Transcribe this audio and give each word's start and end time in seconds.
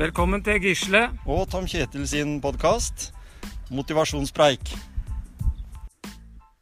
Velkommen 0.00 0.40
til 0.40 0.56
Gisle. 0.64 1.10
Og 1.28 1.42
Tom 1.52 1.66
Kjetil 1.68 2.06
sin 2.08 2.38
podkast 2.40 3.10
Motivasjonspreik. 3.70 4.70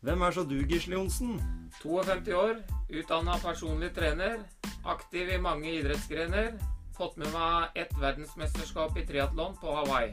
Hvem 0.02 0.24
er 0.26 0.34
så 0.34 0.42
du, 0.42 0.56
Gisle 0.66 0.96
Johnsen? 0.96 1.36
52 1.82 2.34
år, 2.34 2.56
utdanna 2.90 3.36
personlig 3.38 3.92
trener. 3.94 4.42
Aktiv 4.84 5.30
i 5.30 5.38
mange 5.38 5.70
idrettsgrener. 5.70 6.50
Fått 6.96 7.14
med 7.16 7.30
meg 7.30 7.78
ett 7.78 7.94
verdensmesterskap 8.00 8.98
i 8.98 9.06
triatlon 9.06 9.54
på 9.62 9.76
Hawaii. 9.76 10.10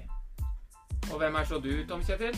Og 1.10 1.18
hvem 1.18 1.42
er 1.42 1.50
så 1.50 1.58
du, 1.58 1.74
Tom 1.90 2.06
Kjetil? 2.06 2.38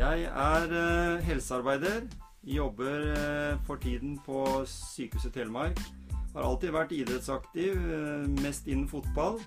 Jeg 0.00 0.24
er 0.32 0.76
eh, 0.80 1.28
helsearbeider. 1.28 2.08
Jobber 2.42 3.12
eh, 3.20 3.60
for 3.68 3.76
tiden 3.84 4.16
på 4.24 4.64
Sykehuset 4.64 5.36
Telemark. 5.36 5.84
Har 6.32 6.48
alltid 6.48 6.72
vært 6.72 6.96
idrettsaktiv, 7.04 7.76
eh, 7.76 8.28
mest 8.40 8.64
innen 8.64 8.88
fotball. 8.88 9.42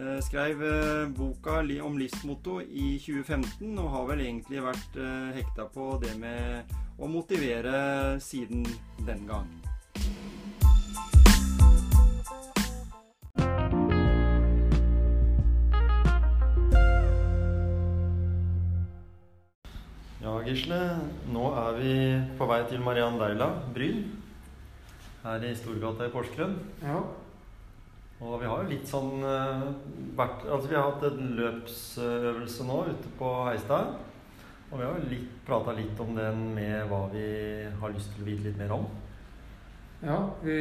Eh, 0.00 0.20
skrev 0.20 0.62
eh, 0.64 1.08
boka 1.08 1.58
om 1.84 1.98
livsmotto 1.98 2.60
i 2.62 2.96
2015, 2.98 3.78
og 3.78 3.90
har 3.92 4.06
vel 4.08 4.22
egentlig 4.24 4.62
vært 4.64 4.96
eh, 4.96 5.34
hekta 5.36 5.66
på 5.68 5.98
det 6.00 6.14
med 6.16 6.72
å 6.96 7.04
motivere 7.04 8.16
siden 8.24 8.64
den 9.04 9.26
gang. 9.28 9.50
Ja, 20.24 20.40
Gisle. 20.48 20.82
Nå 21.28 21.48
er 21.52 21.76
vi 21.76 21.96
på 22.40 22.48
vei 22.48 22.62
til 22.72 22.80
Mariann 22.80 23.20
Deila, 23.20 23.52
Bryn. 23.76 24.06
Her 25.26 25.44
i 25.44 25.58
Storgata 25.60 26.08
i 26.08 26.14
Porsgrunn. 26.14 26.56
Ja. 26.80 27.02
Og 28.20 28.36
vi 28.42 28.48
har 28.50 28.62
jo 28.62 28.68
litt 28.68 28.88
sånn 28.88 29.22
eh, 29.24 29.62
vært 30.18 30.44
Altså, 30.44 30.68
vi 30.68 30.76
har 30.76 30.90
hatt 30.90 31.06
en 31.08 31.30
løpsøvelse 31.38 32.66
nå 32.68 32.80
ute 32.90 33.12
på 33.18 33.30
Heistad. 33.48 33.94
Og 34.70 34.78
vi 34.78 34.86
har 34.86 34.98
jo 35.00 35.20
prata 35.46 35.74
litt 35.74 35.98
om 36.04 36.12
den 36.14 36.42
med 36.54 36.84
hva 36.90 37.06
vi 37.10 37.24
har 37.80 37.94
lyst 37.94 38.12
til 38.14 38.22
å 38.22 38.28
vite 38.28 38.46
litt 38.46 38.60
mer 38.60 38.76
om. 38.76 38.84
Ja, 40.00 40.18
vi 40.44 40.58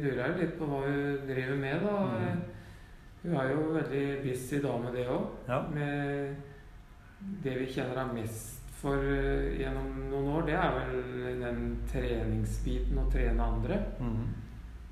lurer 0.00 0.32
jo 0.32 0.38
litt 0.38 0.54
på 0.58 0.68
hva 0.70 0.80
hun 0.86 1.26
driver 1.28 1.58
med, 1.60 1.84
da. 1.84 1.98
Mm. 2.16 2.40
Hun 3.22 3.36
er 3.38 3.52
jo 3.52 3.66
veldig 3.76 4.06
busy 4.24 4.62
da 4.62 4.72
med 4.82 4.96
det 4.96 5.04
òg. 5.12 5.28
Ja. 5.50 5.60
Med 5.74 7.36
det 7.44 7.58
vi 7.60 7.68
kjenner 7.70 8.00
henne 8.00 8.22
mest 8.22 8.72
for 8.80 8.98
eh, 8.98 9.52
gjennom 9.60 9.90
noen 10.10 10.30
år, 10.38 10.46
det 10.48 10.56
er 10.58 10.72
vel 10.78 11.36
den 11.42 11.60
treningsbiten 11.92 12.98
å 12.98 13.10
trene 13.12 13.50
andre. 13.52 13.78
Mhm. 14.00 14.24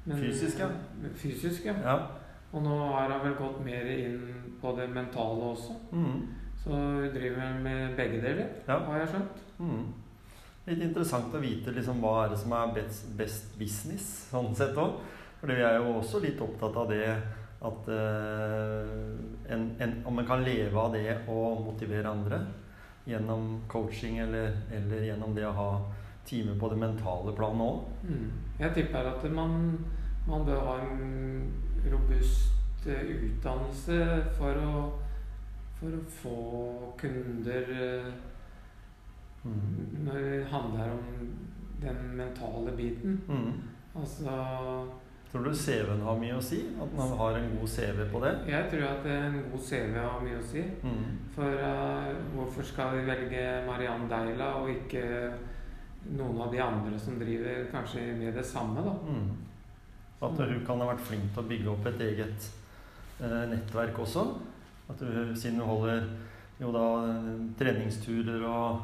Men- 0.05 0.19
Fysisk, 0.19 0.59
ja. 0.59 0.69
Fysisk, 1.15 1.65
ja. 1.65 1.75
Ja. 1.85 1.97
Og 2.53 2.63
nå 2.63 2.77
har 2.93 3.11
han 3.11 3.21
vel 3.25 3.35
gått 3.39 3.65
mer 3.65 3.87
inn 3.87 4.55
på 4.61 4.73
det 4.77 4.89
mentale 4.91 5.53
også. 5.53 5.77
Mm. 5.93 6.23
Så 6.65 6.71
hun 6.71 7.11
driver 7.15 7.59
med 7.63 7.97
begge 7.97 8.21
deler, 8.21 8.47
Ja. 8.69 8.79
har 8.79 8.99
jeg 8.99 9.09
skjønt. 9.09 9.43
Mm. 9.59 9.85
Litt 10.67 10.83
interessant 10.83 11.35
å 11.35 11.41
vite 11.41 11.73
liksom, 11.73 12.01
hva 12.01 12.25
er 12.25 12.29
det 12.31 12.39
som 12.39 12.53
er 12.53 12.75
best, 12.75 13.17
best 13.17 13.59
business, 13.59 14.29
sånn 14.33 14.55
sett 14.55 14.77
òg. 14.77 15.01
For 15.41 15.47
vi 15.47 15.55
er 15.55 15.79
jo 15.79 15.95
også 16.01 16.21
litt 16.21 16.41
opptatt 16.41 16.77
av 16.77 16.89
det 16.91 17.07
at 17.63 17.89
uh, 17.89 19.17
en, 19.49 19.65
en, 19.81 20.03
om 20.07 20.19
en 20.19 20.27
kan 20.27 20.45
leve 20.45 20.77
av 20.77 20.93
det 20.93 21.19
å 21.29 21.39
motivere 21.65 22.09
andre 22.09 22.43
gjennom 23.09 23.63
coaching 23.69 24.19
eller, 24.19 24.53
eller 24.73 25.07
gjennom 25.09 25.35
det 25.35 25.47
å 25.49 25.53
ha 25.57 25.71
timer 26.31 26.57
på 26.61 26.71
det 26.73 26.79
mentale 26.81 27.35
planet 27.37 27.67
òg. 27.67 27.85
Mm. 28.07 28.31
Jeg 28.63 28.75
tipper 28.79 29.11
at 29.13 29.27
man, 29.35 29.55
man 30.29 30.47
bør 30.47 30.65
ha 30.69 30.79
en 30.87 31.53
robust 31.91 32.87
eh, 32.87 33.13
utdannelse 33.19 34.01
for 34.39 34.63
å, 34.65 34.73
for 35.81 35.99
å 36.01 36.03
få 36.23 36.37
kunder 37.03 37.73
eh, 37.77 38.11
Mm. 39.41 40.05
når 40.05 40.19
det 40.21 40.45
handler 40.53 40.91
om 40.93 41.29
den 41.81 42.01
mentale 42.17 42.75
biten. 42.77 43.15
Mm. 43.29 43.53
Altså 43.97 44.35
Tror 45.33 45.45
du 45.47 45.55
CV-en 45.55 46.03
har 46.05 46.19
mye 46.21 46.35
å 46.37 46.43
si? 46.45 46.59
At 46.77 46.93
man 46.99 47.15
har 47.17 47.39
en 47.39 47.47
god 47.57 47.69
CV 47.73 48.03
på 48.13 48.21
det? 48.21 48.33
Jeg 48.51 48.67
tror 48.69 48.85
at 48.89 49.07
en 49.07 49.39
god 49.53 49.63
CV 49.65 49.95
har 49.97 50.21
mye 50.21 50.41
å 50.41 50.45
si. 50.45 50.65
Mm. 50.85 51.07
For 51.33 51.57
uh, 51.57 52.11
hvorfor 52.35 52.67
skal 52.69 52.99
vi 52.99 53.07
velge 53.09 53.47
Mariann 53.69 54.05
Deila 54.11 54.51
og 54.61 54.69
ikke 54.75 55.05
noen 56.09 56.41
av 56.41 56.53
de 56.53 56.61
andre 56.65 56.99
som 56.99 57.19
driver 57.21 57.67
kanskje 57.73 58.07
med 58.19 58.35
det 58.35 58.45
samme, 58.47 58.83
da? 58.85 58.95
Mm. 59.05 59.29
At 60.21 60.41
hun 60.41 60.65
kan 60.67 60.81
ha 60.83 60.91
vært 60.91 61.05
flink 61.09 61.31
til 61.33 61.43
å 61.43 61.49
bygge 61.49 61.71
opp 61.73 61.87
et 61.89 62.03
eget 62.05 62.49
eh, 63.21 63.45
nettverk 63.53 64.01
også. 64.05 64.25
At 64.91 65.05
hun, 65.05 65.37
siden 65.39 65.61
hun 65.61 65.71
holder 65.71 66.09
jo 66.61 66.73
da 66.75 66.87
treningsturer 67.57 68.43
og, 68.45 68.83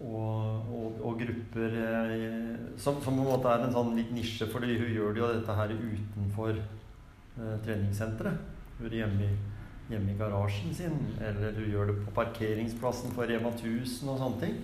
og, 0.00 0.70
og, 0.78 1.02
og 1.04 1.18
grupper 1.20 1.76
eh, 1.82 2.54
som, 2.80 3.02
som 3.04 3.18
på 3.18 3.24
en 3.24 3.28
måte 3.32 3.52
er 3.52 3.66
en 3.66 3.76
sånn 3.76 3.92
litt 3.98 4.14
nisje, 4.16 4.48
fordi 4.52 4.78
hun 4.78 4.94
gjør 4.94 5.12
det 5.12 5.22
jo 5.22 5.34
dette 5.34 5.58
her 5.60 5.76
utenfor 5.76 6.54
eh, 6.56 7.58
treningssenteret. 7.66 8.54
Hun 8.78 8.88
er 8.88 8.98
hjemme 9.02 9.28
i, 9.28 9.36
hjemme 9.92 10.12
i 10.12 10.18
garasjen 10.18 10.72
sin, 10.76 10.96
eller 11.20 11.56
hun 11.56 11.70
gjør 11.72 11.92
det 11.92 12.00
på 12.04 12.16
parkeringsplassen 12.16 13.12
for 13.16 13.28
Rema 13.28 13.52
1000 13.52 14.12
og 14.12 14.20
sånne 14.24 14.44
ting. 14.46 14.58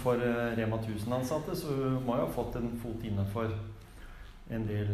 For 0.00 0.14
eh, 0.22 0.54
Rema 0.56 0.76
1000-ansatte, 0.78 1.56
så 1.56 1.74
hun 1.74 2.04
må 2.06 2.16
jo 2.16 2.26
ha 2.26 2.32
fått 2.32 2.56
en 2.60 2.70
fot 2.80 3.02
innenfor 3.04 3.50
en 4.54 4.66
del 4.68 4.92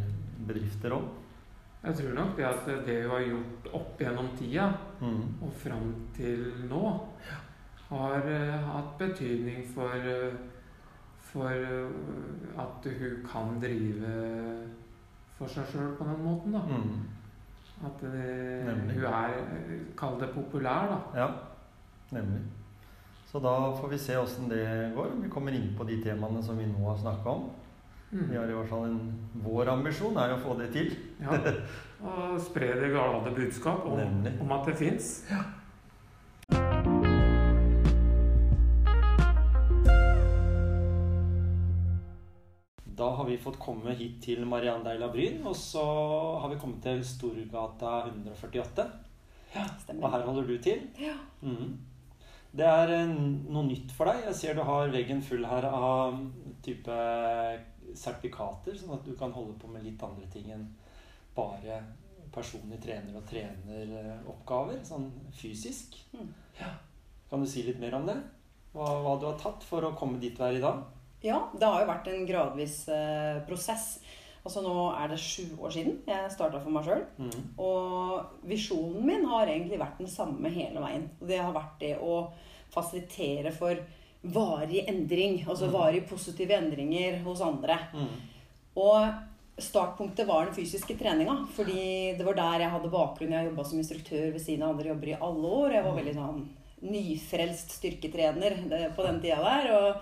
bedrifter 0.48 0.94
òg. 0.96 1.04
Jeg 1.82 1.96
tror 1.96 2.14
nok 2.16 2.32
det 2.36 2.44
at 2.44 2.66
det 2.86 2.96
hun 3.04 3.10
har 3.14 3.22
gjort 3.24 3.68
opp 3.80 4.00
gjennom 4.02 4.26
tida 4.38 4.70
Mm. 5.00 5.22
og 5.42 5.52
fram 5.56 5.94
til 6.12 6.42
nå, 6.68 6.80
har 7.90 8.26
eh, 8.28 8.66
hatt 8.66 8.98
betydning 8.98 9.62
for, 9.74 9.94
eh, 9.96 10.34
for 11.30 11.48
at 12.60 12.84
hun 12.98 13.22
kan 13.32 13.56
drive 13.62 14.10
for 15.38 15.48
seg 15.48 15.64
sjøl 15.72 15.94
på 15.96 16.04
den 16.04 16.20
måten, 16.24 16.52
da. 16.52 16.60
Mm. 16.68 17.06
At 17.88 18.00
det, 18.02 18.64
hun 18.68 18.90
er, 19.08 19.38
kall 19.96 20.18
det 20.20 20.28
populær, 20.34 20.90
da. 20.90 20.98
Ja, 21.22 21.28
nemlig. 22.12 22.42
Så 23.30 23.38
da 23.38 23.72
får 23.76 23.88
vi 23.88 23.98
se 23.98 24.16
åssen 24.16 24.48
det 24.48 24.92
går. 24.94 25.10
Vi 25.22 25.28
kommer 25.30 25.54
inn 25.54 25.68
på 25.78 25.84
de 25.86 26.00
temaene 26.02 26.42
som 26.42 26.56
vi 26.58 26.64
nå 26.66 26.82
har 26.88 26.96
snakka 26.98 27.30
om. 27.30 27.44
Mm. 28.10 28.24
Vi 28.30 28.36
har 28.36 28.48
i 28.50 28.54
hvert 28.56 28.68
fall 28.72 28.88
en, 28.88 28.96
Vår 29.44 29.68
ambisjon 29.70 30.16
er 30.18 30.32
å 30.34 30.38
få 30.42 30.56
det 30.58 30.72
til. 30.74 30.88
Ja. 31.22 31.36
Og 32.10 32.40
spre 32.42 32.72
det 32.80 32.88
glade 32.90 33.30
budskap 33.36 33.84
om, 33.86 34.26
om 34.42 34.54
at 34.56 34.66
det 34.66 34.74
fins. 34.80 35.12
Da 42.98 43.12
har 43.14 43.28
vi 43.28 43.38
fått 43.38 43.60
komme 43.62 43.94
hit 43.94 44.18
til 44.26 44.42
Mariann 44.42 44.82
Deila 44.82 45.06
Bryn, 45.14 45.38
og 45.46 45.54
så 45.56 45.84
har 46.42 46.50
vi 46.50 46.58
kommet 46.58 46.82
til 46.82 47.04
Storgata 47.06 48.08
148. 48.08 48.88
Ja, 49.54 49.68
Stemmer. 49.84 50.02
Og 50.02 50.12
her 50.16 50.26
holder 50.26 50.50
du 50.50 50.58
til. 50.66 50.82
Ja. 50.98 51.14
Mhm. 51.46 51.78
Det 52.50 52.66
er 52.66 52.92
eh, 52.96 53.14
noe 53.52 53.66
nytt 53.68 53.92
for 53.94 54.10
deg. 54.10 54.24
Jeg 54.30 54.38
ser 54.38 54.58
du 54.58 54.64
har 54.66 54.92
veggen 54.92 55.22
full 55.22 55.46
her 55.46 55.66
av 55.70 56.18
type 56.64 56.96
sertifikater, 57.96 58.76
sånn 58.78 58.96
at 58.96 59.06
du 59.06 59.14
kan 59.18 59.32
holde 59.34 59.56
på 59.58 59.70
med 59.70 59.86
litt 59.86 60.02
andre 60.06 60.26
ting 60.30 60.50
enn 60.54 60.66
bare 61.34 61.80
personlig 62.34 62.78
trener 62.82 63.16
og 63.18 63.26
treneroppgaver, 63.26 64.78
sånn 64.86 65.08
fysisk. 65.34 65.96
Mm. 66.14 66.30
Ja. 66.60 66.70
Kan 67.30 67.42
du 67.42 67.48
si 67.50 67.64
litt 67.66 67.80
mer 67.82 67.96
om 67.98 68.06
det? 68.06 68.16
Hva, 68.74 68.86
hva 69.02 69.16
du 69.18 69.26
har 69.26 69.38
tatt 69.38 69.66
for 69.66 69.86
å 69.86 69.94
komme 69.98 70.20
dit 70.22 70.36
du 70.36 70.42
er 70.46 70.58
i 70.58 70.62
dag? 70.62 70.82
Ja, 71.22 71.40
det 71.52 71.66
har 71.66 71.82
jo 71.82 71.90
vært 71.90 72.08
en 72.10 72.26
gradvis 72.28 72.76
eh, 72.92 73.40
prosess. 73.48 73.98
Altså 74.44 74.62
Nå 74.64 74.74
er 74.96 75.08
det 75.12 75.18
sju 75.20 75.42
år 75.60 75.70
siden 75.74 75.98
jeg 76.08 76.30
starta 76.32 76.60
for 76.62 76.70
meg 76.72 76.84
sjøl. 76.86 77.02
Mm. 77.18 77.40
Og 77.60 78.44
visjonen 78.48 79.04
min 79.06 79.24
har 79.28 79.46
egentlig 79.52 79.78
vært 79.82 79.98
den 80.00 80.08
samme 80.08 80.48
hele 80.54 80.80
veien. 80.80 81.08
Det 81.20 81.38
har 81.42 81.52
vært 81.52 81.74
det 81.82 81.96
å 82.00 82.14
fasilitere 82.72 83.52
for 83.52 83.76
varig 84.24 84.86
endring. 84.88 85.42
Altså 85.46 85.66
Mm. 85.68 85.72
varig 85.72 86.08
positive 86.08 86.56
endringer 86.56 87.22
hos 87.24 87.40
andre. 87.40 87.78
Mm. 87.92 88.08
Og 88.76 89.12
startpunktet 89.60 90.26
var 90.26 90.46
den 90.46 90.54
fysiske 90.54 90.96
treninga. 90.98 91.46
Fordi 91.52 92.16
det 92.16 92.24
var 92.24 92.34
der 92.34 92.60
jeg 92.64 92.70
hadde 92.70 92.90
bakgrunn. 92.90 93.32
Jeg 93.32 93.50
jobba 93.50 93.64
som 93.64 93.78
instruktør 93.78 94.32
ved 94.32 94.40
siden 94.40 94.62
av 94.62 94.70
andre 94.70 94.88
jobber 94.88 95.08
i 95.08 95.18
alle 95.20 95.46
år. 95.60 95.72
Jeg 95.72 95.84
var 95.84 95.96
veldig 96.00 96.14
sånn 96.16 96.48
nyfrelst 96.82 97.70
styrketrener 97.76 98.56
på 98.96 99.02
den 99.04 99.20
tida 99.20 99.42
der. 99.44 99.70
Og, 99.76 99.96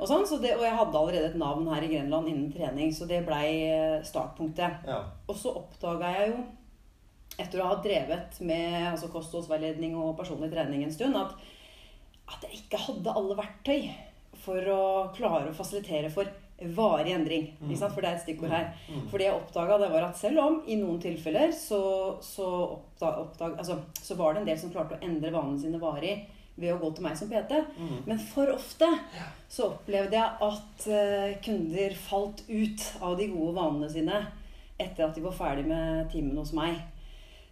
og, 0.00 0.06
sånn, 0.08 0.24
så 0.24 0.38
det, 0.40 0.54
og 0.56 0.64
jeg 0.64 0.76
hadde 0.78 0.96
allerede 0.96 1.28
et 1.28 1.38
navn 1.40 1.68
her 1.68 1.84
i 1.84 1.90
Grenland 1.92 2.30
innen 2.30 2.48
trening, 2.54 2.92
så 2.96 3.04
det 3.08 3.20
blei 3.26 3.46
eh, 3.68 4.00
startpunktet. 4.06 4.86
Ja. 4.88 5.02
Og 5.28 5.36
så 5.36 5.52
oppdaga 5.60 6.14
jeg 6.16 6.32
jo, 6.32 6.44
etter 7.40 7.60
å 7.60 7.70
ha 7.70 7.78
drevet 7.84 8.40
med 8.44 8.76
altså 8.94 9.10
kostholdsveiledning 9.12 9.96
og 10.00 10.16
personlig 10.18 10.50
trening 10.52 10.86
en 10.86 10.94
stund, 10.94 11.18
at, 11.20 11.36
at 12.32 12.48
jeg 12.48 12.62
ikke 12.62 12.80
hadde 12.88 13.16
alle 13.20 13.36
verktøy 13.38 13.90
for 14.40 14.72
å 14.72 14.82
klare 15.12 15.50
å 15.50 15.56
fasilitere 15.56 16.08
for 16.12 16.28
varig 16.76 17.12
endring. 17.12 17.46
Mm. 17.60 17.72
For 17.76 18.00
det 18.00 18.08
er 18.08 18.16
et 18.18 18.24
stikkord 18.24 18.52
her. 18.52 18.66
Mm. 18.88 19.06
For 19.12 19.20
det 19.20 19.28
jeg 19.28 19.36
oppdaga, 19.36 19.78
var 19.84 20.08
at 20.10 20.18
selv 20.20 20.42
om 20.42 20.58
i 20.68 20.76
noen 20.80 21.00
tilfeller 21.02 21.52
så, 21.56 21.80
så, 22.24 22.48
oppda, 22.76 23.14
oppdag, 23.24 23.56
altså, 23.60 23.80
så 24.00 24.16
var 24.18 24.34
det 24.34 24.42
en 24.42 24.50
del 24.50 24.60
som 24.60 24.72
klarte 24.72 24.98
å 24.98 25.04
endre 25.04 25.32
vanene 25.32 25.60
sine 25.60 25.80
varig 25.80 26.18
ved 26.60 26.74
å 26.74 26.78
gå 26.82 26.92
til 26.94 27.06
meg 27.06 27.16
som 27.18 27.30
PT. 27.30 27.56
Mm. 27.78 27.96
Men 28.06 28.22
for 28.30 28.52
ofte 28.54 28.88
så 29.50 29.70
opplevde 29.72 30.18
jeg 30.18 30.50
at 30.50 30.86
eh, 30.92 31.34
kunder 31.44 31.96
falt 31.98 32.44
ut 32.48 32.86
av 33.00 33.16
de 33.18 33.30
gode 33.32 33.56
vanene 33.58 33.90
sine 33.92 34.22
etter 34.80 35.04
at 35.04 35.16
de 35.16 35.24
var 35.24 35.36
ferdig 35.36 35.66
med 35.68 36.08
timen 36.12 36.38
hos 36.40 36.54
meg. 36.56 36.78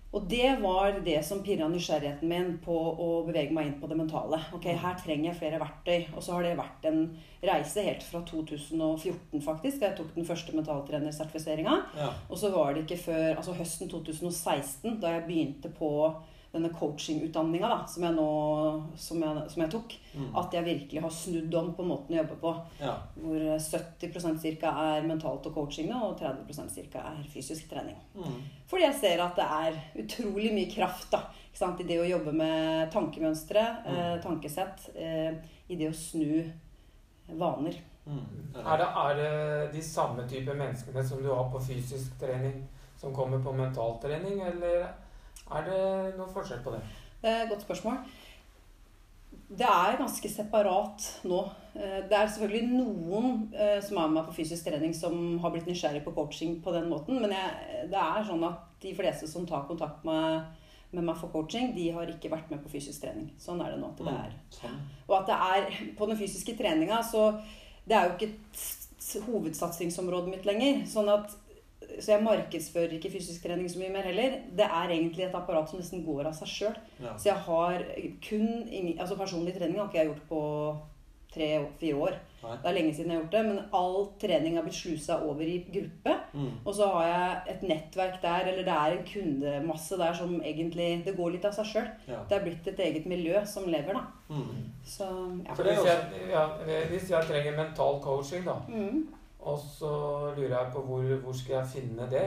Og 0.08 0.24
det 0.24 0.54
var 0.62 0.94
det 1.04 1.18
som 1.26 1.42
pirra 1.44 1.66
nysgjerrigheten 1.68 2.30
min 2.30 2.54
på 2.64 2.72
å 2.72 3.08
bevege 3.26 3.52
meg 3.52 3.66
inn 3.68 3.74
på 3.80 3.90
det 3.90 3.98
mentale. 3.98 4.38
Ok, 4.56 4.70
Her 4.80 4.96
trenger 4.96 5.28
jeg 5.28 5.40
flere 5.42 5.60
verktøy. 5.60 6.06
Og 6.14 6.24
så 6.24 6.32
har 6.32 6.46
det 6.46 6.54
vært 6.56 6.86
en 6.88 7.02
reise 7.44 7.84
helt 7.84 8.06
fra 8.06 8.22
2014, 8.30 9.42
faktisk. 9.44 9.82
da 9.82 9.90
Jeg 9.90 9.98
tok 9.98 10.14
den 10.16 10.28
første 10.28 10.56
mentaltrenersertifiseringa. 10.56 11.76
Ja. 12.00 12.08
Og 12.30 12.40
så 12.40 12.48
var 12.54 12.72
det 12.72 12.86
ikke 12.86 13.02
før 13.02 13.26
altså 13.34 13.56
høsten 13.58 13.92
2016, 13.92 14.96
da 15.02 15.12
jeg 15.18 15.26
begynte 15.28 15.72
på 15.76 15.92
denne 16.52 16.70
coachingutdanninga 16.72 17.68
da, 17.68 17.78
som 17.86 18.02
jeg 18.06 18.14
nå 18.16 18.28
som 18.96 19.20
jeg, 19.22 19.50
som 19.52 19.62
jeg 19.62 19.70
tok, 19.74 19.96
Mm. 20.18 20.30
at 20.40 20.52
jeg 20.56 20.64
virkelig 20.64 21.00
har 21.02 21.10
snudd 21.10 21.54
om 21.54 21.74
på 21.74 21.84
måten 21.86 22.14
å 22.16 22.22
jobbe 22.22 22.36
på. 22.40 22.52
ja. 22.80 22.94
Hvor 23.20 23.58
70% 23.60 24.60
ca. 24.60 24.70
er 24.96 25.02
mentalt 25.06 25.46
og 25.46 25.54
coaching, 25.54 25.92
og 25.94 26.18
30% 26.18 26.90
ca. 26.92 26.98
er 27.12 27.22
fysisk 27.30 27.68
trening. 27.70 27.96
Mm. 28.16 28.40
Fordi 28.66 28.82
jeg 28.82 28.94
ser 28.94 29.20
at 29.22 29.36
det 29.36 29.44
er 29.44 29.78
utrolig 30.02 30.52
mye 30.54 30.70
kraft 30.72 31.10
da, 31.12 31.18
ikke 31.52 31.58
sant? 31.58 31.80
i 31.80 31.84
det 31.84 31.98
å 32.00 32.08
jobbe 32.08 32.32
med 32.32 32.90
tankemønstre, 32.90 33.66
eh, 33.86 34.18
tankesett, 34.24 34.88
eh, 34.96 35.34
i 35.68 35.76
det 35.76 35.90
å 35.90 35.94
snu 35.94 36.50
vaner. 37.38 37.74
Mm. 38.06 38.24
Er 38.56 38.76
det, 38.80 38.86
er 38.96 39.14
det 39.14 39.72
de 39.74 39.82
samme 39.82 40.24
type 40.28 40.54
menneskene 40.56 41.04
som 41.06 41.22
du 41.22 41.28
har 41.28 41.50
på 41.52 41.60
fysisk 41.60 42.18
trening, 42.18 42.62
som 42.96 43.12
kommer 43.14 43.38
på 43.44 43.52
mentaltrening, 43.54 44.40
eller 44.40 44.88
er 45.52 45.68
det 45.68 45.82
noe 46.18 46.28
forskjell 46.32 46.60
på 46.64 46.74
det? 46.74 46.80
Et 47.24 47.48
godt 47.50 47.64
spørsmål. 47.64 47.98
Det 49.48 49.64
er 49.64 49.96
ganske 49.96 50.28
separat 50.28 51.04
nå. 51.24 51.38
Eh, 51.74 52.02
Det 52.08 52.12
er 52.12 52.28
selvfølgelig 52.28 52.68
noen 52.68 53.54
eh, 53.56 53.78
som 53.80 53.96
er 53.96 54.06
med 54.10 54.18
meg 54.18 54.26
på 54.28 54.36
fysisk 54.42 54.68
trening, 54.68 54.92
som 54.94 55.38
har 55.40 55.50
blitt 55.54 55.66
nysgjerrig 55.66 56.02
på 56.04 56.12
coaching 56.16 56.58
på 56.64 56.72
den 56.74 56.88
måten. 56.90 57.20
Men 57.22 57.32
jeg, 57.32 57.88
det 57.88 57.98
er 58.02 58.26
sånn 58.28 58.44
at 58.44 58.66
de 58.82 58.92
fleste 58.94 59.26
som 59.30 59.46
tar 59.48 59.64
kontakt 59.66 60.04
med, 60.04 60.44
med 60.92 61.04
meg 61.08 61.16
for 61.16 61.32
coaching, 61.32 61.72
de 61.74 61.88
har 61.96 62.12
ikke 62.12 62.30
vært 62.32 62.52
med 62.52 62.60
på 62.62 62.74
fysisk 62.76 63.06
trening. 63.06 63.30
Sånn 63.40 63.60
er 63.64 63.72
det 63.72 63.80
nå. 63.80 63.88
at 63.96 64.04
det 64.04 64.16
er. 64.18 64.36
Sånn. 64.60 64.78
Og 65.08 65.16
at 65.22 65.32
det 65.32 65.40
er 65.48 65.94
på 65.96 66.10
den 66.12 66.20
fysiske 66.20 66.54
treninga, 66.60 67.00
så 67.02 67.30
det 67.88 67.96
er 67.96 68.04
jo 68.04 68.18
ikke 68.18 68.32
et 68.34 69.24
hovedsatsingsområdet 69.26 70.28
mitt 70.34 70.44
lenger. 70.48 70.84
Sånn 70.92 71.08
at 71.08 71.32
så 71.98 72.12
jeg 72.12 72.24
markedsfører 72.24 72.92
ikke 72.98 73.10
fysisk 73.14 73.42
trening 73.46 73.70
så 73.70 73.80
mye 73.80 73.92
mer 73.94 74.06
heller. 74.08 74.38
Det 74.56 74.66
er 74.66 74.92
egentlig 74.94 75.24
et 75.26 75.34
apparat 75.34 75.70
som 75.70 75.80
nesten 75.80 76.04
går 76.06 76.28
av 76.30 76.36
seg 76.36 76.52
sjøl. 76.52 76.78
Ja. 77.00 77.16
Så 77.16 77.30
jeg 77.30 77.42
har 77.48 77.84
kun 78.28 78.48
altså 78.98 79.18
personlig 79.18 79.56
trening 79.56 79.80
har 79.80 79.88
ikke 79.88 80.02
jeg 80.02 80.12
gjort 80.12 80.28
på 80.30 80.42
tre-fire 81.34 81.96
år. 82.08 82.14
Nei. 82.38 82.54
Det 82.62 82.68
er 82.70 82.74
lenge 82.76 82.92
siden 82.94 83.10
jeg 83.10 83.18
har 83.18 83.24
gjort 83.24 83.34
det, 83.34 83.42
men 83.48 83.58
all 83.74 83.96
trening 84.22 84.56
har 84.56 84.64
blitt 84.64 84.78
slusa 84.78 85.18
over 85.26 85.42
i 85.44 85.56
gruppe. 85.74 86.14
Mm. 86.32 86.52
Og 86.62 86.70
så 86.76 86.86
har 86.94 87.08
jeg 87.08 87.54
et 87.54 87.64
nettverk 87.72 88.20
der, 88.22 88.48
eller 88.52 88.64
det 88.68 88.76
er 88.76 88.94
en 88.94 89.04
kundemasse 89.08 89.98
der 89.98 90.14
som 90.16 90.36
egentlig 90.38 90.88
Det 91.04 91.16
går 91.16 91.34
litt 91.34 91.44
av 91.48 91.56
seg 91.56 91.68
sjøl. 91.72 91.90
Ja. 92.08 92.22
Det 92.30 92.38
er 92.38 92.46
blitt 92.46 92.70
et 92.72 92.82
eget 92.86 93.06
miljø 93.10 93.42
som 93.48 93.68
lever, 93.68 93.98
da. 93.98 94.04
Mm. 94.30 94.64
Så 94.86 95.08
ja. 95.44 95.54
For 95.54 95.66
er 95.66 95.74
hvis, 95.74 95.90
jeg, 95.90 96.24
ja, 96.32 96.46
hvis 96.92 97.10
jeg 97.10 97.30
trenger 97.30 97.56
mental 97.58 98.00
coaching, 98.04 98.44
da, 98.46 98.58
Mm. 98.68 99.06
Og 99.40 99.58
så 99.58 99.90
lurer 100.36 100.56
jeg 100.58 100.72
på 100.74 100.82
hvor, 100.86 101.04
hvor 101.24 101.32
skal 101.36 101.60
jeg 101.60 101.66
finne 101.76 102.08
det? 102.10 102.26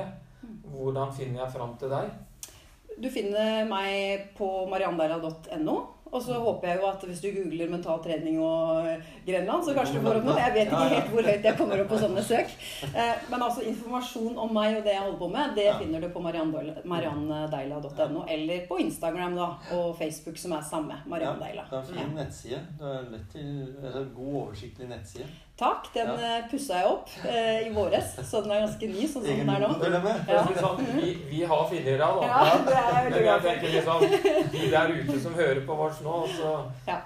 Hvordan 0.71 1.11
finner 1.13 1.43
jeg 1.43 1.51
fram 1.53 1.73
til 1.77 1.89
deg? 1.91 2.11
Du 3.01 3.09
finner 3.09 3.65
meg 3.69 4.29
på 4.37 4.47
mariandeila.no. 4.69 5.79
Og 6.11 6.19
så 6.19 6.35
håper 6.43 6.67
jeg 6.67 6.79
jo 6.81 6.87
at 6.89 7.03
hvis 7.07 7.21
du 7.23 7.29
googler 7.31 7.69
mental 7.71 8.01
trening 8.03 8.35
og 8.43 8.83
Grenland, 9.23 9.63
så 9.63 9.71
kanskje 9.77 9.95
du 9.95 10.01
får 10.03 10.17
opp 10.19 10.25
noe. 10.27 10.33
Jeg 10.41 10.51
vet 10.57 10.67
ikke 10.67 10.89
helt 10.91 11.11
hvor 11.13 11.23
høyt 11.29 11.45
jeg 11.47 11.55
kommer 11.55 11.83
opp 11.83 11.87
på 11.93 11.99
sånne 12.01 12.23
søk. 12.27 12.49
Eh, 12.89 13.13
Men 13.31 13.45
altså 13.45 13.61
informasjon 13.69 14.35
om 14.43 14.51
meg 14.57 14.75
og 14.75 14.83
det 14.83 14.91
jeg 14.97 15.05
holder 15.05 15.21
på 15.21 15.29
med, 15.31 15.53
det 15.55 15.69
finner 15.79 16.03
du 16.03 16.09
på 16.11 16.19
mariannedeila.no. 16.25 18.25
Eller 18.27 18.65
på 18.67 18.75
Instagram 18.83 19.37
da, 19.39 19.47
og 19.77 19.95
Facebook, 20.01 20.35
som 20.37 20.51
er 20.57 20.61
samme. 20.67 20.95
Marianne 21.07 21.47
Ja, 21.55 21.63
Det 21.69 21.77
er 21.77 21.79
en 21.79 21.85
fin 21.95 22.11
nettside. 22.17 22.59
Det 22.79 22.87
er 22.97 23.07
lett 23.13 23.31
til, 23.31 23.47
altså, 23.83 24.03
god, 24.15 24.33
oversiktlig 24.43 24.89
nettside. 24.91 25.29
Takk. 25.61 25.89
Den 25.93 26.07
Ja. 26.17 26.41
pussa 26.49 26.79
jeg 26.81 26.87
opp 26.89 27.09
eh, 27.25 27.67
i 27.67 27.69
våres, 27.75 28.15
så 28.25 28.41
den 28.41 28.51
er 28.55 28.63
ganske 28.65 28.87
ny 28.89 29.05
sånn 29.05 29.25
som 29.27 29.41
den 29.41 29.49
er 29.53 29.61
nå. 29.61 29.69
sånn, 30.57 30.81
vi, 30.97 31.11
vi 31.29 31.43
har 31.45 31.63
finere 31.69 31.99
deg, 32.01 32.17
da. 32.17 32.31
Ja, 32.31 32.57
det 32.65 32.79
er 32.79 32.97
jeg 32.97 33.11
Men 33.13 33.27
jeg 33.29 33.45
tenker 33.45 33.75
liksom 33.75 34.01
De 34.57 34.65
der 34.73 34.93
ute 34.97 35.19
som 35.21 35.37
hører 35.37 35.61
på 35.67 35.77
oss 35.85 36.01
nå, 36.01 36.17
så 36.33 36.55
Ja. 36.87 36.97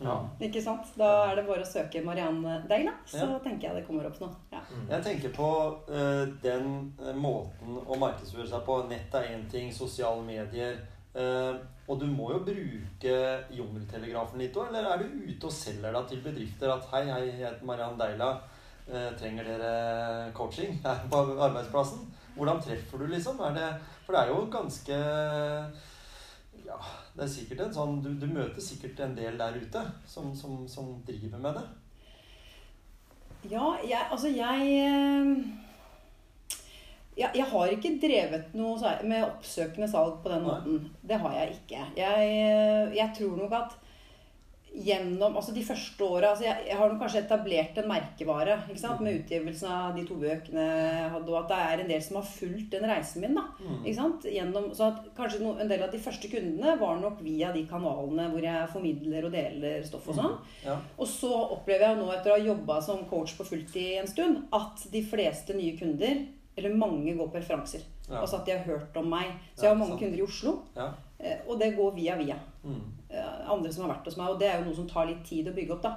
ja. 0.00 0.16
Ikke 0.40 0.62
sant? 0.64 0.88
Da 0.96 1.10
er 1.30 1.36
det 1.36 1.46
bare 1.46 1.66
å 1.66 1.68
søke 1.68 2.02
Marianne 2.04 2.62
Deila, 2.68 2.94
så 3.06 3.26
Ja. 3.28 3.38
tenker 3.44 3.68
jeg 3.68 3.76
det 3.76 3.86
kommer 3.86 4.06
opp 4.08 4.20
nå. 4.20 4.28
Ja. 4.52 4.60
Mm. 4.72 4.88
Jeg 4.90 5.02
tenker 5.10 5.34
på 5.36 5.50
uh, 5.90 6.24
den 6.42 6.94
eh, 7.04 7.12
måten 7.14 7.76
å 7.86 7.98
markedsføre 7.98 8.48
seg 8.48 8.64
på. 8.64 8.82
Nett 8.88 9.14
er 9.14 9.28
én 9.34 9.44
ting, 9.50 9.70
sosiale 9.72 10.22
medier. 10.24 10.78
Eh, 11.18 11.58
og 11.88 12.00
du 12.00 12.06
må 12.06 12.30
jo 12.34 12.42
bruke 12.44 13.14
jungeltelegrafen 13.56 14.42
litt 14.42 14.56
òg, 14.60 14.68
eller 14.68 14.90
er 14.90 15.02
du 15.02 15.20
ute 15.24 15.48
og 15.48 15.54
selger 15.54 15.94
deg 15.94 16.08
til 16.10 16.22
bedrifter 16.26 16.72
at 16.74 16.88
hei, 16.92 17.04
hei, 17.08 17.22
jeg 17.30 17.38
heter 17.40 17.64
Mariann 17.68 17.96
Deila, 18.00 18.34
uh, 18.90 19.08
trenger 19.16 19.48
dere 19.48 20.32
coaching 20.36 20.76
her 20.84 21.00
på 21.08 21.22
arbeidsplassen? 21.32 22.04
Hvordan 22.36 22.60
treffer 22.62 23.00
du, 23.00 23.06
liksom? 23.08 23.40
Det, 23.56 23.70
for 24.04 24.14
det 24.14 24.20
er 24.20 24.34
jo 24.34 24.44
ganske 24.52 24.98
Ja, 26.68 26.76
det 27.16 27.24
er 27.24 27.32
sikkert 27.32 27.64
en 27.64 27.72
sånn 27.74 27.96
Du, 28.04 28.12
du 28.20 28.28
møter 28.30 28.62
sikkert 28.62 29.00
en 29.02 29.16
del 29.16 29.40
der 29.40 29.56
ute 29.56 29.82
som, 30.06 30.28
som, 30.36 30.60
som 30.70 30.92
driver 31.08 31.40
med 31.40 31.56
det. 31.56 31.64
Ja, 33.48 33.72
jeg, 33.82 34.04
altså 34.10 34.28
jeg 34.28 34.68
eh, 34.84 35.32
jeg, 37.18 37.30
jeg 37.34 37.48
har 37.50 37.74
ikke 37.74 37.96
drevet 38.02 38.54
noe 38.58 38.94
med 39.08 39.26
oppsøkende 39.26 39.90
salg 39.90 40.20
på 40.22 40.30
den 40.32 40.46
måten. 40.46 40.80
Det 41.02 41.18
har 41.18 41.36
jeg 41.40 41.58
ikke. 41.58 41.84
Jeg, 41.98 42.32
eh, 42.38 42.96
jeg 42.98 43.14
tror 43.18 43.36
nok 43.42 43.52
at 43.58 43.76
gjennom 44.78 45.34
altså 45.38 45.52
de 45.56 45.62
første 45.64 46.04
åra 46.04 46.28
altså 46.34 46.44
jeg, 46.44 46.66
jeg 46.68 46.76
har 46.76 46.90
nok 46.90 47.00
kanskje 47.00 47.22
etablert 47.24 47.78
en 47.80 47.88
merkevare 47.88 48.58
med 49.00 49.16
utgivelsen 49.22 49.70
av 49.72 49.96
de 49.96 50.04
to 50.06 50.18
bøkene 50.20 50.64
jeg 50.66 51.08
hadde, 51.14 51.32
og 51.32 51.38
at 51.40 51.48
det 51.50 51.58
er 51.64 51.82
en 51.82 51.90
del 51.90 52.02
som 52.04 52.18
har 52.20 52.28
fulgt 52.28 52.76
den 52.76 52.86
reisen 52.90 53.24
min. 53.24 53.34
da, 53.38 53.46
Mm. 53.58 53.80
Gjennom, 54.28 54.68
så 54.76 54.92
at 54.92 55.08
kanskje 55.16 55.40
no, 55.42 55.56
En 55.58 55.68
del 55.68 55.82
av 55.82 55.90
de 55.90 55.98
første 55.98 56.28
kundene 56.30 56.76
var 56.78 57.00
nok 57.00 57.18
via 57.24 57.50
de 57.52 57.64
kanalene 57.66 58.28
hvor 58.30 58.44
jeg 58.44 58.68
formidler 58.72 59.26
og 59.26 59.32
deler 59.34 59.82
stoff 59.84 60.06
og 60.12 60.14
sånn. 60.20 60.36
Ja. 60.64 60.76
Og 60.98 61.08
så 61.10 61.32
opplever 61.56 61.88
jeg 61.88 61.98
nå 61.98 62.12
etter 62.12 62.30
å 62.32 62.36
ha 62.38 62.46
jobba 62.46 62.78
som 62.84 63.04
coach 63.10 63.34
på 63.38 63.48
fulltid 63.48 63.98
en 63.98 64.06
stund, 64.10 64.44
at 64.52 64.84
de 64.92 65.02
fleste 65.02 65.56
nye 65.56 65.74
kunder, 65.80 66.26
eller 66.58 66.74
mange, 66.76 67.14
går 67.18 67.28
på 67.32 67.38
referanser. 67.40 67.80
Ja. 68.08 68.20
Altså 68.22 68.36
at 68.40 68.46
de 68.46 68.52
har 68.56 68.64
hørt 68.66 68.96
om 68.96 69.08
meg. 69.10 69.32
Så 69.54 69.62
jeg 69.66 69.70
har 69.70 69.76
mange 69.80 69.94
sant. 69.96 70.00
kunder 70.00 70.18
i 70.18 70.22
Oslo, 70.26 70.54
Ja. 70.76 70.88
eh, 71.20 71.38
og 71.48 71.58
det 71.60 71.72
går 71.76 71.94
via 71.96 72.16
via. 72.16 72.36
Mm. 72.64 72.80
Eh, 73.10 73.50
Andre 73.50 73.72
som 73.72 73.84
har 73.86 73.94
vært 73.96 74.04
hos 74.10 74.16
meg, 74.16 74.28
og 74.28 74.38
det 74.40 74.48
er 74.48 74.58
jo 74.58 74.64
noe 74.68 74.74
som 74.76 74.88
tar 74.88 75.06
litt 75.06 75.24
tid 75.24 75.48
å 75.48 75.54
bygge 75.54 75.72
opp, 75.76 75.82
da. 75.82 75.94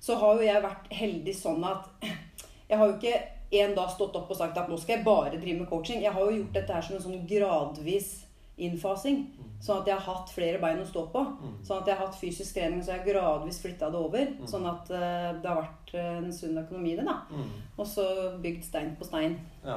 Så 0.00 0.16
har 0.18 0.34
jo 0.34 0.42
jeg 0.46 0.62
vært 0.62 0.88
heldig 0.92 1.34
sånn 1.34 1.64
at 1.64 1.88
jeg 2.68 2.78
har 2.78 2.86
jo 2.88 2.98
ikke 2.98 3.22
en 3.52 3.74
dag 3.76 3.90
stått 3.90 4.16
opp 4.16 4.30
og 4.30 4.36
sagt 4.36 4.56
at 4.56 4.68
nå 4.68 4.78
skal 4.80 4.96
jeg 4.96 5.04
bare 5.04 5.38
drive 5.38 5.58
med 5.60 5.68
coaching. 5.68 6.00
Jeg 6.02 6.12
har 6.12 6.20
jo 6.24 6.36
gjort 6.38 6.52
dette 6.54 6.72
her 6.72 6.80
som 6.82 6.96
en 6.96 7.02
sånn 7.02 7.26
gradvis 7.28 8.24
innfasing. 8.58 9.26
Sånn 9.62 9.78
at 9.78 9.86
jeg 9.86 9.94
har 9.94 10.14
hatt 10.16 10.30
flere 10.34 10.58
bein 10.58 10.80
å 10.82 10.86
stå 10.88 11.04
på. 11.12 11.20
Mm. 11.38 11.50
Sånn 11.62 11.78
at 11.82 11.86
jeg 11.86 11.94
har 11.96 12.06
hatt 12.08 12.16
fysisk 12.18 12.56
trening, 12.56 12.80
så 12.82 12.90
jeg 12.96 12.98
har 13.04 13.06
gradvis 13.12 13.60
flytta 13.62 13.90
det 13.94 14.00
over. 14.00 14.24
Mm. 14.34 14.46
Sånn 14.50 14.64
at 14.66 14.90
eh, 14.90 15.28
det 15.38 15.46
har 15.52 15.60
vært 15.60 15.92
eh, 15.94 16.16
en 16.18 16.32
sunn 16.34 16.58
økonomi 16.64 16.92
i 16.92 16.96
det. 16.98 17.04
da. 17.06 17.14
Mm. 17.30 17.52
Og 17.78 17.86
så 17.86 18.06
bygd 18.42 18.64
stein 18.66 18.96
på 18.98 19.06
stein. 19.06 19.38
Ja. 19.64 19.76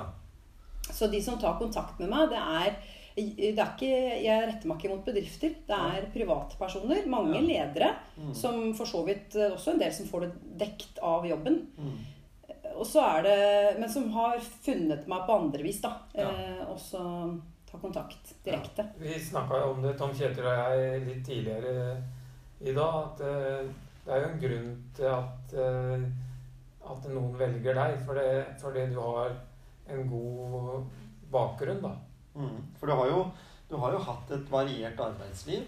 Så 0.89 1.07
de 1.13 1.21
som 1.21 1.37
tar 1.41 1.59
kontakt 1.61 1.99
med 2.01 2.09
meg, 2.09 2.29
det 2.33 2.41
er, 2.41 2.75
det 3.15 3.53
er 3.61 3.71
ikke, 3.75 3.91
Jeg 4.25 4.47
retter 4.49 4.67
meg 4.69 4.81
ikke 4.81 4.95
mot 4.95 5.05
bedrifter. 5.05 5.53
Det 5.69 5.77
er 5.93 6.09
privatpersoner. 6.17 7.05
Mange 7.07 7.37
Ja. 7.37 7.45
ledere. 7.45 7.93
Mm. 8.17 8.33
Som 8.33 8.73
for 8.73 8.85
så 8.89 9.05
vidt 9.05 9.35
eh, 9.37 9.53
også 9.53 9.73
en 9.75 9.79
del 9.85 9.93
som 9.93 10.09
får 10.09 10.25
det 10.25 10.33
dekt 10.65 10.97
av 11.05 11.25
jobben. 11.29 11.61
Mm. 11.77 11.95
Og 12.75 12.85
så 12.89 13.05
er 13.05 13.21
det, 13.23 13.79
Men 13.79 13.89
som 13.89 14.09
har 14.11 14.39
funnet 14.39 15.05
meg 15.07 15.27
på 15.29 15.37
andre 15.45 15.61
vis, 15.63 15.77
da. 15.85 15.93
Ja. 16.17 16.29
Eh, 16.33 16.63
og 16.71 16.79
så 16.81 17.05
ta 17.75 17.81
kontakt 17.81 18.35
direkte. 18.43 18.87
Vi 18.97 19.19
snakka 19.19 19.65
om 19.65 19.81
det, 19.81 19.97
Tom 19.97 20.13
Kjetil 20.15 20.45
og 20.47 20.59
jeg, 20.59 21.01
litt 21.05 21.25
tidligere 21.25 21.95
i 22.59 22.73
dag. 22.75 22.99
At 23.03 23.23
eh, 23.25 23.67
det 24.05 24.13
er 24.13 24.21
jo 24.21 24.29
en 24.29 24.43
grunn 24.43 24.69
til 24.95 25.09
at, 25.11 25.55
eh, 25.59 26.05
at 26.91 27.09
noen 27.11 27.35
velger 27.39 27.77
deg. 27.77 27.97
Fordi, 28.07 28.27
fordi 28.61 28.87
du 28.93 28.99
har 29.01 29.35
en 29.91 30.07
god 30.09 30.87
bakgrunn, 31.31 31.83
da. 31.83 31.93
Mm. 32.35 32.61
For 32.79 32.87
du 32.87 32.95
har, 32.95 33.11
jo, 33.11 33.25
du 33.69 33.77
har 33.81 33.95
jo 33.95 34.05
hatt 34.07 34.35
et 34.37 34.51
variert 34.51 34.99
arbeidsliv. 34.99 35.67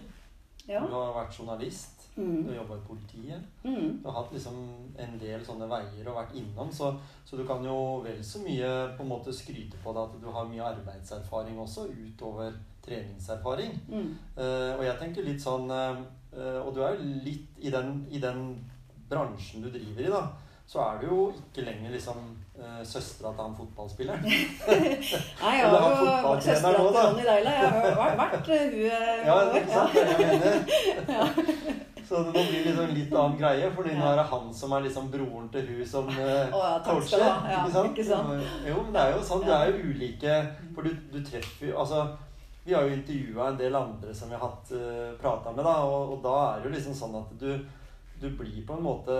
Ja. 0.68 0.84
Du 0.84 0.92
har 0.92 1.14
vært 1.16 1.38
journalist. 1.38 1.97
Mm. 2.18 2.46
Du 2.46 2.54
jobba 2.54 2.76
i 2.76 2.86
politiet. 2.86 3.42
Mm. 3.62 4.00
Du 4.02 4.08
har 4.08 4.16
hatt 4.16 4.32
liksom 4.34 4.56
en 4.98 5.18
del 5.20 5.44
sånne 5.46 5.68
veier 5.70 6.08
og 6.10 6.18
vært 6.18 6.34
innom, 6.40 6.72
så, 6.74 6.90
så 7.24 7.38
du 7.38 7.44
kan 7.46 7.62
jo 7.64 7.76
vel 8.02 8.18
så 8.26 8.42
mye 8.42 8.72
på 8.96 9.04
en 9.04 9.12
måte 9.12 9.34
skryte 9.34 9.78
på 9.84 9.94
deg 9.94 10.02
at 10.08 10.18
du 10.22 10.26
har 10.34 10.50
mye 10.50 10.72
arbeidserfaring 10.72 11.60
også, 11.62 11.86
utover 11.94 12.58
treningserfaring. 12.88 13.78
Mm. 13.88 14.10
Uh, 14.34 14.74
og 14.78 14.84
jeg 14.86 14.98
tenker 15.02 15.26
litt 15.26 15.42
sånn 15.42 15.70
uh, 15.70 16.02
Og 16.64 16.70
du 16.74 16.82
er 16.84 16.96
jo 16.96 17.08
litt 17.24 17.58
i 17.60 17.72
den, 17.72 18.02
i 18.10 18.20
den 18.22 18.52
bransjen 19.08 19.64
du 19.64 19.70
driver 19.72 20.04
i, 20.04 20.12
da. 20.12 20.26
Så 20.68 20.82
er 20.84 20.98
du 21.00 21.06
jo 21.08 21.20
ikke 21.32 21.64
lenger 21.64 21.94
liksom 21.94 22.18
uh, 22.58 22.82
søstera 22.84 23.30
til 23.32 23.44
han 23.46 23.54
fotballspilleren. 23.56 24.26
Nei, 24.28 25.54
jeg 25.56 25.70
har 25.70 25.70
jo 25.70 26.08
vært 26.26 26.44
søstera 26.44 26.82
til. 26.82 26.98
Ronny 26.98 27.28
Deila. 27.30 27.54
Jeg 27.56 27.94
har 28.02 28.18
vært, 28.20 28.50
hun 28.50 28.80
Ja, 29.30 29.38
sant? 29.72 29.94
Det 29.94 30.02
er 30.02 30.10
det 30.10 30.26
jeg 30.26 30.42
mener. 31.06 31.84
Så 32.08 32.22
det 32.24 32.32
må 32.32 32.42
bli 32.48 32.60
liksom 32.64 32.92
litt 32.96 33.10
annen 33.12 33.34
greie, 33.40 33.70
for 33.76 33.88
nå 33.88 34.06
er 34.10 34.14
det 34.16 34.26
han 34.30 34.46
som 34.56 34.72
er 34.72 34.86
liksom 34.86 35.10
broren 35.12 35.50
til 35.52 35.66
hun 35.68 35.82
som 35.88 36.08
uh, 36.08 36.54
oh, 36.56 36.62
ja, 36.62 36.78
coacher. 36.86 37.24
Ja, 37.24 37.58
ikke, 37.58 37.72
sant? 37.74 37.90
ikke 37.92 38.06
sant? 38.08 38.46
Jo, 38.64 38.78
men 38.86 38.94
det 38.94 39.02
er 39.02 39.12
jo 39.12 39.26
sånn. 39.30 39.44
Det 39.44 39.58
er 39.58 39.72
jo 39.72 39.90
ulike 39.92 40.38
For 40.76 40.88
du, 40.88 40.94
du 41.12 41.18
treffer 41.26 41.68
jo 41.68 41.76
Altså, 41.82 42.06
vi 42.64 42.76
har 42.76 42.86
jo 42.86 42.96
intervjua 42.96 43.50
en 43.50 43.60
del 43.60 43.76
andre 43.76 44.14
som 44.16 44.32
vi 44.32 44.38
har 44.38 44.46
hatt 44.46 44.72
uh, 44.72 45.10
prata 45.20 45.52
med, 45.52 45.64
da, 45.68 45.76
og, 45.84 46.16
og 46.16 46.24
da 46.24 46.38
er 46.46 46.62
det 46.62 46.70
jo 46.70 46.76
liksom 46.78 46.96
sånn 46.96 47.20
at 47.20 47.36
du 47.40 47.52
du 48.18 48.30
blir 48.34 48.64
på 48.66 48.74
en 48.74 48.82
måte 48.82 49.14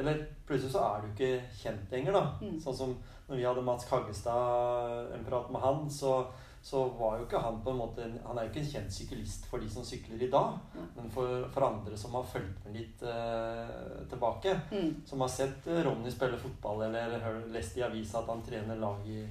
Eller 0.00 0.24
plutselig 0.46 0.72
så 0.72 0.80
er 0.82 1.02
du 1.02 1.10
ikke 1.12 1.44
kjent 1.54 1.92
lenger, 1.94 2.16
da. 2.16 2.22
Mm. 2.42 2.56
Sånn 2.58 2.74
som 2.74 2.94
når 3.28 3.38
vi 3.38 3.44
hadde 3.46 3.62
Mats 3.64 3.86
Kaggestad, 3.88 5.12
en 5.14 5.22
prat 5.24 5.50
med 5.52 5.62
han, 5.62 5.84
så, 5.90 6.18
så 6.62 6.84
var 6.94 7.16
jo 7.18 7.24
ikke 7.26 7.40
han 7.42 7.56
på 7.64 7.72
en 7.72 7.78
måte 7.80 8.04
Han 8.22 8.38
er 8.38 8.44
jo 8.46 8.50
ikke 8.52 8.60
en 8.62 8.68
kjent 8.70 8.92
syklist 8.94 9.46
for 9.50 9.58
de 9.58 9.66
som 9.70 9.82
sykler 9.82 10.20
i 10.22 10.28
dag, 10.30 10.52
Ja. 10.76 10.84
men 10.96 11.08
for, 11.10 11.48
for 11.50 11.66
andre 11.66 11.96
som 11.98 12.14
har 12.14 12.22
fulgt 12.22 12.64
med 12.68 12.76
litt 12.78 13.02
eh, 13.02 14.04
tilbake. 14.12 14.52
Mm. 14.70 14.92
Som 15.06 15.20
har 15.24 15.28
sett 15.34 15.66
eh, 15.66 15.82
Ronny 15.82 16.10
spille 16.14 16.38
fotball 16.38 16.84
eller 16.86 17.18
hør- 17.24 17.48
lest 17.50 17.76
i 17.76 17.82
avisa 17.82 18.20
at 18.22 18.30
han 18.30 18.42
trener 18.46 18.78
lag 18.78 19.02
i, 19.10 19.24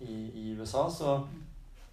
i, 0.00 0.16
i 0.40 0.46
USA, 0.56 0.86
så, 0.90 1.18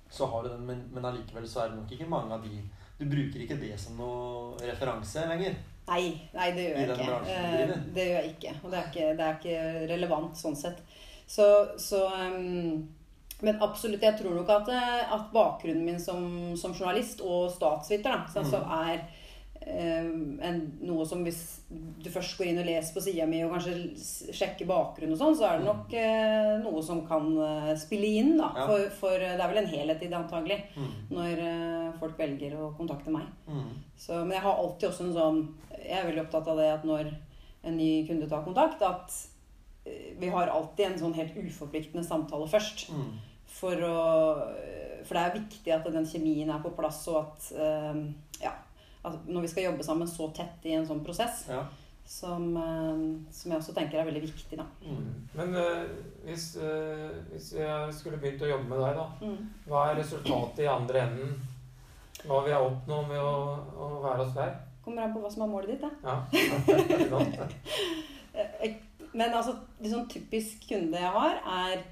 så 0.10 0.26
har 0.32 0.44
du 0.44 0.50
den. 0.56 0.64
Men, 0.66 0.86
men 0.94 1.06
allikevel 1.12 1.48
så 1.48 1.66
er 1.66 1.70
det 1.74 1.82
nok 1.82 1.92
ikke 1.98 2.08
mange 2.10 2.34
av 2.40 2.48
de 2.48 2.62
Du 2.98 3.06
bruker 3.06 3.44
ikke 3.44 3.60
det 3.62 3.76
som 3.80 3.98
noe 4.00 4.56
referanse 4.64 5.28
lenger. 5.30 5.60
Nei, 5.88 6.16
nei, 6.34 6.48
det 6.56 6.64
gjør 6.64 6.80
jeg 6.80 6.96
ikke. 6.96 7.18
Eh. 7.32 7.76
Det 7.96 8.06
gjør 8.08 8.22
jeg 8.24 8.32
ikke. 8.38 8.54
Og 8.64 8.72
det 8.72 8.80
er 8.80 8.88
ikke, 8.90 9.10
det 9.20 9.26
er 9.28 9.36
ikke 9.38 9.92
relevant 9.92 10.40
sånn 10.40 10.56
sett. 10.58 10.80
Så, 11.28 11.46
så 11.80 12.02
um, 12.08 12.88
Men 13.46 13.62
absolutt, 13.62 14.02
jeg 14.02 14.18
tror 14.18 14.34
nok 14.34 14.50
at, 14.50 14.70
eh, 14.74 15.14
at 15.14 15.30
bakgrunnen 15.34 15.86
min 15.86 16.00
som, 16.02 16.56
som 16.58 16.74
journalist 16.74 17.22
og 17.22 17.52
statsviter 17.54 18.10
da, 18.10 18.26
så, 18.34 18.42
Mm. 18.42 18.50
så 18.50 18.64
er 18.88 19.04
um, 19.68 20.40
en, 20.42 20.60
noe 20.88 21.06
som 21.06 21.22
hvis 21.26 21.42
du 21.70 22.10
først 22.10 22.38
går 22.40 22.48
inn 22.50 22.62
og 22.62 22.66
leser 22.70 22.96
på 22.96 23.04
sida 23.04 23.26
mi 23.28 23.44
og 23.44 23.52
kanskje 23.52 24.34
sjekker 24.34 24.70
bakgrunn 24.70 25.12
og 25.14 25.20
sånn, 25.20 25.36
så 25.38 25.48
er 25.50 25.60
det 25.60 25.68
nok 25.68 25.94
uh, 25.94 26.52
noe 26.64 26.82
som 26.86 27.04
kan 27.06 27.30
uh, 27.38 27.72
spille 27.78 28.10
inn, 28.22 28.34
da. 28.40 28.50
Mm. 28.54 28.58
Ja. 28.58 28.68
For, 28.72 28.90
for 29.02 29.26
det 29.28 29.36
er 29.36 29.54
vel 29.54 29.62
en 29.64 29.72
helhet 29.74 30.02
i 30.02 30.10
det, 30.10 30.18
antagelig. 30.18 30.60
Mm. 30.78 30.92
Når 31.14 31.42
uh, 31.44 31.96
folk 32.02 32.18
velger 32.20 32.58
å 32.58 32.72
kontakte 32.78 33.14
meg. 33.14 33.30
Mm. 33.50 33.74
Så, 33.98 34.22
men 34.24 34.38
jeg 34.38 34.46
har 34.46 34.62
alltid 34.62 34.90
også 34.90 35.08
en 35.08 35.16
sånn 35.18 35.40
Jeg 35.78 35.98
er 36.00 36.06
veldig 36.10 36.26
opptatt 36.26 36.48
av 36.52 36.58
det 36.62 36.70
at 36.74 36.86
når 36.88 37.10
en 37.68 37.78
ny 37.78 37.92
kunde 38.08 38.30
tar 38.30 38.46
kontakt, 38.46 38.82
at 38.82 39.14
vi 40.20 40.30
har 40.34 40.48
alltid 40.52 40.86
en 40.92 41.00
sånn 41.00 41.14
helt 41.18 41.36
uforpliktende 41.38 42.04
samtale 42.08 42.48
først. 42.50 42.88
Mm. 42.94 43.10
For, 43.58 43.80
å, 43.88 43.98
for 45.08 45.16
det 45.18 45.22
er 45.24 45.36
viktig 45.40 45.72
at 45.74 45.86
den 45.94 46.06
kjemien 46.06 46.50
er 46.52 46.60
på 46.64 46.74
plass, 46.78 47.04
og 47.12 47.22
at 47.26 47.52
eh, 47.58 48.02
Ja. 48.44 48.54
At 49.08 49.28
når 49.30 49.46
vi 49.46 49.48
skal 49.52 49.64
jobbe 49.70 49.84
sammen 49.86 50.08
så 50.10 50.26
tett 50.36 50.66
i 50.68 50.74
en 50.76 50.86
sånn 50.86 51.04
prosess, 51.06 51.46
Ja. 51.50 51.62
som, 52.06 52.50
eh, 52.58 53.32
som 53.32 53.52
jeg 53.54 53.60
også 53.62 53.74
tenker 53.78 54.00
er 54.02 54.06
veldig 54.10 54.22
viktig, 54.26 54.58
da. 54.60 54.66
Mm. 54.84 55.06
Men 55.38 55.56
uh, 55.56 55.86
hvis, 56.26 56.58
uh, 56.60 57.14
hvis 57.32 57.54
jeg 57.56 57.94
skulle 57.96 58.18
begynt 58.20 58.42
å 58.44 58.50
jobbe 58.52 58.68
med 58.68 58.80
deg, 58.84 58.96
da, 59.00 59.08
Mm. 59.22 59.50
hva 59.68 59.86
er 59.92 60.02
resultatet 60.02 60.60
i 60.66 60.68
andre 60.72 61.06
enden? 61.06 61.38
Hva 62.26 62.42
vil 62.44 62.52
jeg 62.52 62.68
oppnå 62.72 63.00
med 63.08 63.22
å, 63.22 63.36
å 63.78 63.90
være 64.04 64.26
hos 64.26 64.34
deg? 64.36 64.58
Kommer 64.84 65.04
an 65.04 65.14
på 65.14 65.22
hva 65.24 65.32
som 65.32 65.44
er 65.46 65.52
målet 65.54 65.70
ditt, 65.70 65.82
da. 65.82 65.92
Ja? 66.04 66.16
Eh, 68.38 68.74
Men 69.18 69.34
altså, 69.34 69.56
det 69.82 69.92
sånn 69.92 70.10
typisk 70.12 70.68
kunde 70.70 71.00
jeg 71.02 71.16
har, 71.16 71.40
er 71.46 71.86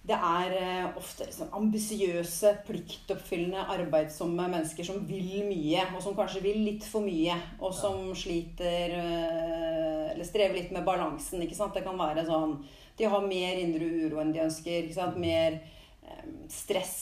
Det 0.00 0.16
er 0.16 0.52
eh, 0.56 0.96
ofte 0.96 1.26
liksom 1.26 1.50
ambisiøse, 1.54 2.54
pliktoppfyllende, 2.66 3.66
arbeidsomme 3.74 4.46
mennesker 4.48 4.86
som 4.88 5.02
vil 5.06 5.44
mye, 5.44 5.82
og 5.92 6.00
som 6.02 6.16
kanskje 6.16 6.40
vil 6.46 6.62
litt 6.64 6.86
for 6.88 7.04
mye, 7.04 7.36
og 7.60 7.74
som 7.76 8.08
sliter 8.16 8.96
eh, 8.96 10.06
Eller 10.10 10.26
strever 10.26 10.56
litt 10.56 10.72
med 10.74 10.86
balansen. 10.88 11.42
ikke 11.44 11.58
sant? 11.58 11.76
Det 11.76 11.84
kan 11.84 12.00
være 12.00 12.24
sånn 12.26 12.56
De 12.98 13.10
har 13.12 13.28
mer 13.28 13.60
indre 13.60 13.86
uro 13.86 14.22
enn 14.22 14.32
de 14.32 14.42
ønsker. 14.48 14.86
ikke 14.88 14.98
sant? 14.98 15.20
Mer 15.20 15.60
eh, 15.60 16.30
stress. 16.48 16.96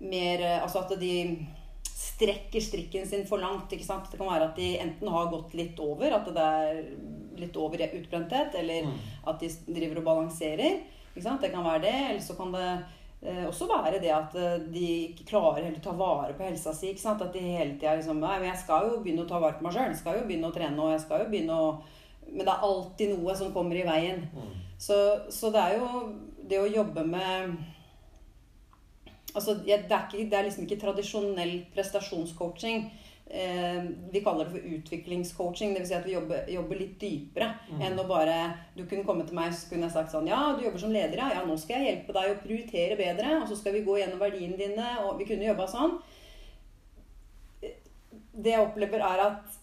Mer 0.00 0.42
Altså 0.62 0.82
at 0.82 0.96
de 0.98 1.14
strekker 1.92 2.64
strikken 2.64 3.06
sin 3.06 3.28
for 3.28 3.38
langt. 3.38 3.70
ikke 3.70 3.86
sant? 3.86 4.08
Det 4.10 4.18
kan 4.18 4.32
være 4.32 4.48
at 4.48 4.56
de 4.56 4.78
enten 4.80 5.12
har 5.12 5.30
gått 5.30 5.54
litt 5.54 5.78
over, 5.78 6.08
at 6.16 6.32
det 6.32 6.48
er 6.48 6.82
litt 7.38 7.56
over 7.56 7.78
utbrenthet, 7.78 8.54
eller 8.54 8.82
Mm. 8.86 8.98
at 9.26 9.40
de 9.40 9.48
driver 9.66 9.98
og 9.98 10.04
balanserer. 10.04 10.80
Det 11.14 11.52
kan 11.52 11.64
være 11.64 11.82
det. 11.82 11.94
Eller 12.10 12.20
så 12.20 12.36
kan 12.36 12.52
det 12.52 12.84
eh, 13.22 13.44
også 13.46 13.68
være 13.68 14.00
det 14.00 14.10
at 14.10 14.34
eh, 14.34 14.58
de 14.72 14.86
ikke 15.12 15.26
klarer 15.28 15.64
helt 15.64 15.78
å 15.78 15.82
ta 15.82 15.92
vare 15.92 16.34
på 16.34 16.44
helsa 16.44 16.72
si. 16.74 16.90
At 17.04 17.32
de 17.32 17.38
hele 17.40 17.78
tida 17.78 17.96
liksom 17.96 18.20
Nei, 18.20 18.38
men 18.38 18.48
jeg 18.48 18.58
skal 18.64 18.88
jo 18.90 19.02
begynne 19.02 19.24
å 19.24 19.28
ta 19.28 19.38
vare 19.38 19.58
på 19.58 19.62
meg 19.62 19.72
sjøl. 19.72 19.88
Jeg 19.92 19.96
skal 20.00 20.18
jo 20.18 20.26
begynne 20.26 20.48
å 20.50 20.54
trene, 20.54 20.78
og 20.80 20.90
jeg 20.90 21.00
skal 21.00 21.20
jo 21.20 21.30
begynne 21.30 21.52
å 21.58 21.82
Men 22.32 22.46
det 22.46 22.52
er 22.54 22.62
alltid 22.62 23.18
noe 23.18 23.34
som 23.34 23.52
kommer 23.52 23.76
i 23.76 23.82
veien. 23.82 24.20
Mm. 24.32 24.52
Så, 24.78 24.94
så 25.28 25.50
det 25.52 25.60
er 25.60 25.78
jo 25.78 26.14
det 26.48 26.58
å 26.58 26.70
jobbe 26.70 27.04
med 27.04 27.56
Altså, 29.34 29.54
det 29.64 29.72
er, 29.72 30.08
ikke, 30.08 30.28
det 30.30 30.36
er 30.38 30.44
liksom 30.44 30.64
ikke 30.66 30.80
tradisjonell 30.80 31.54
prestasjonscoaching. 31.74 32.90
Eh, 33.32 33.82
vi 34.12 34.20
kaller 34.20 34.44
det 34.44 34.52
for 34.52 34.72
utviklingscoaching. 34.76 35.70
Dvs. 35.74 35.88
Si 35.88 35.94
at 35.96 36.04
vi 36.04 36.12
jobber, 36.12 36.42
jobber 36.52 36.76
litt 36.76 36.98
dypere 37.00 37.46
Mm. 37.72 37.80
enn 37.80 37.98
å 37.98 38.04
bare 38.06 38.54
Du 38.76 38.84
kunne 38.84 39.04
komme 39.04 39.24
til 39.26 39.34
meg 39.34 39.52
så 39.52 39.70
kunne 39.70 39.86
jeg 39.88 39.92
sagt 39.94 40.12
sånn 40.12 40.28
Ja, 40.28 40.54
du 40.54 40.64
jobber 40.64 40.78
som 40.78 40.92
leder, 40.92 41.16
ja. 41.16 41.30
ja. 41.32 41.44
Nå 41.46 41.56
skal 41.58 41.80
jeg 41.80 41.88
hjelpe 41.94 42.12
deg 42.12 42.34
å 42.34 42.42
prioritere 42.42 42.96
bedre. 42.98 43.40
Og 43.40 43.48
så 43.48 43.56
skal 43.56 43.72
vi 43.72 43.84
gå 43.86 43.96
gjennom 43.98 44.20
verdiene 44.20 44.58
dine. 44.58 44.98
Og 45.06 45.16
vi 45.18 45.24
kunne 45.24 45.48
jobba 45.48 45.66
sånn. 45.66 45.96
Det 48.34 48.52
jeg 48.52 48.60
opplever, 48.66 49.00
er 49.00 49.20
at 49.30 49.58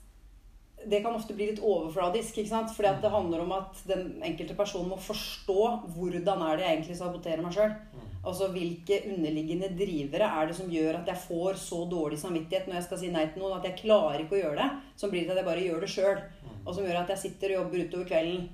det 0.86 1.02
kan 1.04 1.16
ofte 1.16 1.34
bli 1.36 1.50
litt 1.50 1.62
overfladisk. 1.64 2.38
ikke 2.38 2.52
sant? 2.52 2.72
Fordi 2.76 2.90
at 2.90 3.02
det 3.04 3.12
handler 3.12 3.44
om 3.44 3.52
at 3.58 3.82
den 3.88 4.22
enkelte 4.26 4.56
personen 4.56 4.92
må 4.94 5.00
forstå 5.02 5.66
hvordan 5.96 6.46
er 6.46 6.58
det 6.58 6.66
jeg 6.66 6.76
egentlig 6.78 7.00
saboterer 7.00 7.44
meg 7.44 7.56
sjøl. 7.56 7.74
Mm. 7.74 8.06
Altså 8.30 8.50
hvilke 8.54 9.02
underliggende 9.10 9.72
drivere 9.80 10.30
er 10.40 10.50
det 10.50 10.56
som 10.58 10.72
gjør 10.72 11.02
at 11.02 11.12
jeg 11.12 11.24
får 11.26 11.60
så 11.62 11.84
dårlig 11.92 12.20
samvittighet 12.20 12.68
når 12.68 12.80
jeg 12.80 12.88
skal 12.88 13.02
si 13.02 13.12
nei 13.12 13.26
til 13.32 13.44
noen, 13.44 13.58
at 13.60 13.68
jeg 13.70 13.80
klarer 13.84 14.24
ikke 14.24 14.38
å 14.38 14.42
gjøre 14.42 14.62
det, 14.62 14.70
som 15.00 15.12
blir 15.12 15.24
til 15.24 15.36
at 15.36 15.42
jeg 15.42 15.50
bare 15.50 15.68
gjør 15.68 15.86
det 15.86 15.92
sjøl. 15.94 16.24
Mm. 16.48 16.58
Og 16.64 16.74
som 16.74 16.88
gjør 16.88 17.04
at 17.04 17.14
jeg 17.16 17.24
sitter 17.26 17.54
og 17.54 17.62
jobber 17.62 17.86
utover 17.86 18.10
kvelden. 18.14 18.50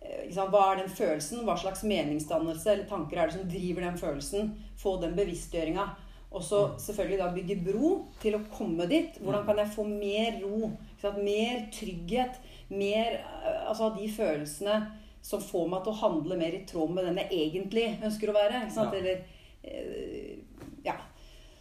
Eh? 0.00 0.32
Hva 0.36 0.64
er 0.70 0.82
den 0.82 0.92
følelsen? 0.92 1.44
Hva 1.44 1.58
slags 1.60 1.84
meningsdannelse 1.88 2.72
eller 2.72 2.88
tanker 2.90 3.20
er 3.20 3.30
det 3.30 3.38
som 3.38 3.48
driver 3.52 3.88
den 3.88 4.00
følelsen? 4.00 4.52
Få 4.80 4.96
den 5.02 5.16
bevisstgjøringa. 5.18 5.88
Og 6.36 6.42
så 6.44 6.58
Mm. 6.66 6.78
selvfølgelig 6.84 7.18
da 7.18 7.30
bygge 7.32 7.56
bro 7.64 7.90
til 8.20 8.36
å 8.36 8.44
komme 8.52 8.86
dit. 8.90 9.16
Hvordan 9.22 9.46
kan 9.46 9.56
jeg 9.62 9.72
få 9.72 9.84
mer 9.88 10.36
ro? 10.42 10.70
Mer 11.16 11.66
trygghet. 11.72 12.36
Mer 12.68 13.12
eh, 13.22 13.68
altså 13.70 13.94
de 13.96 14.08
følelsene 14.10 14.76
som 15.22 15.40
får 15.40 15.68
meg 15.70 15.82
til 15.84 15.92
å 15.92 16.00
handle 16.02 16.36
mer 16.38 16.54
i 16.54 16.64
tråd 16.68 16.92
med 16.94 17.06
den 17.06 17.16
jeg 17.22 17.30
egentlig 17.30 17.86
ønsker 18.02 18.30
å 18.30 18.36
være. 18.36 18.62
Ja. 18.68 18.90
Eller 18.92 19.24
eh, 19.64 20.36
Ja. 20.84 20.98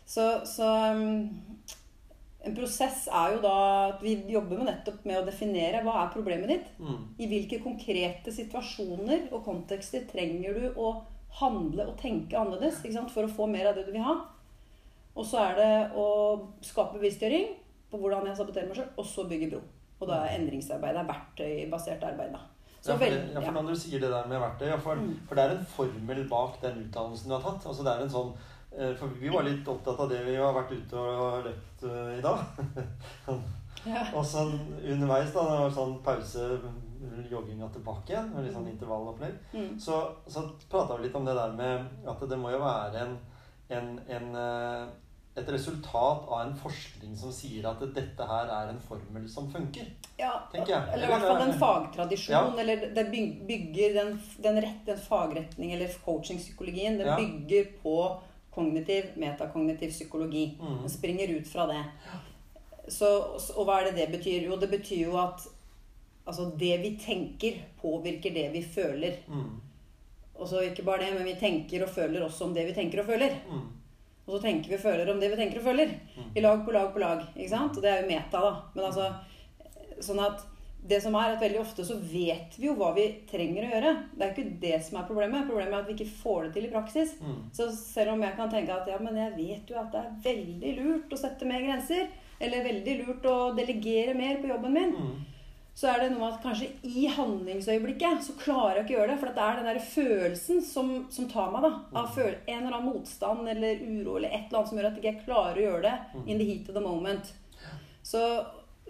Så, 0.05 0.45
så 0.45 0.67
um, 0.93 1.31
en 2.45 2.53
prosess 2.55 3.07
er 3.07 3.33
jo 3.33 3.41
da 3.41 3.55
at 3.89 4.03
vi 4.05 4.13
jobber 4.29 4.59
med 4.59 4.67
nettopp 4.69 5.05
med 5.07 5.17
å 5.17 5.25
definere 5.25 5.81
hva 5.81 6.03
er 6.03 6.13
problemet 6.13 6.51
ditt. 6.51 6.67
Mm. 6.77 6.99
I 7.17 7.29
hvilke 7.31 7.61
konkrete 7.63 8.33
situasjoner 8.33 9.31
og 9.31 9.41
kontekster 9.47 10.05
trenger 10.11 10.59
du 10.59 10.67
å 10.77 10.91
handle 11.39 11.87
og 11.89 11.97
tenke 11.99 12.37
annerledes 12.37 12.83
for 13.11 13.25
å 13.25 13.33
få 13.33 13.49
mer 13.49 13.71
av 13.71 13.79
det 13.79 13.87
du 13.87 13.95
vil 13.95 14.05
ha. 14.05 14.19
Og 15.15 15.25
så 15.25 15.37
er 15.39 15.55
det 15.59 15.91
å 15.95 16.05
skape 16.61 16.97
bevisstgjøring 16.99 17.47
på 17.91 17.97
hvordan 18.01 18.27
jeg 18.27 18.35
saboterer 18.37 18.67
meg 18.67 18.75
sjøl, 18.79 18.89
og 18.99 19.05
så 19.07 19.23
bygge 19.29 19.49
bro. 19.53 19.61
Og 20.01 20.09
da 20.09 20.17
er 20.25 20.35
endringsarbeid 20.41 20.97
er 20.99 21.07
verktøybasert 21.07 22.03
arbeid, 22.03 22.33
da. 22.35 22.41
Så 22.81 22.91
Ja, 22.91 22.97
for, 22.99 23.05
det, 23.05 23.21
ja, 23.33 23.39
for 23.41 23.51
når 23.55 23.69
du 23.71 23.75
sier 23.79 23.99
det 24.03 24.09
der 24.11 24.27
med 24.29 24.39
verktøy, 24.43 24.67
ja, 24.67 24.75
for, 24.77 24.95
Mm. 24.95 25.13
for 25.27 25.35
det 25.35 25.43
er 25.45 25.55
en 25.57 25.65
formel 25.65 26.27
bak 26.29 26.59
den 26.61 26.83
utdannelsen 26.83 27.29
du 27.31 27.33
har 27.37 27.41
tatt. 27.41 27.65
Altså 27.65 27.83
det 27.83 27.93
er 27.95 28.03
en 28.03 28.09
sånn 28.09 28.33
eh, 28.77 28.91
For 28.99 29.07
vi 29.07 29.29
var 29.31 29.43
litt 29.47 29.67
opptatt 29.67 29.99
av 30.03 30.09
det 30.11 30.19
vi 30.25 30.35
har 30.35 30.53
vært 30.53 30.71
ute 30.75 30.93
og 30.99 31.45
løpt 31.47 31.83
eh, 31.83 32.17
i 32.19 32.21
dag. 32.21 32.39
Ja. 33.85 34.01
og 34.17 34.23
så 34.25 34.39
underveis, 34.81 35.29
da, 35.33 35.41
det 35.45 35.57
var 35.61 35.69
sånn 35.75 35.91
pause, 36.01 36.45
jogginga 37.29 37.67
tilbake 37.69 38.09
igjen, 38.15 38.31
med 38.33 38.45
litt 38.47 38.55
sånn 38.55 38.69
intervallopplegg, 38.71 39.35
Mm. 39.53 39.75
så, 39.79 39.99
så 40.27 40.41
prata 40.71 40.95
vi 40.97 41.03
litt 41.05 41.15
om 41.15 41.25
det 41.27 41.35
der 41.37 41.51
med 41.53 41.85
at 42.09 42.23
det 42.29 42.37
må 42.39 42.49
jo 42.49 42.59
være 42.63 43.03
en, 43.03 43.17
en, 43.69 43.91
en, 44.09 44.35
eh, 44.35 44.87
et 45.35 45.49
resultat 45.51 46.27
av 46.31 46.41
en 46.45 46.53
forskning 46.55 47.15
som 47.19 47.31
sier 47.35 47.65
at 47.67 47.81
dette 47.95 48.23
her 48.29 48.51
er 48.55 48.69
en 48.71 48.79
formel 48.79 49.25
som 49.29 49.49
funker. 49.51 49.89
Ja, 50.17 50.29
Tenker 50.53 50.71
jeg. 50.71 50.93
eller 50.93 51.09
i 51.09 51.11
hvert 51.11 51.25
fall 51.27 51.41
en 51.43 51.57
fagtradisjon. 51.59 52.35
Ja. 52.35 52.43
Eller 52.61 52.85
det 52.95 53.03
bygger 53.11 53.97
den, 53.97 54.13
den, 54.45 54.61
rett, 54.63 54.85
den 54.87 55.01
fagretning, 55.03 55.73
eller 55.75 55.91
coaching-psykologien, 56.05 56.97
den 56.97 57.07
Ja. 57.07 57.17
bygger 57.19 57.67
på 57.83 57.97
kognitiv, 58.55 59.11
metakognitiv 59.19 59.91
psykologi. 59.91 60.57
Mm. 60.61 60.77
Den 60.81 60.89
springer 60.89 61.27
ut 61.35 61.47
fra 61.47 61.67
det. 61.67 61.83
Så, 62.87 63.05
og 63.57 63.65
hva 63.67 63.81
er 63.81 63.91
det 63.91 63.95
det 63.99 64.11
betyr? 64.17 64.45
Jo, 64.47 64.55
det 64.55 64.69
betyr 64.71 65.03
jo 65.09 65.17
at 65.19 65.41
altså, 66.25 66.51
det 66.57 66.77
vi 66.81 66.95
tenker, 67.01 67.59
påvirker 67.81 68.31
det 68.33 68.51
vi 68.53 68.61
føler. 68.63 69.17
Mm. 69.27 69.59
Og 70.35 70.47
så 70.47 70.61
ikke 70.63 70.83
bare 70.83 71.03
det, 71.05 71.13
men 71.13 71.25
vi 71.27 71.35
tenker 71.39 71.83
og 71.83 71.89
føler 71.89 72.23
også 72.23 72.45
om 72.47 72.53
det 72.53 72.65
vi 72.67 72.73
tenker 72.73 73.01
og 73.03 73.05
føler. 73.11 73.35
Mm. 73.51 73.65
Og 74.25 74.33
så 74.35 74.41
tenker 74.47 74.71
vi 74.71 74.77
og 74.79 74.81
føler 74.81 75.11
om 75.11 75.19
det 75.21 75.29
vi 75.31 75.37
tenker 75.37 75.61
og 75.61 75.67
føler. 75.69 75.93
Mm. 76.17 76.29
I 76.35 76.41
lag 76.41 76.65
på 76.65 76.73
lag 76.73 76.91
på 76.93 76.99
lag. 77.03 77.23
ikke 77.35 77.51
sant? 77.51 77.77
Og 77.77 77.83
det 77.85 77.91
er 77.91 78.01
jo 78.01 78.09
meta, 78.09 78.41
da. 78.41 78.53
Men 78.73 78.85
altså, 78.89 79.11
sånn 80.01 80.21
at 80.25 80.43
det 80.85 80.99
som 81.01 81.15
er 81.17 81.33
at 81.33 81.41
Veldig 81.41 81.59
ofte 81.61 81.85
så 81.85 81.95
vet 81.97 82.57
vi 82.59 82.67
jo 82.67 82.75
hva 82.77 82.91
vi 82.93 83.05
trenger 83.29 83.65
å 83.65 83.69
gjøre. 83.71 83.93
Det 84.13 84.25
er 84.25 84.33
ikke 84.33 84.57
det 84.61 84.79
som 84.85 84.99
er 84.99 85.07
problemet. 85.07 85.47
Problemet 85.49 85.73
er 85.73 85.81
at 85.83 85.87
vi 85.89 85.95
ikke 85.97 86.17
får 86.21 86.43
det 86.43 86.51
til 86.57 86.67
i 86.67 86.73
praksis. 86.73 87.15
Mm. 87.21 87.39
Så 87.57 87.69
selv 87.73 88.13
om 88.13 88.21
jeg 88.25 88.37
kan 88.37 88.51
tenke 88.53 88.73
at 88.75 88.89
ja, 88.89 88.99
men 89.01 89.17
jeg 89.17 89.33
vet 89.37 89.73
jo 89.73 89.79
at 89.81 89.89
det 89.93 90.03
er 90.03 90.19
veldig 90.27 90.73
lurt 90.81 91.15
å 91.15 91.21
sette 91.21 91.49
mer 91.49 91.63
grenser, 91.65 92.09
eller 92.41 92.65
veldig 92.67 92.97
lurt 93.01 93.25
å 93.31 93.37
delegere 93.57 94.13
mer 94.17 94.41
på 94.41 94.51
jobben 94.51 94.77
min, 94.77 94.93
Mm. 94.95 95.15
Så 95.75 95.89
er 95.91 95.99
det 96.05 96.11
noe 96.13 96.29
at 96.31 96.37
kanskje 96.39 96.69
i 96.87 97.01
handlingsøyeblikket 97.11 98.21
så 98.23 98.33
klarer 98.39 98.77
jeg 98.79 98.85
ikke 98.85 98.93
å 98.93 98.99
gjøre 98.99 99.09
det. 99.11 99.17
For 99.19 99.35
det 99.35 99.43
er 99.43 99.57
den 99.59 99.65
der 99.67 99.79
følelsen 99.83 100.61
som, 100.63 100.91
som 101.11 101.25
tar 101.31 101.49
meg. 101.51 101.65
da, 101.67 101.71
Av 101.99 102.11
føl 102.15 102.29
en 102.47 102.61
eller 102.61 102.77
annen 102.77 102.93
motstand 102.93 103.49
eller 103.51 103.81
uro 103.83 104.15
eller 104.15 104.29
et 104.31 104.45
eller 104.47 104.61
annet 104.61 104.69
som 104.71 104.79
gjør 104.79 104.87
at 104.93 105.01
jeg 105.03 105.17
ikke 105.17 105.25
klarer 105.27 105.59
å 105.59 105.65
gjøre 105.65 105.81
det 105.89 105.95
in 106.31 106.39
the 106.39 106.47
heat 106.47 106.69
of 106.71 106.77
the 106.77 106.83
moment. 106.85 107.33
Så, 108.05 108.21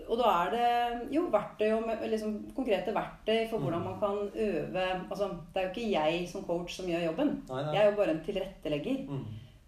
og 0.06 0.20
da 0.20 0.30
er 0.44 0.54
det 0.54 1.16
jo 1.16 1.24
verktøy 1.34 1.70
og 1.74 1.90
liksom, 2.12 2.36
konkrete 2.54 2.94
verktøy 2.94 3.48
for 3.50 3.64
hvordan 3.66 3.82
man 3.88 3.98
kan 4.02 4.18
øve 4.36 4.86
altså, 5.10 5.32
Det 5.56 5.62
er 5.62 5.66
jo 5.66 5.72
ikke 5.74 5.90
jeg 5.96 6.28
som 6.30 6.44
coach 6.46 6.76
som 6.78 6.90
gjør 6.92 7.08
jobben. 7.10 7.34
Jeg 7.74 7.82
er 7.82 7.90
jo 7.90 7.98
bare 7.98 8.14
en 8.14 8.24
tilrettelegger. 8.30 9.08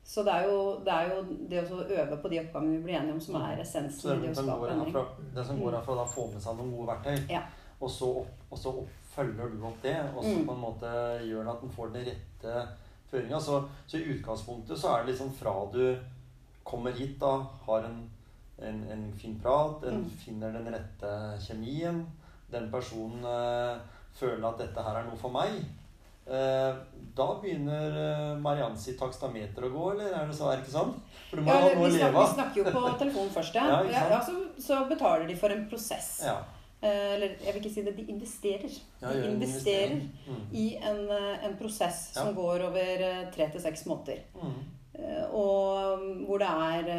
Mm. 0.07 0.11
Så 0.13 0.23
det 0.23 0.33
er 0.33 0.43
jo 0.47 0.59
det, 0.85 0.93
er 0.93 1.09
jo 1.11 1.23
det 1.51 1.63
å 1.67 1.79
øve 1.83 2.17
på 2.23 2.29
de 2.31 2.39
oppgavene 2.39 2.77
vi 2.77 2.83
blir 2.85 2.95
enige 2.95 3.13
om, 3.13 3.19
som 3.19 3.35
er 3.41 3.57
Så 3.57 3.61
essensen 3.65 4.23
i 4.23 4.27
det 4.27 4.37
å 4.37 4.43
skape 4.45 4.69
endring. 4.71 4.95
det 5.35 5.45
som 5.45 5.59
går 5.59 5.81
fra 5.83 5.93
å 6.03 6.07
få 6.07 6.27
med 6.33 6.41
seg 6.41 6.55
noen 6.57 6.71
gode 6.71 6.87
verktøy, 6.93 7.29
Ja. 7.29 7.41
og 7.81 7.89
så, 7.91 8.11
opp, 8.21 8.27
og 8.51 8.57
så 8.57 8.69
opp, 8.69 8.87
følger 9.15 9.49
du 9.51 9.65
opp 9.65 9.81
det, 9.83 9.97
og 10.15 10.23
så 10.23 10.37
Mm. 10.37 10.45
på 10.47 10.53
en 10.53 10.61
måte 10.61 10.91
gjør 11.27 11.43
det 11.43 11.51
at 11.55 11.61
den 11.61 11.69
får 11.75 11.91
den 11.93 12.05
rette 12.05 12.67
føringa. 13.11 13.39
Så, 13.39 13.63
så 13.87 13.97
i 13.97 14.13
utgangspunktet 14.15 14.77
så 14.77 14.87
er 14.95 15.03
det 15.05 15.11
liksom 15.13 15.31
fra 15.33 15.53
du 15.73 15.97
kommer 16.63 16.91
hit, 16.91 17.19
da, 17.19 17.43
har 17.65 17.83
en, 17.83 18.09
en, 18.61 18.83
en 18.91 19.13
fin 19.13 19.37
prat, 19.43 19.83
en 19.83 20.03
Mm. 20.03 20.09
finner 20.09 20.51
den 20.53 20.73
rette 20.73 21.11
kjemien, 21.41 22.05
den 22.51 22.71
personen 22.71 23.25
øh, 23.25 23.77
føler 24.13 24.47
at 24.47 24.57
dette 24.57 24.81
her 24.83 24.95
er 24.95 25.03
noe 25.03 25.17
for 25.17 25.29
meg. 25.29 25.65
Eh, 26.27 26.75
da 27.17 27.27
begynner 27.41 27.93
eh, 28.01 28.33
Mariann 28.43 28.75
sitt 28.77 28.99
takstameter 28.99 29.63
å 29.63 29.71
gå, 29.71 29.85
eller 29.93 30.11
er 30.11 30.27
det 30.27 30.35
så, 30.35 30.49
er 30.51 30.59
det 30.59 30.65
ikke 30.65 30.75
sånn? 30.75 30.91
For 31.29 31.39
du 31.39 31.45
må 31.45 31.53
Ja, 31.53 31.61
ha 31.63 31.71
noe 31.71 31.87
å 31.87 31.91
leve 31.93 31.95
snakker, 31.95 32.19
vi 32.19 32.35
snakker 32.35 32.59
jo 32.61 32.75
på 32.75 32.93
telefonen 33.01 33.33
først, 33.37 33.55
ja. 33.55 33.79
Ja, 33.87 34.03
ja, 34.11 34.19
så, 34.25 34.35
så 34.61 34.83
betaler 34.89 35.25
de 35.29 35.37
for 35.39 35.55
en 35.55 35.65
prosess. 35.71 36.09
Ja. 36.27 36.35
Eh, 36.81 37.13
eller 37.15 37.37
jeg 37.41 37.55
vil 37.55 37.61
ikke 37.63 37.73
si 37.73 37.85
det, 37.87 37.95
de 37.97 38.05
investerer. 38.13 38.75
De 39.01 39.23
investerer. 39.31 40.01
Mm. 40.27 40.43
i 40.51 40.67
en, 40.91 41.03
en 41.47 41.55
prosess 41.59 42.09
som 42.17 42.33
går 42.35 42.67
over 42.67 43.07
tre 43.33 43.47
til 43.53 43.63
seks 43.63 43.87
måneder. 43.89 44.25
Mm. 44.35 44.59
Og 45.37 46.01
mm, 46.01 46.21
hvor 46.25 46.41
det 46.41 46.47
er 46.49 46.91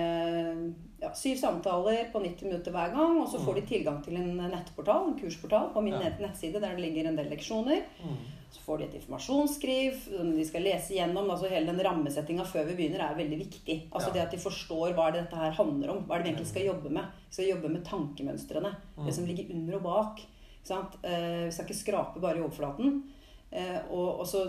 ja, 1.03 1.13
syv 1.15 1.37
samtaler 1.39 2.09
på 2.13 2.23
90 2.23 2.49
minutter 2.49 2.75
hver 2.75 2.95
gang. 2.97 3.21
Og 3.21 3.29
så 3.31 3.41
får 3.45 3.61
de 3.61 3.67
tilgang 3.71 4.01
til 4.05 4.19
en 4.19 4.41
nettportal, 4.51 5.13
en 5.13 5.21
kursportal 5.21 5.71
på 5.75 5.85
min 5.85 5.95
Mm. 5.99 6.21
Nettside 6.25 6.61
der 6.61 6.75
det 6.75 6.85
ligger 6.85 7.09
en 7.09 7.19
del 7.19 7.31
leksjoner. 7.31 7.85
Mm. 8.03 8.19
Så 8.51 8.63
får 8.65 8.79
de 8.79 8.87
et 8.87 8.97
informasjonsskriv 8.99 9.99
som 10.07 10.31
de 10.33 10.45
skal 10.49 10.65
lese 10.65 10.97
gjennom. 10.97 11.29
altså 11.31 11.51
Hele 11.53 11.69
den 11.69 11.83
rammesettinga 11.85 12.47
før 12.49 12.65
vi 12.71 12.79
begynner 12.79 13.05
er 13.05 13.19
veldig 13.19 13.39
viktig. 13.43 13.77
Altså 13.91 14.09
Ja. 14.09 14.15
Det 14.15 14.23
at 14.23 14.35
de 14.37 14.41
forstår 14.43 14.95
hva 14.97 15.11
det 15.13 15.25
dette 15.25 15.37
her 15.37 15.53
handler 15.59 15.93
om. 15.93 16.03
Hva 16.05 16.17
er 16.17 16.23
det 16.23 16.25
vi 16.25 16.33
egentlig 16.33 16.51
skal 16.55 16.67
jobbe 16.71 16.91
med. 16.91 17.05
Vi 17.29 17.39
skal 17.39 17.53
jobbe 17.53 17.69
med 17.69 17.85
tankemønstrene. 17.85 18.73
Mm. 18.97 19.07
Det 19.07 19.15
som 19.15 19.29
ligger 19.29 19.55
under 19.55 19.77
og 19.77 19.83
bak. 19.83 20.27
Sant? 20.65 20.99
Eh, 21.03 21.45
vi 21.47 21.53
skal 21.53 21.69
ikke 21.69 21.83
skrape 21.85 22.21
bare 22.21 22.39
i 22.39 22.43
overflaten. 22.43 23.03
Eh, 23.51 23.79
og, 23.91 24.21
og 24.21 24.27
så 24.27 24.45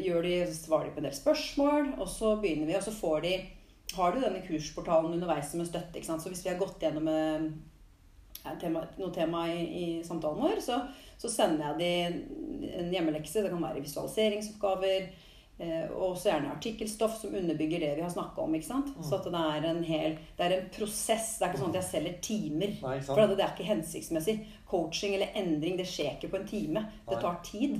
gjør 0.00 0.22
de, 0.22 0.46
så 0.48 0.68
svarer 0.68 0.88
de 0.88 0.94
på 0.94 1.02
en 1.02 1.08
del 1.08 1.16
spørsmål, 1.16 1.94
og 2.00 2.08
så 2.08 2.36
begynner 2.40 2.66
vi, 2.66 2.76
og 2.76 2.82
så 2.86 2.92
får 2.92 3.20
de 3.24 3.34
har 3.94 4.12
du 4.12 4.20
denne 4.20 4.42
kursportalen 4.46 5.12
underveis 5.12 5.50
som 5.50 5.60
en 5.62 5.68
støtte. 5.68 5.98
ikke 5.98 6.08
sant? 6.08 6.22
Så 6.22 6.32
hvis 6.32 6.44
vi 6.44 6.50
har 6.50 6.58
gått 6.58 6.82
gjennom 6.82 7.08
eh, 7.12 8.54
tema, 8.60 8.84
noe 8.98 9.12
tema 9.14 9.46
i, 9.52 9.60
i 9.64 9.86
samtalen 10.06 10.40
vår, 10.40 10.62
så, 10.64 10.80
så 11.18 11.30
sender 11.30 11.72
jeg 11.72 11.78
de 11.80 12.72
en 12.80 12.90
hjemmelekse. 12.94 13.42
Det 13.44 13.52
kan 13.52 13.62
være 13.62 13.84
visualiseringsoppgaver. 13.84 15.08
Eh, 15.58 15.84
og 15.94 16.16
også 16.16 16.32
gjerne 16.32 16.50
artikkelstoff 16.50 17.20
som 17.20 17.34
underbygger 17.38 17.84
det 17.84 17.92
vi 17.94 18.02
har 18.02 18.10
snakka 18.10 18.42
om. 18.42 18.54
ikke 18.54 18.66
sant? 18.66 18.88
Så 19.06 19.20
at 19.20 19.28
det 19.30 19.42
er 19.42 19.66
en 19.68 19.84
hel, 19.86 20.16
det 20.38 20.46
er 20.46 20.56
en 20.56 20.72
prosess. 20.74 21.36
Det 21.38 21.46
er 21.46 21.52
ikke 21.52 21.62
sånn 21.62 21.74
at 21.74 21.78
jeg 21.78 21.90
selger 21.90 22.16
timer. 22.26 22.72
Nei, 22.82 22.96
For 23.06 23.22
det 23.22 23.38
er 23.38 23.52
ikke 23.54 23.68
hensiktsmessig. 23.68 24.40
Coaching 24.70 25.14
eller 25.14 25.36
endring 25.38 25.78
det 25.78 25.86
skjer 25.86 26.16
ikke 26.16 26.32
på 26.32 26.40
en 26.40 26.50
time. 26.50 26.82
Det 27.06 27.20
tar 27.22 27.38
tid. 27.46 27.78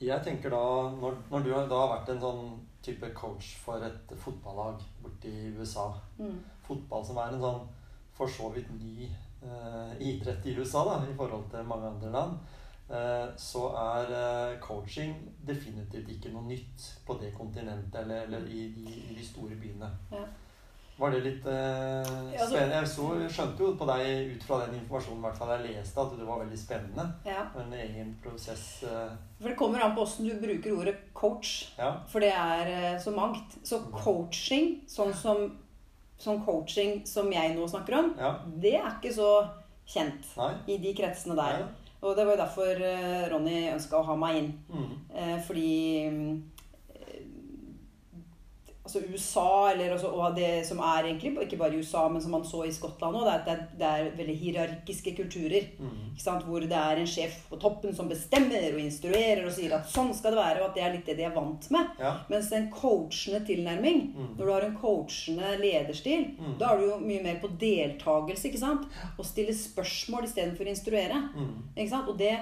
Jeg 0.00 0.24
tenker 0.24 0.48
da, 0.48 0.64
når, 0.96 1.18
når 1.28 1.42
du 1.44 1.50
da 1.52 1.80
har 1.82 1.90
vært 1.90 2.14
en 2.14 2.22
sånn 2.22 2.44
type 2.80 3.10
coach 3.12 3.50
for 3.60 3.84
et 3.84 4.14
fotballag 4.22 4.80
borte 5.02 5.28
i 5.28 5.50
USA 5.58 5.92
Mm. 6.20 6.40
Fotball 6.64 7.04
som 7.04 7.16
er 7.18 7.32
en 7.32 7.40
sånn 7.40 7.60
for 8.20 8.28
så 8.28 8.50
vidt 8.52 8.68
ny 8.76 9.06
eh, 9.08 9.92
idrett 10.04 10.44
i 10.46 10.56
USA 10.58 10.84
da, 10.84 10.98
i 11.08 11.16
forhold 11.16 11.48
til 11.52 11.64
mange 11.64 11.88
andre 11.88 12.10
land, 12.12 12.36
eh, 12.90 13.30
så 13.40 13.70
er 13.80 14.12
eh, 14.20 14.58
coaching 14.60 15.16
definitivt 15.48 16.12
ikke 16.12 16.34
noe 16.34 16.44
nytt 16.50 16.90
på 17.08 17.16
det 17.22 17.32
kontinentet 17.38 18.02
eller, 18.02 18.28
eller 18.28 18.46
i, 18.52 18.66
i, 18.84 19.00
i 19.08 19.16
de 19.16 19.24
store 19.24 19.56
byene. 19.56 19.88
Ja. 20.12 20.26
Var 21.00 21.14
det 21.14 21.20
litt 21.24 21.46
eh, 21.48 22.04
altså- 22.04 22.50
spennende? 22.50 22.76
Jeg 22.82 22.88
så, 22.92 23.04
skjønte 23.32 23.64
jo 23.64 23.70
på 23.80 23.86
deg 23.88 24.34
ut 24.34 24.42
fra 24.44 24.58
den 24.66 24.74
informasjonen 24.82 25.22
hvert 25.24 25.38
fall 25.40 25.52
jeg 25.54 25.70
leste, 25.70 26.02
at 26.02 26.12
det 26.18 26.26
var 26.28 26.42
veldig 26.42 26.58
spennende. 26.60 27.06
Ja. 27.24 27.46
En 27.56 27.72
egen 27.72 28.10
prosess. 28.20 28.82
Eh, 28.84 29.14
For 29.40 29.48
det 29.48 29.56
kommer 29.56 29.80
an 29.80 29.94
på 29.96 30.04
åssen 30.04 30.28
du 30.28 30.34
bruker 30.42 30.76
ordet 30.76 30.98
coach. 31.16 31.72
ja. 31.78 31.94
For 32.12 32.20
det 32.20 32.34
er 32.36 32.68
eh, 32.74 32.98
så 33.00 33.14
mangt. 33.16 33.56
Så 33.64 33.80
coaching, 33.94 34.82
sånn 34.92 35.16
som 35.16 35.46
sånn 36.20 36.42
coaching 36.44 37.00
som 37.08 37.30
jeg 37.32 37.54
nå 37.56 37.66
snakker 37.70 37.98
om, 37.98 38.10
ja. 38.20 38.34
det 38.60 38.76
er 38.78 38.90
ikke 38.92 39.12
så 39.14 39.30
kjent 39.90 40.26
Nei. 40.38 40.52
i 40.70 40.78
de 40.82 40.94
kretsene 40.96 41.36
der. 41.38 41.64
Nei. 41.64 41.90
Og 42.00 42.16
det 42.16 42.24
var 42.24 42.32
jo 42.32 42.40
derfor 42.40 42.82
eh, 42.86 43.24
Ronny 43.28 43.58
ønska 43.74 43.98
å 43.98 44.06
ha 44.08 44.16
meg 44.16 44.38
inn. 44.38 44.52
Mm. 44.72 44.92
Eh, 45.12 45.34
fordi 45.44 45.72
mm, 46.08 46.30
Altså 48.90 49.12
USA, 49.12 49.70
eller 49.70 49.92
også, 49.94 50.08
og 50.10 50.34
det 50.34 50.64
som 50.66 50.78
er 50.82 51.04
egentlig 51.06 51.30
ikke 51.44 51.56
bare 51.60 51.74
i 51.76 51.78
USA, 51.78 52.08
men 52.10 52.20
som 52.22 52.32
man 52.34 52.42
så 52.44 52.64
i 52.66 52.72
Skottland 52.74 53.14
òg, 53.20 53.28
det, 53.46 53.54
det, 53.78 53.86
er- 53.86 54.10
veldig 54.18 54.34
hierarkiske 54.40 55.12
kulturer. 55.16 55.68
Mm. 55.78 55.92
Ikke 56.10 56.24
sant? 56.24 56.42
Hvor 56.48 56.60
det 56.60 56.72
er 56.74 56.98
en 56.98 57.06
sjef 57.06 57.36
på 57.50 57.58
toppen 57.62 57.94
som 57.94 58.08
bestemmer 58.10 58.66
og 58.72 58.80
instruerer 58.82 59.44
og 59.46 59.52
sier 59.54 59.76
at 59.76 59.86
sånn 59.86 60.10
skal 60.14 60.34
det 60.34 60.40
være, 60.42 60.60
og 60.64 60.68
at 60.70 60.74
det 60.74 60.82
er 60.82 60.92
litt 60.96 61.06
det 61.06 61.16
de 61.20 61.26
er 61.28 61.34
vant 61.36 61.70
med. 61.70 61.86
Ja. 62.02 62.16
Mens 62.32 62.50
en 62.52 62.66
coachende 62.74 63.44
tilnærming, 63.46 64.00
Mm. 64.10 64.34
når 64.38 64.44
du 64.44 64.52
har 64.52 64.62
en 64.66 64.76
coachende 64.76 65.54
lederstil, 65.62 66.26
Mm. 66.38 66.58
da 66.58 66.72
er 66.74 66.78
du 66.78 66.84
jo 66.90 66.98
mye 66.98 67.22
mer 67.22 67.38
på 67.40 67.48
deltakelse, 67.60 68.48
ikke 68.50 68.58
sant? 68.58 68.88
Og 69.18 69.24
stille 69.24 69.54
spørsmål 69.54 70.24
istedenfor 70.26 70.64
å 70.66 70.74
instruere. 70.74 71.22
Mm. 71.36 71.54
Ikke 71.76 71.90
sant? 71.90 72.08
Og 72.08 72.18
det, 72.18 72.34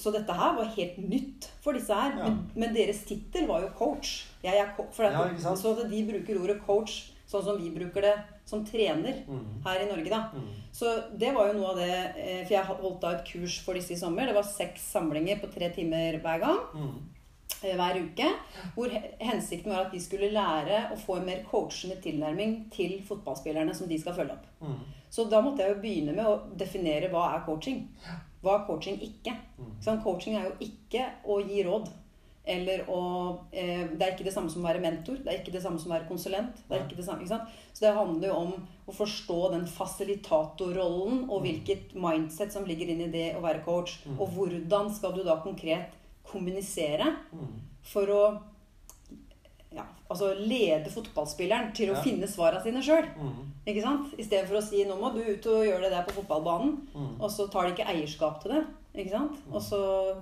så 0.00 0.12
dette 0.12 0.32
her 0.36 0.54
var 0.56 0.70
helt 0.76 0.98
nytt 0.98 1.48
for 1.64 1.72
disse 1.76 1.94
her. 1.94 2.14
Ja. 2.18 2.28
Men, 2.28 2.38
men 2.54 2.74
deres 2.74 3.04
tittel 3.08 3.46
var 3.48 3.62
jo 3.62 3.68
coach. 3.78 4.24
Jeg 4.44 4.58
er 4.60 4.72
co 4.76 4.86
for 4.92 5.04
at, 5.08 5.12
Ja. 5.42 5.54
Så 5.56 5.72
at 5.78 5.90
de 5.90 6.02
bruker 6.08 6.40
ordet 6.42 6.60
coach 6.66 7.10
sånn 7.26 7.42
som 7.44 7.56
vi 7.58 7.70
bruker 7.72 8.02
det 8.04 8.14
som 8.46 8.64
trener 8.64 9.22
Mm. 9.26 9.62
her 9.64 9.80
i 9.80 9.86
Norge, 9.88 10.10
da. 10.10 10.18
Mm. 10.34 10.50
Så 10.72 10.90
det 11.18 11.32
var 11.34 11.48
jo 11.48 11.54
noe 11.58 11.70
av 11.70 11.76
det 11.80 11.94
eh, 12.20 12.42
For 12.44 12.52
jeg 12.54 12.64
holdt 12.68 13.00
da 13.00 13.14
et 13.16 13.24
kurs 13.26 13.56
for 13.64 13.74
disse 13.74 13.92
i 13.92 13.96
sommer. 13.96 14.26
Det 14.26 14.34
var 14.36 14.42
seks 14.44 14.82
samlinger 14.92 15.40
på 15.40 15.48
tre 15.54 15.70
timer 15.72 16.18
hver 16.20 16.40
gang. 16.44 16.58
Mm. 16.74 16.98
eh, 17.64 17.74
Hver 17.80 17.96
uke. 18.04 18.28
Hvor 18.76 18.92
hensikten 19.20 19.72
var 19.72 19.86
at 19.86 19.92
de 19.92 20.00
skulle 20.04 20.28
lære 20.30 20.90
å 20.92 20.98
få 21.00 21.16
en 21.18 21.26
mer 21.26 21.42
coachende 21.50 21.96
tilnærming 22.04 22.70
til 22.70 23.00
fotballspillerne 23.08 23.74
som 23.74 23.88
de 23.88 23.98
skal 23.98 24.14
følge 24.14 24.32
opp. 24.36 24.46
Mm. 24.60 24.78
Så 25.10 25.24
da 25.30 25.40
måtte 25.40 25.62
jeg 25.64 25.74
jo 25.76 25.80
begynne 25.80 26.14
med 26.14 26.26
å 26.26 26.36
definere 26.58 27.08
hva 27.10 27.32
er 27.36 27.44
coaching. 27.46 27.88
Hva 28.44 28.58
er 28.60 28.66
coaching 28.68 29.00
ikke? 29.00 29.32
Mm. 29.58 29.74
Sånn, 29.84 30.02
coaching 30.04 30.36
er 30.38 30.50
jo 30.50 30.56
ikke 30.68 31.06
å 31.24 31.40
gi 31.48 31.62
råd. 31.66 31.88
Eller 32.46 32.82
å 32.92 32.98
eh, 33.56 33.86
Det 33.96 34.02
er 34.04 34.10
ikke 34.12 34.24
det 34.26 34.34
samme 34.34 34.50
som 34.52 34.60
å 34.60 34.68
være 34.68 34.82
mentor. 34.84 35.16
Det 35.24 35.32
er 35.32 35.38
ikke 35.40 35.52
det 35.54 35.62
samme 35.64 35.80
som 35.80 35.88
å 35.90 35.94
være 35.94 36.08
konsulent. 36.10 36.58
Det 36.68 36.76
er 36.76 36.82
ikke 36.84 36.98
det 36.98 37.04
samme, 37.06 37.22
ikke 37.24 37.32
sant? 37.32 37.48
Så 37.72 37.86
det 37.86 37.94
handler 37.96 38.28
jo 38.28 38.34
om 38.36 38.52
å 38.86 38.92
forstå 38.92 39.38
den 39.54 39.64
fasilitatorrollen 39.66 41.24
og 41.30 41.40
Mm. 41.40 41.44
hvilket 41.46 41.94
mindset 41.94 42.52
som 42.52 42.64
ligger 42.68 42.88
inn 42.92 43.00
i 43.00 43.10
det 43.10 43.34
å 43.36 43.40
være 43.40 43.64
coach. 43.64 43.98
Mm. 44.06 44.20
Og 44.20 44.28
hvordan 44.36 44.92
skal 44.94 45.12
du 45.12 45.22
da 45.24 45.36
konkret 45.40 45.92
kommunisere 46.24 47.16
Mm. 47.32 47.60
for 47.82 48.06
å 48.06 48.40
altså 50.10 50.34
lede 50.36 50.90
fotballspilleren 50.90 51.72
til 51.74 51.90
å 51.90 51.94
Ja. 51.96 52.02
finne 52.02 52.26
svarene 52.28 52.62
sine 52.62 52.82
sjøl. 52.82 53.06
Mm. 53.16 53.52
Ikke 53.66 53.82
sant? 53.82 54.10
For 54.48 54.56
å 54.56 54.62
si 54.62 54.84
'nå 54.84 54.98
må 55.00 55.12
du 55.14 55.20
ut 55.22 55.46
og 55.46 55.64
gjøre 55.64 55.80
det 55.82 55.90
der 55.90 56.02
på 56.04 56.22
fotballbanen', 56.22 56.78
Mm. 56.94 57.20
og 57.20 57.30
så 57.30 57.50
tar 57.50 57.62
de 57.68 57.72
ikke 57.74 57.88
eierskap 57.88 58.42
til 58.42 58.52
det. 58.52 58.66
Ikke 58.94 59.10
sant? 59.10 59.36
Og 59.52 59.60
så, 59.62 60.16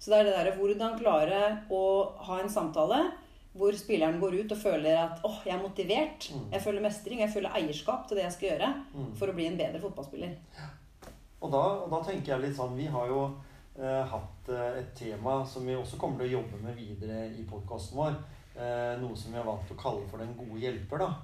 så 0.00 0.06
det 0.10 0.18
er 0.20 0.24
det 0.24 0.34
derre 0.34 0.56
hvordan 0.58 0.98
klare 0.98 1.62
å 1.70 2.12
ha 2.18 2.38
en 2.40 2.48
samtale 2.48 3.12
hvor 3.56 3.72
spilleren 3.72 4.20
går 4.20 4.34
ut 4.44 4.52
og 4.52 4.58
føler 4.58 4.96
at 4.98 5.20
'åh, 5.22 5.44
jeg 5.44 5.54
er 5.54 5.62
motivert', 5.68 6.32
Mm. 6.32 6.50
jeg 6.52 6.60
føler 6.62 6.80
mestring, 6.82 7.18
jeg 7.20 7.30
føler 7.30 7.50
eierskap 7.54 8.06
til 8.08 8.16
det 8.16 8.24
jeg 8.24 8.32
skal 8.32 8.48
gjøre 8.50 8.74
Mm. 8.94 9.16
for 9.16 9.26
å 9.28 9.34
bli 9.34 9.46
en 9.46 9.56
bedre 9.58 9.80
fotballspiller. 9.80 10.36
Og 11.42 11.50
da, 11.52 11.58
og 11.84 11.90
da 11.90 12.00
tenker 12.12 12.26
jeg 12.26 12.40
litt 12.40 12.56
sånn 12.56 12.76
Vi 12.76 12.86
har 12.86 13.06
jo 13.06 13.34
eh, 13.78 14.04
hatt 14.06 14.48
eh, 14.48 14.78
et 14.78 14.94
tema 14.94 15.44
som 15.46 15.66
vi 15.66 15.74
også 15.74 15.98
kommer 15.98 16.18
til 16.18 16.28
å 16.28 16.40
jobbe 16.42 16.62
med 16.62 16.76
videre 16.76 17.26
i 17.38 17.44
podkasten 17.44 17.94
vår. 17.94 18.14
Eh, 18.56 18.92
noe 19.00 19.16
som 19.16 19.32
vi 19.32 19.38
har 19.38 19.44
valgt 19.44 19.72
å 19.72 19.76
kalle 19.76 20.06
for 20.08 20.18
Den 20.18 20.36
gode 20.36 20.60
hjelper. 20.62 20.98
da. 20.98 21.14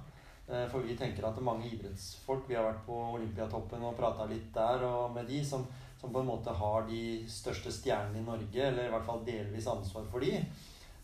Eh, 0.47 0.67
for 0.69 0.85
vi 0.85 0.95
tenker 0.95 1.25
at 1.25 1.39
mange 1.41 1.69
idrettsfolk 1.69 2.43
Vi 2.47 2.55
har 2.55 2.65
vært 2.65 2.85
på 2.85 2.97
Olympiatoppen 3.15 3.81
og 3.81 3.95
prata 3.97 4.25
litt 4.25 4.53
der 4.53 4.83
og 4.83 5.13
med 5.15 5.25
de 5.25 5.43
som, 5.43 5.65
som 5.99 6.11
på 6.11 6.19
en 6.19 6.27
måte 6.27 6.51
har 6.51 6.83
de 6.87 7.23
største 7.27 7.71
stjernene 7.71 8.19
i 8.19 8.25
Norge, 8.25 8.59
eller 8.59 8.85
i 8.85 8.91
hvert 8.91 9.05
fall 9.05 9.23
delvis 9.25 9.67
ansvar 9.67 10.03
for 10.11 10.19
de. 10.19 10.35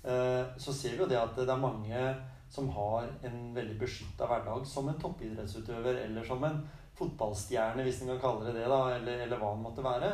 Eh, 0.03 0.43
så 0.57 0.73
ser 0.73 0.91
vi 0.91 1.03
jo 1.03 1.07
det 1.07 1.17
at 1.19 1.35
det 1.35 1.49
er 1.49 1.63
mange 1.63 2.03
som 2.49 2.69
har 2.69 3.07
en 3.23 3.39
veldig 3.55 3.77
beskytta 3.79 4.27
hverdag 4.27 4.65
som 4.67 4.89
en 4.89 4.99
toppidrettsutøver 4.99 6.03
eller 6.03 6.25
som 6.25 6.43
en 6.43 6.61
fotballstjerne, 6.97 7.83
hvis 7.85 8.01
en 8.01 8.13
kan 8.13 8.21
kalle 8.23 8.49
det 8.49 8.59
det, 8.59 8.67
da, 8.67 8.79
eller, 8.95 9.25
eller 9.25 9.39
hva 9.39 9.53
det 9.55 9.63
måtte 9.63 9.85
være. 9.85 10.11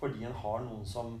Fordi 0.00 0.24
en 0.24 0.38
har 0.42 0.62
noen 0.64 0.86
som 0.86 1.18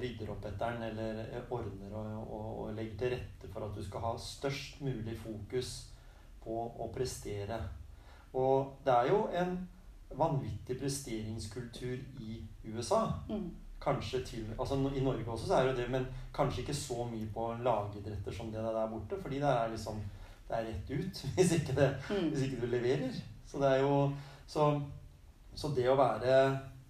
rydder 0.00 0.30
opp 0.32 0.44
etter 0.48 0.72
den, 0.72 0.82
eller 0.90 1.18
eh, 1.24 1.50
ordner 1.52 1.92
og, 1.92 2.32
og, 2.32 2.60
og 2.64 2.74
legger 2.76 2.96
til 2.98 3.10
rette 3.16 3.48
for 3.52 3.66
at 3.66 3.74
du 3.76 3.82
skal 3.84 4.00
ha 4.00 4.12
størst 4.18 4.80
mulig 4.80 5.16
fokus 5.18 5.72
på 6.44 6.54
å 6.80 6.88
prestere. 6.94 7.58
Og 8.34 8.78
det 8.86 8.94
er 8.94 9.10
jo 9.12 9.26
en 9.36 9.56
vanvittig 10.16 10.78
presteringskultur 10.80 11.98
i 12.20 12.38
USA. 12.72 13.02
Mm. 13.28 13.50
Kanskje 13.82 14.22
til 14.24 14.46
altså 14.58 14.76
I 14.94 15.02
Norge 15.02 15.26
også 15.26 15.46
så 15.50 15.54
er 15.58 15.66
det 15.66 15.72
jo 15.72 15.78
det, 15.82 15.90
men 15.90 16.06
kanskje 16.34 16.62
ikke 16.62 16.74
så 16.78 17.04
mye 17.10 17.26
på 17.34 17.48
lagidretter 17.66 18.32
som 18.32 18.50
det 18.52 18.62
der 18.62 18.88
borte. 18.90 19.18
Fordi 19.22 19.40
det 19.42 19.48
er 19.50 19.68
liksom 19.74 20.00
Det 20.48 20.58
er 20.58 20.66
rett 20.68 20.90
ut 20.90 21.20
hvis 21.36 21.52
ikke, 21.58 21.74
det, 21.76 21.90
Mm. 22.10 22.28
hvis 22.30 22.42
ikke 22.46 22.60
du 22.60 22.66
leverer. 22.66 23.12
Så 23.46 23.58
det 23.58 23.68
er 23.72 23.80
jo 23.82 24.12
Så, 24.46 24.80
så 25.54 25.68
det 25.76 25.86
å 25.88 25.96
være 25.96 26.34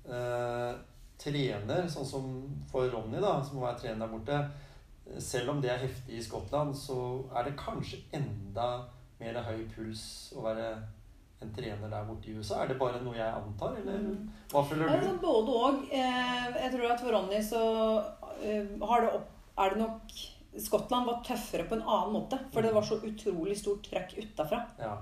eh, 0.08 0.74
trener, 1.22 1.86
sånn 1.88 2.06
som 2.08 2.28
for 2.70 2.88
Ronny, 2.92 3.20
da, 3.22 3.36
som 3.46 3.60
være 3.62 3.78
trener 3.84 4.06
der 4.06 4.12
borte 4.16 5.20
Selv 5.22 5.50
om 5.50 5.60
det 5.60 5.70
er 5.70 5.80
heftig 5.82 6.16
i 6.18 6.22
Skottland, 6.22 6.74
så 6.78 6.96
er 7.36 7.44
det 7.48 7.56
kanskje 7.58 7.98
enda 8.14 8.84
mer 9.20 9.34
høy 9.44 9.64
puls 9.74 10.02
å 10.38 10.44
være 10.44 10.68
en 11.42 11.50
trener 11.56 11.90
der 11.90 12.04
borte 12.06 12.30
i 12.30 12.36
USA. 12.38 12.60
Er 12.62 12.68
det 12.70 12.76
bare 12.78 13.00
noe 13.02 13.16
jeg 13.18 13.34
antar, 13.34 13.74
eller 13.80 13.98
Mm. 13.98 14.28
hva 14.52 14.62
føler 14.64 14.86
Ja, 14.88 15.00
du? 15.00 15.06
altså, 15.08 15.18
både 15.20 15.56
og. 15.58 15.82
Eh, 15.90 16.54
jeg 16.62 16.70
tror 16.72 16.92
at 16.92 17.00
for 17.00 17.10
Ronny 17.16 17.40
så 17.42 17.62
eh, 18.42 18.66
har 18.86 19.00
det 19.02 19.10
opp, 19.18 19.28
er 19.58 19.70
det 19.70 19.78
nok 19.78 20.02
Skottland 20.58 21.06
var 21.06 21.22
tøffere 21.24 21.64
på 21.68 21.74
en 21.74 21.82
annen 21.82 22.12
måte. 22.12 22.38
For 22.52 22.62
det 22.62 22.72
var 22.74 22.82
så 22.82 23.00
utrolig 23.02 23.56
stort 23.58 23.82
trøkk 23.82 24.14
utafra. 24.22 24.66
Ja. 24.78 24.98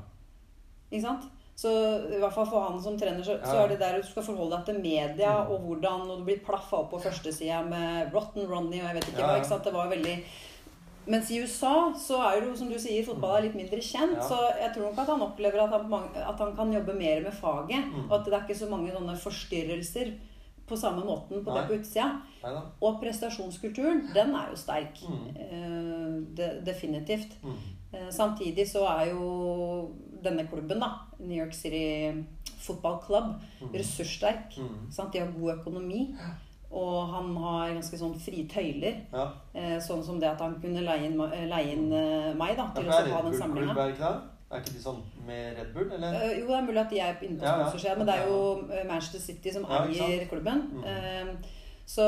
Ikke 0.90 1.02
sant? 1.02 1.24
Så 1.61 1.68
i 2.14 2.20
hvert 2.23 2.33
fall 2.33 2.46
for 2.49 2.62
han 2.70 2.79
som 2.81 2.94
trener, 2.96 3.20
så, 3.27 3.35
så 3.44 3.57
er 3.64 3.68
det 3.75 3.81
der 3.83 3.99
du 4.01 4.07
skal 4.09 4.25
forholde 4.25 4.57
deg 4.57 4.68
til 4.70 4.79
media, 4.81 5.33
Mm. 5.42 5.51
og 5.53 5.66
hvordan 5.66 6.07
Og 6.11 6.18
du 6.20 6.25
blir 6.25 6.38
plaffa 6.46 6.79
opp 6.79 6.90
på 6.94 7.01
førstesida 7.05 7.59
med 7.68 8.14
Rotten 8.14 8.46
Ronny 8.49 8.79
og 8.81 8.87
jeg 8.88 8.94
vet 9.01 9.09
ikke 9.11 9.20
Ja, 9.20 9.27
hva. 9.27 9.35
ja. 9.35 9.42
ikke 9.42 9.51
sant? 9.51 9.64
Det 9.68 9.75
var 9.75 9.90
veldig 9.92 10.14
mens 11.11 11.31
i 11.33 11.40
USA 11.42 11.75
så 11.99 12.18
er 12.23 12.40
jo, 12.44 12.55
som 12.57 12.68
du 12.70 12.77
sier, 12.79 13.03
fotball 13.05 13.37
er 13.38 13.42
litt 13.49 13.55
mindre 13.59 13.81
kjent. 13.83 14.16
Ja. 14.20 14.23
Så 14.29 14.37
jeg 14.61 14.70
tror 14.75 14.85
nok 14.90 14.99
at 15.03 15.09
han 15.11 15.23
opplever 15.25 15.62
at 15.64 15.70
han, 15.75 15.88
mange- 15.90 16.23
at 16.23 16.38
han 16.38 16.53
kan 16.57 16.73
jobbe 16.73 16.94
mer 16.94 17.23
med 17.25 17.33
faget. 17.35 17.87
Mm. 17.88 18.05
Og 18.11 18.12
at 18.18 18.25
det 18.27 18.35
er 18.37 18.44
ikke 18.46 18.59
så 18.61 18.68
mange 18.70 18.92
sånne 18.94 19.16
forstyrrelser 19.18 20.12
på 20.68 20.77
samme 20.79 21.03
måten 21.05 21.42
på 21.44 21.51
det 21.57 21.64
på 21.66 21.79
utsida. 21.81 22.20
Og 22.81 23.01
prestasjonskulturen, 23.03 24.05
den 24.14 24.35
er 24.38 24.49
jo 24.53 24.57
sterk. 24.61 25.01
Mm. 25.09 25.27
Uh, 25.51 26.37
de, 26.37 26.51
definitivt. 26.68 27.33
Eh, 27.92 28.07
samtidig 28.14 28.68
så 28.70 28.85
er 28.87 29.11
jo 29.11 29.90
denne 30.22 30.46
klubben, 30.48 30.80
da, 30.80 30.90
New 31.18 31.37
York 31.37 31.54
City 31.54 32.24
Football 32.61 33.00
Club, 33.06 33.35
Mm. 33.61 33.72
ressurssterk. 33.74 34.56
Mm. 34.59 34.90
Sant? 34.92 35.12
De 35.12 35.18
har 35.20 35.33
god 35.33 35.59
økonomi. 35.59 36.14
Og 36.70 37.09
han 37.11 37.35
har 37.37 37.72
ganske 37.74 37.98
sånn 37.98 38.14
frie 38.20 38.44
tøyler. 38.46 39.00
Ja. 39.12 39.24
Eh, 39.54 39.78
sånn 39.83 40.04
som 40.04 40.20
det 40.20 40.28
at 40.30 40.40
han 40.40 40.54
kunne 40.62 40.85
leie 40.87 41.06
inn, 41.09 41.20
eh, 41.20 41.46
leie 41.50 41.72
inn 41.72 41.92
eh, 41.92 42.33
meg 42.35 42.56
da, 42.56 42.68
til 42.74 42.85
å 42.85 42.92
ha 42.92 43.22
den 43.22 43.35
samlinga. 43.35 43.74
er 44.52 44.61
ikke 44.61 44.72
de 44.74 44.83
sånn 44.83 45.00
med 45.26 45.56
Red 45.59 45.74
Bull, 45.74 45.90
eller? 45.92 46.14
Uh, 46.14 46.38
jo, 46.40 46.46
det 46.46 46.56
er 46.56 46.62
mulig 46.66 46.80
at 46.80 46.90
de 46.90 46.98
er 47.00 47.18
inne 47.22 47.38
på 47.38 47.44
Ja, 47.44 47.70
ja. 47.70 47.94
men 47.96 48.06
det 48.06 48.14
er 48.16 48.26
jo 48.26 48.38
Manchester 48.88 49.20
City 49.20 49.50
som 49.50 49.64
eier 49.64 50.26
klubben. 50.28 50.62
Mm. 50.74 50.85
Eh, 50.85 51.35
så, 51.90 52.05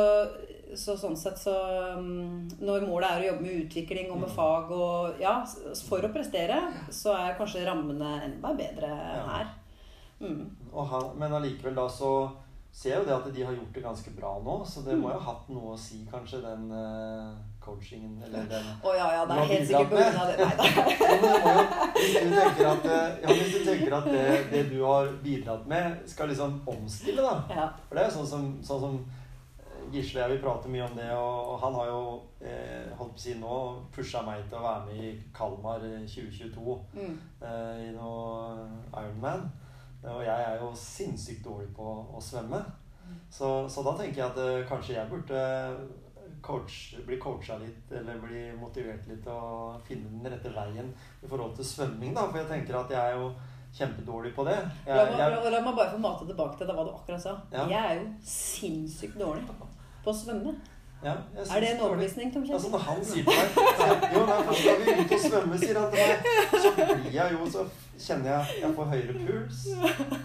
så 0.78 0.94
sånn 1.00 1.16
sett 1.18 1.40
så 1.42 1.52
mm, 1.98 2.60
Når 2.62 2.84
målet 2.86 3.08
er 3.10 3.24
å 3.24 3.26
jobbe 3.32 3.46
med 3.48 3.64
utvikling 3.64 4.12
og 4.14 4.20
med 4.22 4.28
Mm. 4.30 4.36
fag 4.36 4.70
og 4.76 5.20
Ja, 5.20 5.34
for 5.88 6.04
å 6.06 6.12
prestere, 6.14 6.60
så 6.94 7.16
er 7.18 7.34
kanskje 7.40 7.64
rammene 7.66 8.12
enda 8.28 8.54
bedre 8.54 8.92
Ja. 8.92 9.26
her. 9.34 9.50
Mm. 10.22 10.44
Han, 10.92 11.08
men 11.18 11.32
allikevel 11.34 11.74
da 11.74 11.88
så 11.90 12.12
ser 12.72 12.90
jeg 12.94 13.00
jo 13.02 13.08
det 13.08 13.14
at 13.16 13.26
de 13.34 13.42
har 13.44 13.52
gjort 13.56 13.72
det 13.74 13.82
ganske 13.84 14.10
bra 14.16 14.30
nå, 14.44 14.52
så 14.64 14.80
det 14.86 14.94
må 14.96 15.10
jo 15.10 15.18
ha 15.18 15.32
hatt 15.32 15.48
noe 15.52 15.74
å 15.74 15.78
si, 15.78 15.98
kanskje, 16.08 16.38
den 16.40 16.70
uh, 16.72 17.34
coachingen 17.60 18.14
eller 18.24 18.46
den 18.48 18.70
Å 18.86 18.94
ja, 18.96 19.08
ja, 19.18 19.26
det 19.28 19.36
er 19.42 19.50
helt 19.50 19.66
sikkert 19.68 19.90
på 19.90 19.98
grunn 19.98 20.20
av 20.22 20.30
det. 20.30 20.36
Nei 20.40 20.56
da. 20.62 21.42
Jo, 21.42 21.98
hvis 21.98 22.14
du 22.16 22.30
tenker 22.38 22.70
at, 22.70 22.86
eh, 22.86 23.18
ja, 23.26 23.34
hvis 23.36 23.52
du 23.52 23.58
tenker 23.66 23.96
at 23.98 24.06
det, 24.08 24.24
det 24.54 24.62
du 24.70 24.78
har 24.86 25.10
bidratt 25.26 25.66
med, 25.68 25.98
skal 26.08 26.30
liksom 26.32 26.60
omstille, 26.72 27.20
da 27.26 27.34
Ja. 27.52 27.66
For 27.90 27.98
det 27.98 28.04
er 28.06 28.08
jo 28.08 28.16
sånn 28.22 28.30
som, 28.32 28.46
sånn 28.64 28.80
som 28.86 28.96
Gisle 29.92 30.20
og 30.20 30.22
jeg 30.24 30.30
vil 30.32 30.42
prate 30.44 30.68
mye 30.72 30.84
om 30.86 30.94
det, 30.96 31.08
og, 31.14 31.58
han 31.62 31.74
har 31.78 31.86
jo 31.90 32.02
eh, 32.40 32.88
holdt 32.98 33.12
på 33.14 33.20
å 33.20 33.24
si 33.24 33.34
nå 33.40 33.56
pusha 33.94 34.22
meg 34.26 34.44
til 34.48 34.58
å 34.58 34.62
være 34.64 34.86
med 34.86 35.02
i 35.04 35.10
Kalmar 35.36 35.84
eh, 35.84 36.06
2022 36.08 36.78
Mm. 36.94 37.18
eh, 37.42 37.82
i 37.88 37.90
noe 37.96 38.68
Ironman. 38.92 39.44
Og 40.02 40.22
jeg 40.26 40.46
er 40.48 40.56
jo 40.58 40.72
sinnssykt 40.74 41.44
dårlig 41.46 41.68
på 41.76 41.84
å 42.16 42.20
svømme. 42.22 42.62
Så, 43.30 43.68
så 43.70 43.82
da 43.86 43.92
tenker 43.98 44.22
jeg 44.22 44.30
at 44.32 44.38
eh, 44.42 44.64
kanskje 44.68 44.96
jeg 44.96 45.10
burde 45.10 45.42
coach, 46.42 46.96
bli 47.06 47.18
coacha 47.22 47.54
litt, 47.60 47.90
eller 47.94 48.18
bli 48.18 48.48
motivert 48.58 49.04
litt 49.06 49.22
til 49.22 49.32
å 49.36 49.76
finne 49.86 50.10
den 50.24 50.32
rette 50.32 50.50
veien 50.54 50.88
i 51.22 51.28
forhold 51.30 51.54
til 51.58 51.68
svømming, 51.68 52.14
da. 52.16 52.24
For 52.32 52.40
jeg 52.42 52.48
tenker 52.50 52.80
at 52.80 52.90
jeg 52.90 52.98
er 53.12 53.20
jo 53.20 53.28
kjempedårlig 53.76 54.32
på 54.36 54.44
det. 54.48 54.56
La, 54.88 55.04
meg- 55.06 55.20
jeg, 55.22 55.52
la 55.54 55.60
meg 55.64 55.76
bare 55.78 55.92
få 55.94 56.00
mate 56.02 56.26
tilbake 56.28 56.58
til 56.58 56.66
det 56.68 56.74
hva 56.76 56.82
du 56.88 56.90
akkurat 56.96 57.22
sa. 57.22 57.36
Ja. 57.54 57.62
Jeg 57.70 57.78
er 57.92 58.00
jo 58.00 58.08
sinnssykt 58.34 59.20
dårlig 59.22 59.46
på 60.04 60.10
å 60.10 60.14
svømme. 60.24 60.54
ja, 61.02 61.12
jeg 61.34 61.44
synes 61.46 61.56
Er 61.56 61.60
det 61.60 61.68
en 61.74 61.80
overbevisning, 61.82 62.28
Tom 62.34 62.42
Altså 62.54 62.68
Når 62.70 62.78
han 62.86 63.00
sier 63.04 63.24
til 63.24 63.34
meg 63.34 64.12
Jo, 64.14 64.20
nei, 64.28 64.36
for 64.46 64.54
skal 64.54 64.76
vi 64.78 64.92
ut 65.00 65.14
og 65.16 65.20
svømme, 65.24 65.58
sier 65.58 65.78
han 65.80 65.90
til 65.90 65.98
meg, 65.98 66.60
så 66.62 66.70
blir 66.76 67.08
jeg 67.16 67.32
jo 67.34 67.48
Så 67.56 67.64
kjenner 68.02 68.30
jeg 68.30 68.62
jeg 68.62 68.74
får 68.76 68.86
høyere 68.92 69.14
puls. 69.26 69.58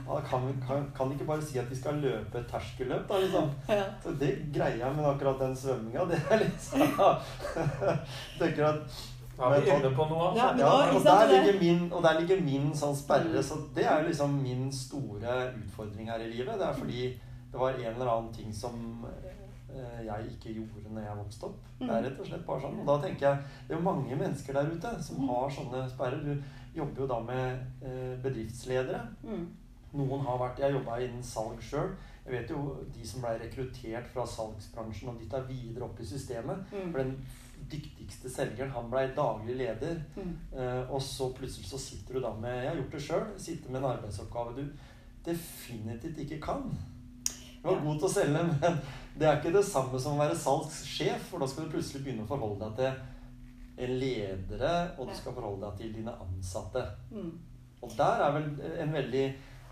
Da 0.08 0.20
kan 0.30 0.46
vi 0.48 0.54
kan, 0.68 0.86
kan 0.98 1.12
ikke 1.14 1.26
bare 1.28 1.42
si 1.46 1.60
at 1.62 1.68
vi 1.70 1.76
skal 1.78 2.00
løpe 2.02 2.40
et 2.40 2.48
terskelløp, 2.50 3.04
da, 3.10 3.18
liksom. 3.22 3.50
Ja. 3.70 3.84
Så 4.04 4.14
det 4.22 4.32
greier 4.56 4.80
jeg, 4.82 4.96
men 4.96 5.06
akkurat 5.06 5.42
den 5.44 5.54
svømminga, 5.60 6.06
det 6.10 6.18
er 6.32 6.42
litt 6.42 6.64
sånn 6.64 6.82
Tenker 8.40 8.66
at 8.72 8.98
er 9.38 9.62
vi 9.62 9.70
inne 9.76 9.92
på 9.94 10.08
noe. 10.10 10.32
Ja, 10.38 10.48
Altså. 10.48 10.56
men 10.56 10.64
ja, 10.64 10.70
da- 10.70 10.90
og, 10.90 10.96
ikke 10.96 11.04
der 11.06 11.28
ligger 11.34 11.60
min, 11.62 11.84
og 11.94 12.04
der 12.04 12.20
ligger 12.20 12.42
min 12.42 12.72
sånn 12.74 12.96
sperre. 12.98 13.44
Så 13.44 13.60
det 13.76 13.86
er 13.86 14.08
liksom 14.08 14.34
min 14.42 14.72
store 14.74 15.36
utfordring 15.60 16.10
her 16.10 16.20
i 16.26 16.32
livet. 16.32 16.58
Det 16.58 16.66
er 16.72 16.74
fordi 16.80 17.04
det 17.52 17.60
var 17.62 17.70
en 17.78 17.86
eller 17.94 18.10
annen 18.16 18.34
ting 18.34 18.50
som 18.54 19.06
jeg 20.06 20.26
ikke 20.32 20.54
gjorde 20.58 20.92
når 20.94 21.02
jeg 21.08 21.18
vokste 21.18 21.44
opp. 21.50 21.58
Det 21.80 21.90
er 21.90 22.02
Mm. 22.02 22.06
rett 22.08 22.20
og 22.20 22.26
slett 22.28 22.46
bare 22.46 22.62
sånn. 22.62 22.80
Og 22.80 22.86
da 22.88 22.98
tenker 23.08 23.28
jeg 23.30 23.38
det 23.68 23.76
er 23.76 23.80
jo 23.80 23.84
mange 23.84 24.16
mennesker 24.16 24.54
der 24.54 24.72
ute 24.72 25.04
som 25.04 25.28
har 25.30 25.50
sånne 25.50 25.90
sperrer. 25.90 26.24
Du 26.24 26.44
jobber 26.80 27.02
jo 27.02 27.08
da 27.08 27.20
med 27.20 27.60
eh, 27.82 28.16
bedriftsledere. 28.24 29.02
Mm. 29.24 29.48
Noen 29.94 30.22
har 30.26 30.38
vært 30.38 30.60
Jeg 30.60 30.74
jobba 30.74 30.98
innen 31.00 31.24
salg 31.24 31.62
sjøl. 31.62 31.90
Jeg 32.26 32.34
vet 32.34 32.50
jo 32.50 32.78
de 32.94 33.06
som 33.08 33.22
ble 33.22 33.38
rekruttert 33.40 34.08
fra 34.14 34.26
salgsbransjen 34.26 35.10
og 35.10 35.20
de 35.20 35.30
tar 35.30 35.46
videre 35.48 35.84
opp 35.86 36.00
i 36.00 36.06
systemet. 36.06 36.58
Mm. 36.74 36.92
For 36.92 36.98
den 37.04 37.14
dyktigste 37.72 38.30
selgeren, 38.30 38.70
han 38.72 38.90
blei 38.92 39.08
daglig 39.16 39.56
leder. 39.58 40.02
Mm. 40.16 40.36
Eh, 40.54 40.92
og 40.92 41.02
så 41.02 41.32
plutselig 41.34 41.66
så 41.72 41.78
sitter 41.80 42.14
du 42.14 42.20
da 42.22 42.34
med 42.34 42.64
Jeg 42.64 42.70
har 42.70 42.76
gjort 42.82 42.92
det 42.92 43.02
sjøl. 43.02 43.26
Sitter 43.38 43.72
med 43.72 43.82
en 43.84 43.90
arbeidsoppgave 43.92 44.56
du 44.56 44.70
definitivt 45.26 46.18
ikke 46.20 46.42
kan. 46.42 46.72
Du 47.68 47.74
var 47.76 47.84
god 47.86 48.00
til 48.00 48.08
å 48.08 48.14
selge, 48.14 48.44
men 48.62 48.80
det 49.18 49.28
er 49.28 49.38
ikke 49.40 49.54
det 49.58 49.66
samme 49.66 50.00
som 50.00 50.16
å 50.18 50.22
være 50.24 50.36
salgssjef. 50.38 51.28
For 51.32 51.44
da 51.44 51.48
skal 51.52 51.68
du 51.68 51.74
plutselig 51.76 52.04
begynne 52.06 52.24
å 52.26 52.30
forholde 52.32 52.68
deg 52.70 52.80
til 52.80 53.86
en 53.88 53.94
ledere, 54.02 54.72
og 54.98 55.08
du 55.10 55.14
skal 55.14 55.36
forholde 55.38 55.68
deg 55.68 55.82
til 55.84 55.94
dine 56.00 56.14
ansatte. 56.24 56.82
Mm. 57.12 57.32
Og 57.86 57.92
der 57.98 58.24
er 58.26 58.32
vel 58.40 58.48
en 58.82 58.94
veldig 58.96 59.26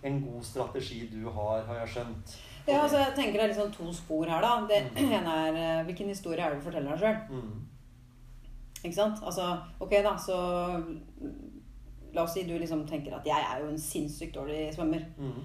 en 0.05 0.19
god 0.21 0.43
strategi 0.45 1.07
du 1.09 1.23
har, 1.33 1.63
har 1.65 1.79
jeg 1.81 1.93
skjønt. 1.95 2.35
Ja, 2.67 2.83
altså 2.83 2.99
jeg 2.99 3.15
tenker 3.17 3.39
det 3.39 3.43
er 3.47 3.51
liksom 3.53 3.71
to 3.73 3.87
spor 3.93 4.29
her, 4.29 4.41
da. 4.45 4.51
Det 4.69 4.83
Mm. 4.93 5.11
ene 5.17 5.33
er 5.47 5.57
eh, 5.61 5.83
hvilken 5.87 6.11
historie 6.13 6.41
er 6.45 6.53
det 6.53 6.59
du 6.61 6.65
forteller 6.67 6.93
deg 6.93 6.99
sjøl? 7.01 7.17
Mm. 7.29 7.65
Ikke 8.83 8.95
sant? 8.99 9.23
Altså, 9.25 9.47
ok 9.81 9.95
da, 10.05 10.13
så 10.21 10.37
La 12.15 12.23
oss 12.23 12.33
si 12.37 12.43
du 12.47 12.53
liksom 12.57 12.85
tenker 12.87 13.11
at 13.17 13.25
jeg 13.27 13.43
er 13.43 13.59
jo 13.63 13.67
en 13.73 13.79
sinnssykt 13.81 14.35
dårlig 14.37 14.69
svømmer. 14.75 15.01
Mm. 15.17 15.41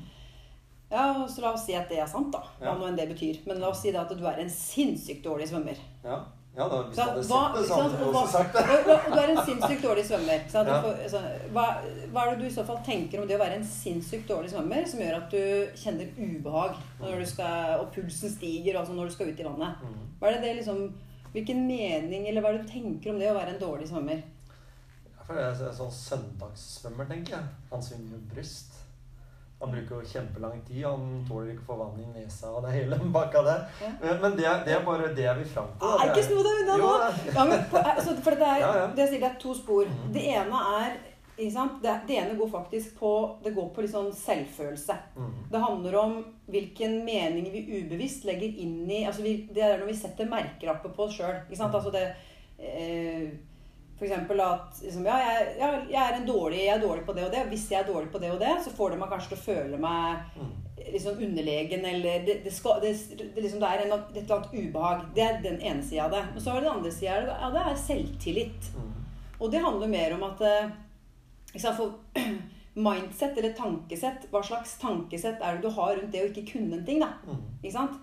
Ja, 0.91 1.27
så 1.29 1.41
La 1.45 1.53
oss 1.55 1.65
si 1.67 1.75
at 1.79 1.89
det 1.89 2.01
er 2.03 2.07
sant, 2.11 2.33
da. 2.35 2.41
Hva 2.59 2.67
Ja. 2.73 2.75
nå 2.75 2.89
enn 2.89 2.97
det 2.99 3.09
betyr. 3.13 3.39
Men 3.47 3.61
la 3.61 3.69
oss 3.71 3.81
si 3.83 3.95
at 3.95 4.09
du 4.09 4.27
er 4.27 4.41
en 4.43 4.51
sinnssykt 4.51 5.23
dårlig 5.25 5.47
svømmer. 5.49 5.77
Ja. 6.05 6.17
ja 6.57 6.67
da, 6.69 6.81
hvis 6.83 6.97
Så 6.97 7.05
du 7.05 7.11
hadde 7.11 7.23
hva- 7.29 7.53
sett 7.55 7.61
det, 7.61 7.69
så 7.69 7.75
hadde 7.83 7.99
du 7.99 8.05
også 8.11 8.33
sagt 8.33 8.53
det. 8.53 8.65
Og, 8.91 9.13
du 9.13 9.19
er 9.21 9.31
en 9.31 9.45
sinnssykt 9.47 9.83
dårlig 9.85 10.05
svømmer. 10.09 10.41
Så? 10.51 10.65
Ja. 10.67 10.81
får, 10.83 11.09
så, 11.13 11.21
hva, 11.55 11.67
hva 12.13 12.25
er 12.27 12.31
det 12.35 12.39
du 12.41 12.47
i 12.47 12.51
så 12.57 12.65
fall 12.67 12.81
tenker 12.85 13.21
om 13.23 13.29
det 13.29 13.37
å 13.39 13.45
være 13.45 13.61
en 13.61 13.65
sinnssykt 13.65 14.27
dårlig 14.29 14.51
svømmer 14.51 14.89
som 14.91 14.99
gjør 15.05 15.17
at 15.21 15.31
du 15.31 15.71
kjenner 15.77 16.11
ubehag 16.19 16.75
når 17.01 17.19
du 17.23 17.27
skal, 17.27 17.79
og 17.85 17.93
pulsen 17.95 18.35
stiger 18.35 18.81
altså 18.81 18.93
når 18.99 19.05
du 19.07 19.15
skal 19.15 19.29
ut 19.31 19.39
i 19.41 19.47
vannet? 19.47 19.79
Mm. 19.87 20.03
Hva 20.19 20.27
er 20.29 20.33
det 20.41 20.43
det 20.43 20.57
liksom, 20.65 20.93
Hvilken 21.31 21.61
mening 21.69 22.27
eller 22.27 22.43
hva 22.43 22.49
er 22.51 22.59
det 22.59 22.67
du 22.67 22.73
tenker 22.73 23.13
om 23.13 23.19
det 23.21 23.29
å 23.31 23.37
være 23.39 23.55
en 23.55 23.61
dårlig 23.63 23.87
svømmer? 23.87 24.19
Ja, 25.15 25.23
for 25.23 25.35
det 25.39 25.45
er 25.47 25.73
sånn 25.79 25.93
søndagssvømmer, 25.95 27.07
tenker 27.07 27.37
jeg. 27.37 27.45
Han 27.71 27.81
svinger 27.87 28.19
bryst. 28.35 28.80
Han 29.61 29.71
bruker 29.75 29.99
jo 30.01 30.09
kjempelang 30.09 30.61
tid. 30.65 30.85
Han 30.87 31.25
tåler 31.29 31.51
ikke 31.53 31.67
å 31.67 31.69
få 31.69 31.77
vann 31.83 31.99
i 32.01 32.07
nesa 32.15 32.49
og 32.57 32.63
det 32.65 32.71
hele 32.79 32.97
bakka 33.19 33.43
der. 33.45 33.67
Ja. 33.83 34.15
Men, 34.23 34.37
det, 34.39 34.47
er- 34.49 34.65
det 34.65 34.73
er 34.79 34.85
bare 34.87 35.11
det 35.15 35.27
jeg 35.27 35.37
vil 35.43 35.51
fram 35.53 35.69
til. 35.77 35.95
Det 36.01 36.09
ikke 36.15 36.27
sno 36.31 36.43
deg 36.47 36.63
unna 36.65 36.77
nå! 36.81 36.91
er- 37.05 37.21
Ja, 37.35 37.45
men, 37.51 37.65
altså, 37.85 38.15
for 38.25 38.41
det 38.41 38.49
er, 38.55 38.61
Ja, 38.65 38.71
ja. 38.81 38.87
det 38.97 39.09
sier, 39.11 39.21
det 39.21 39.31
er 39.35 39.39
to 39.43 39.55
spor. 39.59 39.85
Mm. 39.91 40.11
Det 40.17 40.27
ene 40.35 40.63
er? 40.81 40.99
Det, 41.41 41.93
det 42.05 42.17
ene 42.21 42.35
går 42.37 42.51
faktisk 42.53 42.99
på 43.01 43.11
Det 43.41 43.55
går 43.57 43.71
på 43.73 43.81
litt 43.81 43.93
sånn 43.95 44.11
selvfølelse. 44.13 44.97
Mm. 45.17 45.31
Det 45.53 45.61
handler 45.63 45.95
om 45.97 46.17
hvilken 46.53 46.99
mening 47.07 47.47
vi 47.53 47.63
ubevisst 47.79 48.27
legger 48.29 48.59
inn 48.61 48.83
i 48.93 49.07
altså 49.09 49.23
vi, 49.25 49.49
Det 49.49 49.63
er 49.65 49.79
når 49.81 49.89
vi 49.89 49.95
setter 50.03 50.29
merkelapper 50.29 50.93
på 50.93 51.07
oss 51.07 51.17
sjøl. 51.17 51.39
Altså 51.57 51.93
det 51.95 52.03
eh, 52.59 53.31
Eksempel 54.01 54.41
at 54.41 54.79
liksom, 54.81 55.05
ja, 55.05 55.19
jeg, 55.21 55.49
ja, 55.59 55.71
jeg, 55.91 56.01
er 56.01 56.15
en 56.17 56.27
dårlig, 56.29 56.63
jeg 56.65 56.75
er 56.75 56.83
dårlig 56.83 57.03
på 57.05 57.15
det 57.17 57.25
og 57.27 57.33
det. 57.35 57.45
Hvis 57.51 57.67
jeg 57.73 57.83
er 57.83 57.89
dårlig 57.89 58.09
på 58.13 58.21
det 58.23 58.31
og 58.33 58.39
det, 58.41 58.53
så 58.65 58.73
får 58.77 58.95
det 58.95 59.01
meg 59.03 59.11
kanskje 59.13 59.33
til 59.33 59.39
å 59.39 59.45
føle 59.45 59.81
meg 59.83 60.39
liksom, 60.81 61.03
sånn 61.05 61.25
underlegen, 61.27 61.85
eller 61.91 62.25
det, 62.27 62.39
det, 62.47 62.53
skal, 62.55 62.81
det, 62.81 62.95
det, 63.19 63.29
liksom, 63.37 63.61
det 63.61 63.69
er 63.69 63.85
en, 63.85 63.97
et 63.99 64.23
eller 64.23 64.37
annet 64.39 64.55
ubehag. 64.57 65.03
Det 65.17 65.27
er 65.27 65.43
den 65.45 65.61
ene 65.61 65.85
sida 65.85 66.07
av 66.07 66.15
det. 66.17 66.23
Men 66.33 66.45
så 66.45 66.55
det 66.55 66.65
den 66.65 66.73
andre 66.79 66.95
sida 66.97 67.19
ja, 67.29 67.51
det 67.53 67.67
er 67.67 67.83
selvtillit. 67.85 68.71
Mm. 68.77 68.89
Og 69.41 69.53
det 69.53 69.65
handler 69.65 69.93
mer 69.93 70.17
om 70.17 70.25
at 70.31 70.47
liksom, 71.53 71.77
For 71.77 72.25
mindset 72.89 73.37
eller 73.37 73.53
tankesett, 73.59 74.29
hva 74.33 74.43
slags 74.47 74.77
tankesett 74.81 75.43
er 75.43 75.59
det 75.59 75.67
du 75.67 75.75
har 75.75 75.97
rundt 75.97 76.13
det 76.15 76.25
å 76.25 76.31
ikke 76.31 76.47
kunne 76.55 76.79
en 76.79 76.87
ting? 76.87 77.03
da? 77.03 77.13
Mm. 77.27 77.43
Ikke 77.61 77.77
sant? 77.77 78.01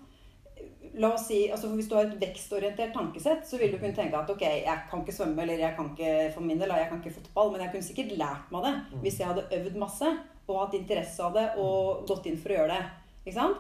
La 0.98 1.12
oss 1.14 1.28
si, 1.28 1.44
altså 1.54 1.68
Hvis 1.76 1.90
du 1.90 1.96
har 1.96 2.08
et 2.08 2.20
vekstorientert 2.22 2.94
tankesett, 2.96 3.44
så 3.46 3.60
vil 3.62 3.72
du 3.72 3.78
kunne 3.78 3.94
tenke 3.96 4.18
at 4.18 4.30
ok, 4.34 4.42
jeg 4.42 4.84
kan 4.90 5.04
ikke 5.04 5.14
svømme, 5.14 5.44
eller 5.44 5.62
jeg 5.62 5.76
kan 5.78 5.92
ikke 5.92 6.34
for 6.34 6.42
min 6.42 6.58
del, 6.60 6.74
jeg 6.74 6.90
kan 6.90 7.02
ikke 7.04 7.14
fotball, 7.20 7.52
men 7.52 7.62
jeg 7.62 7.72
kunne 7.72 7.90
sikkert 7.90 8.18
lært 8.18 8.52
meg 8.52 8.64
det 8.66 8.74
Mm. 8.74 9.02
hvis 9.04 9.20
jeg 9.20 9.28
hadde 9.28 9.48
øvd 9.60 9.78
masse 9.78 10.08
og 10.48 10.60
hatt 10.62 10.74
interesse 10.74 11.24
av 11.24 11.34
det 11.34 11.50
og 11.58 12.08
gått 12.08 12.26
inn 12.26 12.38
for 12.38 12.50
å 12.50 12.58
gjøre 12.58 12.74
det. 12.78 12.86
Ikke 13.26 13.40
sant? 13.40 13.58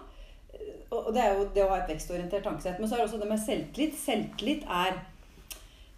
Og 0.91 1.13
det 1.13 1.21
er 1.21 1.35
jo 1.35 1.49
det 1.53 1.63
å 1.65 1.69
ha 1.69 1.77
et 1.81 1.89
vekstorientert 1.91 2.43
tankesett. 2.43 2.79
Men 2.79 2.89
så 2.89 2.95
er 2.95 2.97
det 3.03 3.07
også 3.09 3.19
det 3.19 3.29
med 3.29 3.39
selvtillit. 3.43 3.97
Selvtillit 3.99 4.63
er 4.63 4.95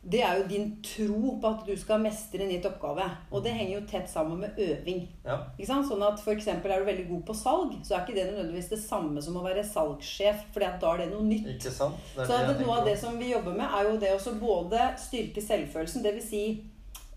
det 0.01 0.21
er 0.23 0.37
jo 0.39 0.45
din 0.47 0.69
tro 0.83 1.33
på 1.41 1.49
at 1.49 1.65
du 1.67 1.73
skal 1.77 1.99
mestre 1.99 2.39
en 2.45 2.51
gitt 2.53 2.65
oppgave. 2.69 3.03
Og 3.35 3.43
det 3.43 3.51
henger 3.51 3.73
jo 3.73 3.81
tett 3.89 4.07
sammen 4.09 4.39
med 4.39 4.61
øving. 4.63 5.03
Ja. 5.25 5.35
Ikke 5.57 5.67
sant? 5.67 5.89
Sånn 5.89 6.05
at 6.07 6.23
eksempel 6.31 6.71
Er 6.71 6.79
du 6.79 6.87
veldig 6.87 7.07
god 7.09 7.25
på 7.27 7.35
salg, 7.35 7.75
så 7.83 7.97
er 7.97 8.05
ikke 8.05 8.15
det 8.15 8.29
nødvendigvis 8.29 8.71
det 8.71 8.79
samme 8.79 9.21
som 9.21 9.35
å 9.35 9.43
være 9.43 9.65
salgssjef. 9.67 10.47
For 10.55 10.63
da 10.63 10.93
er 10.93 11.03
det 11.03 11.09
noe 11.11 11.27
nytt. 11.27 11.51
Ikke 11.57 11.75
sant? 11.75 11.99
Det 12.15 12.29
Så 12.29 12.39
det 12.47 12.57
noe 12.63 12.79
av 12.79 12.87
det 12.87 12.95
som 13.01 13.19
vi 13.19 13.33
jobber 13.33 13.57
med, 13.59 13.67
er 13.67 13.89
jo 13.89 13.99
det 13.99 14.15
å 14.15 14.35
både 14.39 14.89
styrke 15.03 15.43
selvfølelsen, 15.43 16.05
dvs. 16.05 16.29
Si, 16.29 16.43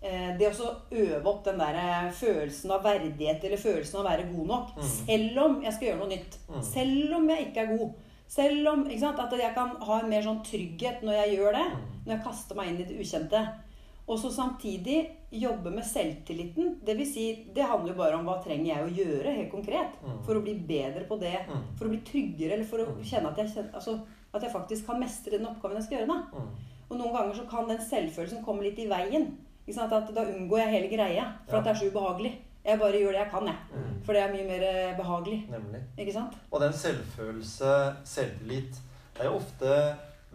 eh, 0.03 0.31
det 0.39 0.51
å 0.51 0.75
øve 0.91 1.27
opp 1.31 1.45
den 1.47 1.63
der 1.63 1.79
eh, 1.79 2.13
følelsen 2.19 2.75
av 2.75 2.83
verdighet 2.83 3.45
eller 3.45 3.63
følelsen 3.63 4.01
av 4.01 4.07
å 4.07 4.11
være 4.11 4.31
god 4.33 4.55
nok. 4.57 4.79
Mm. 4.79 4.89
Selv 4.99 5.45
om 5.47 5.61
jeg 5.63 5.77
skal 5.77 5.89
gjøre 5.93 6.03
noe 6.03 6.15
nytt. 6.17 6.41
Mm. 6.49 6.65
Selv 6.75 7.21
om 7.21 7.31
jeg 7.31 7.47
ikke 7.47 7.63
er 7.63 7.77
god. 7.77 8.01
Selv 8.33 8.69
om 8.71 8.85
sant, 8.99 9.19
at 9.21 9.35
jeg 9.37 9.53
kan 9.57 9.75
ha 9.85 9.99
en 10.01 10.09
mer 10.09 10.23
sånn 10.25 10.41
trygghet 10.47 11.03
når 11.05 11.19
jeg 11.19 11.35
gjør 11.37 11.53
det. 11.59 11.67
Mm. 11.75 11.91
Når 12.07 12.15
jeg 12.17 12.25
kaster 12.25 12.57
meg 12.59 12.71
inn 12.71 12.81
i 12.81 12.87
det 12.89 12.97
ukjente. 13.03 13.43
Og 14.09 14.19
så 14.19 14.31
samtidig 14.35 14.97
jobbe 15.31 15.71
med 15.71 15.85
selvtilliten. 15.87 16.73
Det 16.85 16.97
vil 16.99 17.07
si, 17.07 17.27
det 17.55 17.65
handler 17.69 17.93
jo 17.93 17.99
bare 18.01 18.17
om 18.19 18.25
hva 18.27 18.39
trenger 18.43 18.73
jeg 18.73 18.87
å 18.87 18.97
gjøre 18.99 19.35
helt 19.37 19.53
konkret 19.53 20.01
Mm. 20.03 20.19
for 20.27 20.35
å 20.35 20.43
bli 20.43 20.55
bedre 20.55 21.05
på 21.09 21.21
det. 21.21 21.37
Mm. 21.49 21.63
For 21.79 21.87
å 21.87 21.93
bli 21.93 22.01
tryggere, 22.09 22.53
eller 22.57 22.65
for 22.65 22.79
å 22.79 22.97
kjenne 23.05 23.31
at 23.31 23.37
jeg, 23.39 23.53
kjenner, 23.55 23.71
altså, 23.75 24.01
at 24.35 24.43
jeg 24.43 24.53
faktisk 24.53 24.87
kan 24.87 25.01
mestre 25.01 25.39
den 25.39 25.47
oppgaven 25.47 25.77
jeg 25.77 25.85
skal 25.85 25.99
gjøre. 25.99 26.09
da. 26.09 26.43
Og 26.91 26.99
noen 26.99 27.13
ganger 27.15 27.35
så 27.35 27.49
kan 27.49 27.69
den 27.69 27.79
selvfølelsen 27.79 28.45
komme 28.45 28.63
litt 28.63 28.79
i 28.79 28.89
veien. 28.89 29.37
At 29.79 29.91
Da 30.15 30.25
unngår 30.25 30.59
jeg 30.59 30.73
hele 30.73 30.89
greia, 30.97 31.25
for 31.47 31.57
Ja. 31.57 31.59
at 31.59 31.65
det 31.65 31.71
er 31.71 31.81
så 31.81 31.91
ubehagelig. 31.93 32.33
Jeg 32.65 32.79
bare 32.79 32.99
gjør 32.99 33.11
det 33.11 33.19
jeg 33.19 33.31
kan, 33.31 33.47
jeg. 33.47 33.57
Mm. 33.75 33.95
For 34.07 34.15
det 34.15 34.23
er 34.23 34.33
mye 34.33 34.47
mer 34.47 34.65
eh, 34.69 34.97
behagelig. 34.97 35.39
Nemlig. 35.51 35.83
Ikke 35.99 36.15
sant? 36.15 36.39
Og 36.51 36.61
den 36.63 36.73
selvfølelse, 36.73 37.75
selvtillit 38.05 38.81
Det 39.13 39.21
er 39.21 39.31
jo 39.31 39.41
ofte 39.41 39.75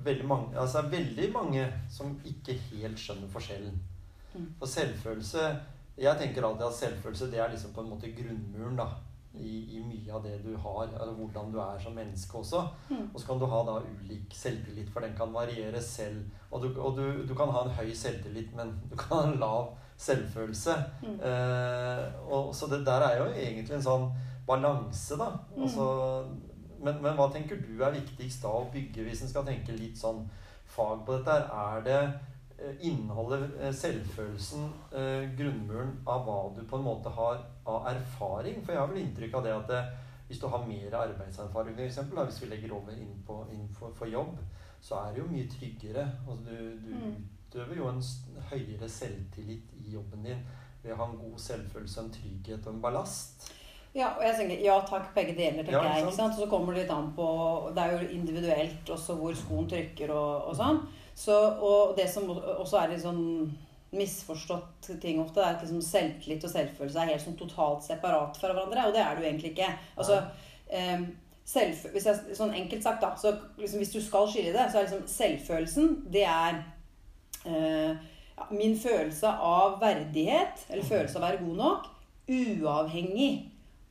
veldig 0.03 0.27
mange 0.27 0.59
Altså 0.59 0.81
veldig 0.81 1.31
mange 1.33 1.67
som 1.89 2.19
ikke 2.25 2.53
helt 2.53 2.99
skjønner 2.99 3.31
forskjellen. 3.31 3.79
Mm. 4.33 4.53
For 4.59 4.65
selvfølelse 4.67 5.49
Jeg 5.97 6.17
tenker 6.19 6.45
alltid 6.45 6.67
at 6.67 6.79
selvfølelse 6.81 7.31
det 7.31 7.39
er 7.39 7.51
liksom 7.51 7.73
på 7.73 7.81
en 7.81 7.89
måte 7.89 8.11
grunnmuren 8.17 8.77
da 8.77 8.91
i, 9.39 9.77
i 9.77 9.81
mye 9.85 10.13
av 10.13 10.23
det 10.23 10.37
du 10.43 10.55
har, 10.57 10.87
eller 10.87 11.13
hvordan 11.13 11.51
du 11.53 11.59
er 11.61 11.79
som 11.81 11.93
menneske 11.93 12.37
også. 12.37 12.63
Mm. 12.89 13.09
Og 13.13 13.19
så 13.19 13.27
kan 13.27 13.39
du 13.39 13.45
ha 13.45 13.59
da 13.67 13.75
ulik 13.85 14.33
selvtillit, 14.33 14.89
for 14.89 15.05
den 15.05 15.13
kan 15.17 15.33
variere 15.33 15.81
selv. 15.81 16.23
Og 16.51 16.63
du, 16.63 16.81
og 16.81 16.97
du, 16.97 17.27
du 17.27 17.35
kan 17.37 17.51
ha 17.53 17.65
en 17.65 17.75
høy 17.77 17.91
selvtillit, 17.93 18.55
men 18.57 18.73
du 18.89 18.95
kan 18.97 19.17
ha 19.17 19.27
en 19.27 19.39
lav 19.41 19.75
selvfølelse. 19.97 20.75
Mm. 21.03 21.19
Eh, 21.29 22.03
og, 22.29 22.55
så 22.55 22.69
det 22.71 22.85
der 22.85 23.05
er 23.07 23.17
jo 23.21 23.27
egentlig 23.33 23.77
en 23.77 23.87
sånn 23.89 24.07
balanse, 24.47 25.17
da. 25.19 25.31
Mm. 25.55 25.63
Altså, 25.65 25.87
men, 26.77 27.01
men 27.01 27.17
hva 27.17 27.29
tenker 27.33 27.59
du 27.63 27.81
er 27.81 27.95
viktigst 27.95 28.43
da 28.45 28.53
å 28.53 28.67
bygge, 28.73 29.07
hvis 29.07 29.25
en 29.25 29.31
skal 29.31 29.47
tenke 29.47 29.75
litt 29.75 29.97
sånn 29.97 30.23
fag 30.69 31.05
på 31.07 31.17
dette? 31.17 31.33
her? 31.33 31.77
Er 31.77 31.87
det 31.87 32.01
innholdet, 32.81 33.51
eh, 33.61 33.73
selvfølelsen 33.73 34.69
eh, 34.97 35.29
grunnmuren 35.37 35.93
av 36.09 36.25
hva 36.25 36.37
du 36.55 36.63
på 36.65 36.79
en 36.79 36.87
måte 36.87 37.11
har 37.13 37.41
av 37.69 37.89
erfaring? 37.91 38.61
For 38.63 38.73
jeg 38.73 38.81
har 38.81 38.91
vel 38.91 39.01
inntrykk 39.03 39.37
av 39.37 39.45
det 39.45 39.55
at 39.55 39.73
det, 39.73 39.81
hvis 40.27 40.41
du 40.41 40.47
har 40.51 40.65
mer 40.67 40.95
arbeidserfaring, 41.01 41.77
eksempel, 41.85 42.23
hvis 42.25 42.41
vi 42.43 42.49
legger 42.51 42.73
over 42.75 42.97
inn, 42.97 43.13
på, 43.25 43.43
inn 43.53 43.67
for, 43.77 43.93
for 43.95 44.09
jobb, 44.09 44.37
så 44.81 45.01
er 45.01 45.13
det 45.13 45.21
jo 45.23 45.31
mye 45.31 45.49
tryggere. 45.49 46.05
Altså, 46.27 46.43
du, 46.49 46.77
du 46.85 46.93
Mm. 46.97 47.17
Utøver 47.47 47.77
jo 47.79 47.87
en 47.89 48.01
høyere 48.51 48.89
selvtillit 48.89 49.75
i 49.81 49.93
jobben 49.93 50.23
din 50.27 50.41
ved 50.83 50.93
å 50.93 50.97
ha 50.99 51.07
en 51.09 51.17
god 51.19 51.39
selvfølelse, 51.41 52.01
en 52.03 52.11
trygghet 52.13 52.67
og 52.67 52.73
en 52.75 52.81
ballast. 52.83 53.47
Ja, 53.95 54.11
og 54.17 54.21
jeg 54.23 54.35
tenker 54.37 54.59
ja 54.61 54.75
takk, 54.85 55.07
begge 55.15 55.33
deler, 55.33 55.63
tenker 55.63 55.79
Ja, 55.79 55.95
jeg. 55.95 56.05
ikke 56.05 56.15
sant? 56.19 56.35
Og 56.37 56.43
så 56.43 56.49
kommer 56.51 56.73
det 56.75 56.83
litt 56.83 56.91
an 56.93 57.07
på 57.17 57.27
Det 57.73 57.81
er 57.81 57.95
jo 57.95 58.09
individuelt 58.19 58.89
også 58.93 59.15
hvor 59.17 59.33
skoen 59.33 59.67
trykker 59.71 60.11
og, 60.13 60.51
og 60.51 60.57
sånn. 60.59 60.81
Så, 61.17 61.33
og 61.33 61.95
det 61.97 62.05
som 62.11 62.29
også 62.29 62.77
er 62.77 62.91
litt 62.93 63.01
sånn 63.01 63.23
misforstått 63.97 64.91
ting 65.01 65.21
ofte, 65.23 65.41
er 65.41 65.55
at 65.55 65.63
liksom 65.63 65.81
selvtillit 65.81 66.43
og 66.45 66.51
selvfølelse 66.51 66.99
er 67.01 67.13
helt 67.13 67.23
sånn 67.23 67.39
totalt 67.39 67.85
separat 67.87 68.37
fra 68.37 68.51
hverandre. 68.53 68.85
Og 68.89 68.93
det 68.93 69.01
er 69.01 69.15
det 69.15 69.23
jo 69.23 69.29
egentlig 69.31 69.53
ikke. 69.55 69.71
Altså, 69.97 70.19
selv, 71.47 71.85
hvis 71.95 72.05
jeg, 72.05 72.35
sånn 72.37 72.53
enkelt 72.53 72.83
sagt, 72.83 73.01
da, 73.01 73.13
så 73.17 73.31
liksom, 73.57 73.79
hvis 73.81 73.93
du 73.95 74.01
skal 74.03 74.27
skille 74.29 74.51
det, 74.53 74.67
så 74.69 74.77
er 74.81 74.89
liksom 74.89 75.07
selvfølelsen 75.09 75.93
det 76.13 76.25
er 76.27 76.59
ja, 77.47 78.47
min 78.51 78.75
følelse 78.79 79.27
av 79.27 79.79
verdighet, 79.81 80.65
eller 80.69 80.83
følelse 80.85 81.17
av 81.17 81.23
å 81.23 81.27
være 81.27 81.41
god 81.45 81.57
nok, 81.61 81.87
uavhengig 82.27 83.31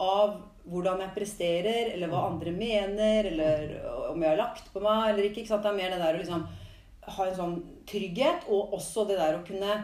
av 0.03 0.37
hvordan 0.66 1.01
jeg 1.05 1.14
presterer, 1.14 1.92
eller 1.95 2.11
hva 2.11 2.25
andre 2.31 2.53
mener, 2.53 3.29
eller 3.31 3.77
om 4.11 4.23
jeg 4.23 4.33
har 4.33 4.40
lagt 4.40 4.73
på 4.75 4.83
meg 4.83 5.12
eller 5.12 5.29
ikke. 5.29 5.45
ikke? 5.45 5.61
Det 5.62 5.71
er 5.71 5.77
mer 5.79 5.92
det 5.95 6.01
der 6.03 6.16
å 6.16 6.23
liksom 6.23 6.47
ha 7.16 7.27
en 7.29 7.37
sånn 7.38 7.55
trygghet, 7.87 8.49
og 8.51 8.75
også 8.75 9.05
det 9.07 9.21
der 9.21 9.38
å 9.38 9.45
kunne 9.47 9.77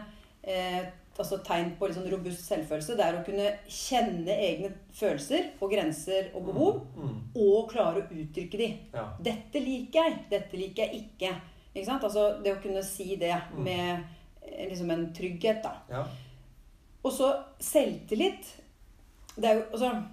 eh, 0.43 0.83
altså 1.13 1.37
Tegn 1.45 1.75
på 1.77 1.87
sånn 1.93 2.09
robust 2.09 2.41
selvfølelse. 2.49 2.95
Det 2.97 3.05
er 3.05 3.19
å 3.19 3.23
kunne 3.25 3.51
kjenne 3.69 4.33
egne 4.33 4.71
følelser 4.97 5.51
og 5.61 5.71
grenser 5.71 6.31
og 6.33 6.47
behov, 6.49 6.79
Mm. 6.97 7.15
og 7.37 7.69
klare 7.71 8.01
å 8.01 8.07
uttrykke 8.11 8.57
de. 8.57 8.69
Ja. 8.93 9.05
Dette 9.21 9.61
liker 9.61 10.03
jeg, 10.03 10.17
dette 10.31 10.57
liker 10.57 10.83
jeg 10.87 11.03
ikke. 11.05 11.31
Ikke 11.73 11.85
sant? 11.85 12.03
Altså 12.03 12.41
det 12.43 12.53
å 12.55 12.61
kunne 12.61 12.83
si 12.83 13.15
det 13.17 13.33
Mm. 13.55 13.63
med 13.63 14.03
liksom 14.69 14.91
en 14.91 15.07
trygghet, 15.13 15.63
da. 15.63 15.75
ja. 15.89 16.03
Og 17.03 17.11
så 17.11 17.33
selvtillit. 17.59 18.45
Det 19.35 19.45
er 19.49 19.55
jo 19.55 19.63
altså 19.73 20.03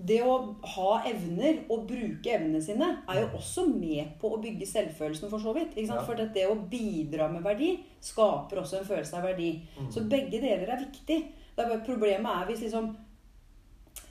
Det 0.00 0.20
å 0.22 0.54
ha 0.62 1.02
evner 1.10 1.64
og 1.68 1.88
bruke 1.88 2.30
evnene 2.30 2.60
sine 2.62 3.02
er 3.08 3.16
jo 3.24 3.32
også 3.34 3.64
med 3.66 4.12
på 4.20 4.28
å 4.30 4.40
bygge 4.40 4.64
selvfølelsen, 4.64 5.28
for 5.28 5.38
så 5.42 5.52
vidt. 5.56 5.72
Ikke? 5.74 5.96
Ja. 5.96 6.04
For 6.06 6.14
det 6.14 6.44
å 6.46 6.54
bidra 6.70 7.26
med 7.32 7.42
verdi 7.42 7.80
skaper 8.00 8.60
også 8.62 8.78
en 8.78 8.84
følelse 8.86 9.16
av 9.18 9.24
verdi. 9.26 9.48
Mm. 9.76 9.90
Så 9.90 10.04
begge 10.08 10.38
deler 10.40 10.68
er 10.70 10.84
viktig. 10.84 11.18
Det 11.56 11.64
er 11.64 11.68
bare 11.72 11.84
Problemet 11.84 12.30
er 12.30 12.46
hvis 12.46 12.62
liksom 12.62 12.96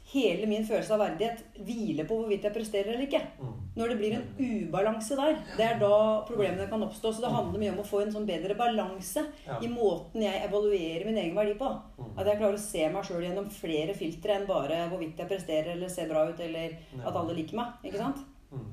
hele 0.08 0.48
min 0.48 0.64
følelse 0.68 0.94
av 0.96 1.02
verdighet 1.02 1.42
hviler 1.68 2.08
på 2.08 2.16
hvorvidt 2.20 2.46
jeg 2.48 2.56
presterer 2.56 2.94
eller 2.94 3.08
ikke. 3.08 3.20
Mm. 3.42 3.56
Når 3.78 3.92
det 3.92 3.98
blir 4.00 4.16
en 4.16 4.28
ubalanse 4.40 5.18
der, 5.20 5.42
det 5.58 5.66
er 5.66 5.82
da 5.82 5.98
problemene 6.28 6.70
kan 6.72 6.86
oppstå. 6.86 7.12
Så 7.14 7.26
det 7.26 7.34
handler 7.34 7.62
mye 7.62 7.74
om 7.74 7.82
å 7.84 7.88
få 7.88 8.02
en 8.04 8.14
sånn 8.16 8.30
bedre 8.30 8.56
balanse 8.58 9.26
i 9.60 9.70
måten 9.72 10.24
jeg 10.24 10.46
evaluerer 10.48 11.06
min 11.10 11.20
egen 11.26 11.36
verdi 11.38 11.58
på. 11.60 11.70
Mm. 12.00 12.14
At 12.16 12.32
jeg 12.32 12.40
klarer 12.40 12.58
å 12.58 12.64
se 12.64 12.88
meg 12.94 13.08
sjøl 13.10 13.28
gjennom 13.28 13.52
flere 13.52 13.98
filtre 13.98 14.38
enn 14.38 14.48
bare 14.50 14.86
hvorvidt 14.88 15.20
jeg 15.24 15.32
presterer 15.34 15.76
eller 15.76 15.92
ser 15.92 16.10
bra 16.12 16.24
ut, 16.30 16.44
eller 16.48 16.80
at 17.04 17.14
alle 17.14 17.38
liker 17.38 17.60
meg. 17.60 17.80
Ikke 17.84 18.02
sant? 18.06 18.24
Mm. 18.56 18.68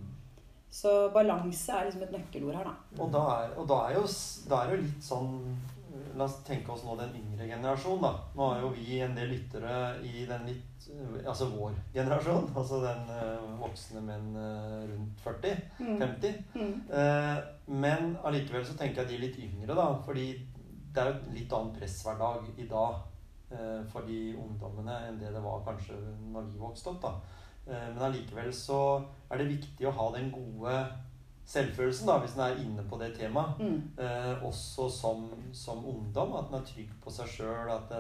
Så 0.75 0.93
balanse 1.15 1.75
er 1.75 1.87
liksom 1.87 2.07
et 2.07 2.15
nøkkelord 2.15 2.57
her, 2.59 2.71
da. 2.71 3.03
Og 3.03 3.11
da 3.15 3.25
er, 3.37 3.53
og 3.59 3.67
da 3.71 3.77
er 3.89 3.99
jo 3.99 4.07
da 4.51 4.63
er 4.63 4.73
jo 4.75 4.83
litt 4.87 5.05
sånn 5.07 5.37
La 6.15 6.27
oss 6.29 6.37
tenke 6.47 6.71
oss 6.71 6.85
nå 6.87 6.95
den 6.99 7.15
yngre 7.19 7.47
generasjonen, 7.49 8.05
da. 8.05 8.13
Nå 8.37 8.49
har 8.51 8.61
jo 8.63 8.71
vi 8.77 9.01
en 9.03 9.17
del 9.17 9.33
lyttere 9.35 9.75
i 10.07 10.27
den 10.29 10.47
litt 10.51 10.71
Altså 11.25 11.49
vår 11.49 11.75
generasjon. 11.95 12.51
Altså 12.61 12.81
den 12.85 13.09
eh, 13.15 13.47
voksne 13.61 14.03
menn 14.05 14.35
eh, 14.37 14.83
rundt 14.91 15.25
40. 15.25 15.63
Mm. 15.81 15.97
50. 16.03 16.35
Mm. 16.55 16.75
Eh, 17.01 17.39
men 17.85 18.13
allikevel 18.23 18.67
så 18.67 18.77
tenker 18.79 19.03
jeg 19.03 19.15
de 19.15 19.23
litt 19.25 19.41
yngre, 19.47 19.75
da. 19.75 19.89
Fordi 20.05 20.29
det 20.95 21.03
er 21.03 21.11
jo 21.11 21.17
et 21.17 21.33
litt 21.39 21.57
annen 21.57 21.73
presshverdag 21.75 22.53
i 22.63 22.69
dag 22.71 23.01
eh, 23.51 23.81
for 23.91 24.07
de 24.07 24.19
ungdommene 24.39 25.01
enn 25.09 25.19
det 25.19 25.33
det 25.35 25.43
var 25.43 25.65
kanskje 25.67 25.97
når 26.31 26.53
vi 26.53 26.61
vokste 26.61 26.93
opp. 26.95 27.03
da. 27.09 27.15
Eh, 27.67 27.89
men 27.95 28.05
allikevel 28.11 28.53
så 28.55 28.79
er 29.31 29.41
det 29.41 29.51
viktig 29.51 29.89
å 29.89 29.97
ha 29.97 30.11
den 30.15 30.31
gode 30.35 30.77
selvfølelsen, 31.47 32.07
da, 32.09 32.19
hvis 32.23 32.35
en 32.37 32.45
er 32.47 32.61
inne 32.63 32.85
på 32.89 32.99
det 33.01 33.11
temaet. 33.19 33.59
Mm. 33.61 33.81
Eh, 34.01 34.45
også 34.49 34.87
som, 34.91 35.27
som 35.53 35.85
ungdom. 35.87 36.33
At 36.39 36.49
en 36.53 36.61
er 36.61 36.65
trygg 36.71 36.95
på 37.05 37.11
seg 37.13 37.29
sjøl. 37.29 37.71
At, 37.75 37.93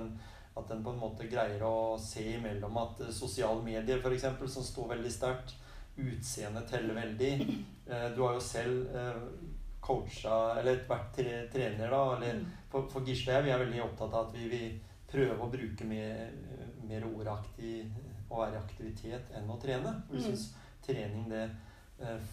at 0.57 0.71
en 0.71 0.85
på 0.87 0.93
en 0.95 1.01
måte 1.03 1.27
greier 1.29 1.63
å 1.67 1.97
se 2.01 2.25
imellom 2.39 2.77
at 2.81 3.01
eh, 3.05 3.13
sosiale 3.13 3.61
medier, 3.67 4.01
f.eks., 4.01 4.25
som 4.55 4.65
står 4.65 4.95
veldig 4.97 5.13
sterkt, 5.13 5.57
utseendet 6.01 6.69
teller 6.71 6.95
veldig. 7.03 7.35
Eh, 7.85 8.07
du 8.17 8.23
har 8.25 8.33
jo 8.33 8.41
selv 8.41 8.95
eh, 8.97 9.17
coacha, 9.85 10.55
eller 10.57 10.79
vært 10.89 11.11
tre, 11.19 11.33
trener, 11.53 11.91
da. 11.93 11.99
Eller 12.17 12.39
Mm. 12.39 12.47
for, 12.73 12.87
for 12.89 13.05
Gisle 13.05 13.35
og 13.35 13.37
jeg, 13.37 13.45
vi 13.45 13.51
er 13.53 13.61
veldig 13.61 13.83
opptatt 13.85 14.15
av 14.17 14.31
at 14.31 14.33
vi 14.39 14.47
vil 14.49 14.79
prøve 15.13 15.37
å 15.45 15.51
bruke 15.53 15.85
mer, 15.85 16.31
mer 16.89 17.05
ordaktig 17.05 17.83
å 18.33 18.41
være 18.41 18.57
i 18.57 18.63
aktivitet 18.63 19.29
enn 19.37 19.53
å 19.53 19.59
trene. 19.61 19.93
For 20.09 20.17
vi 20.17 20.23
Mm. 20.23 20.31
syns 20.31 20.47
trening 20.87 21.29
det 21.29 21.43
eh, 22.01 22.25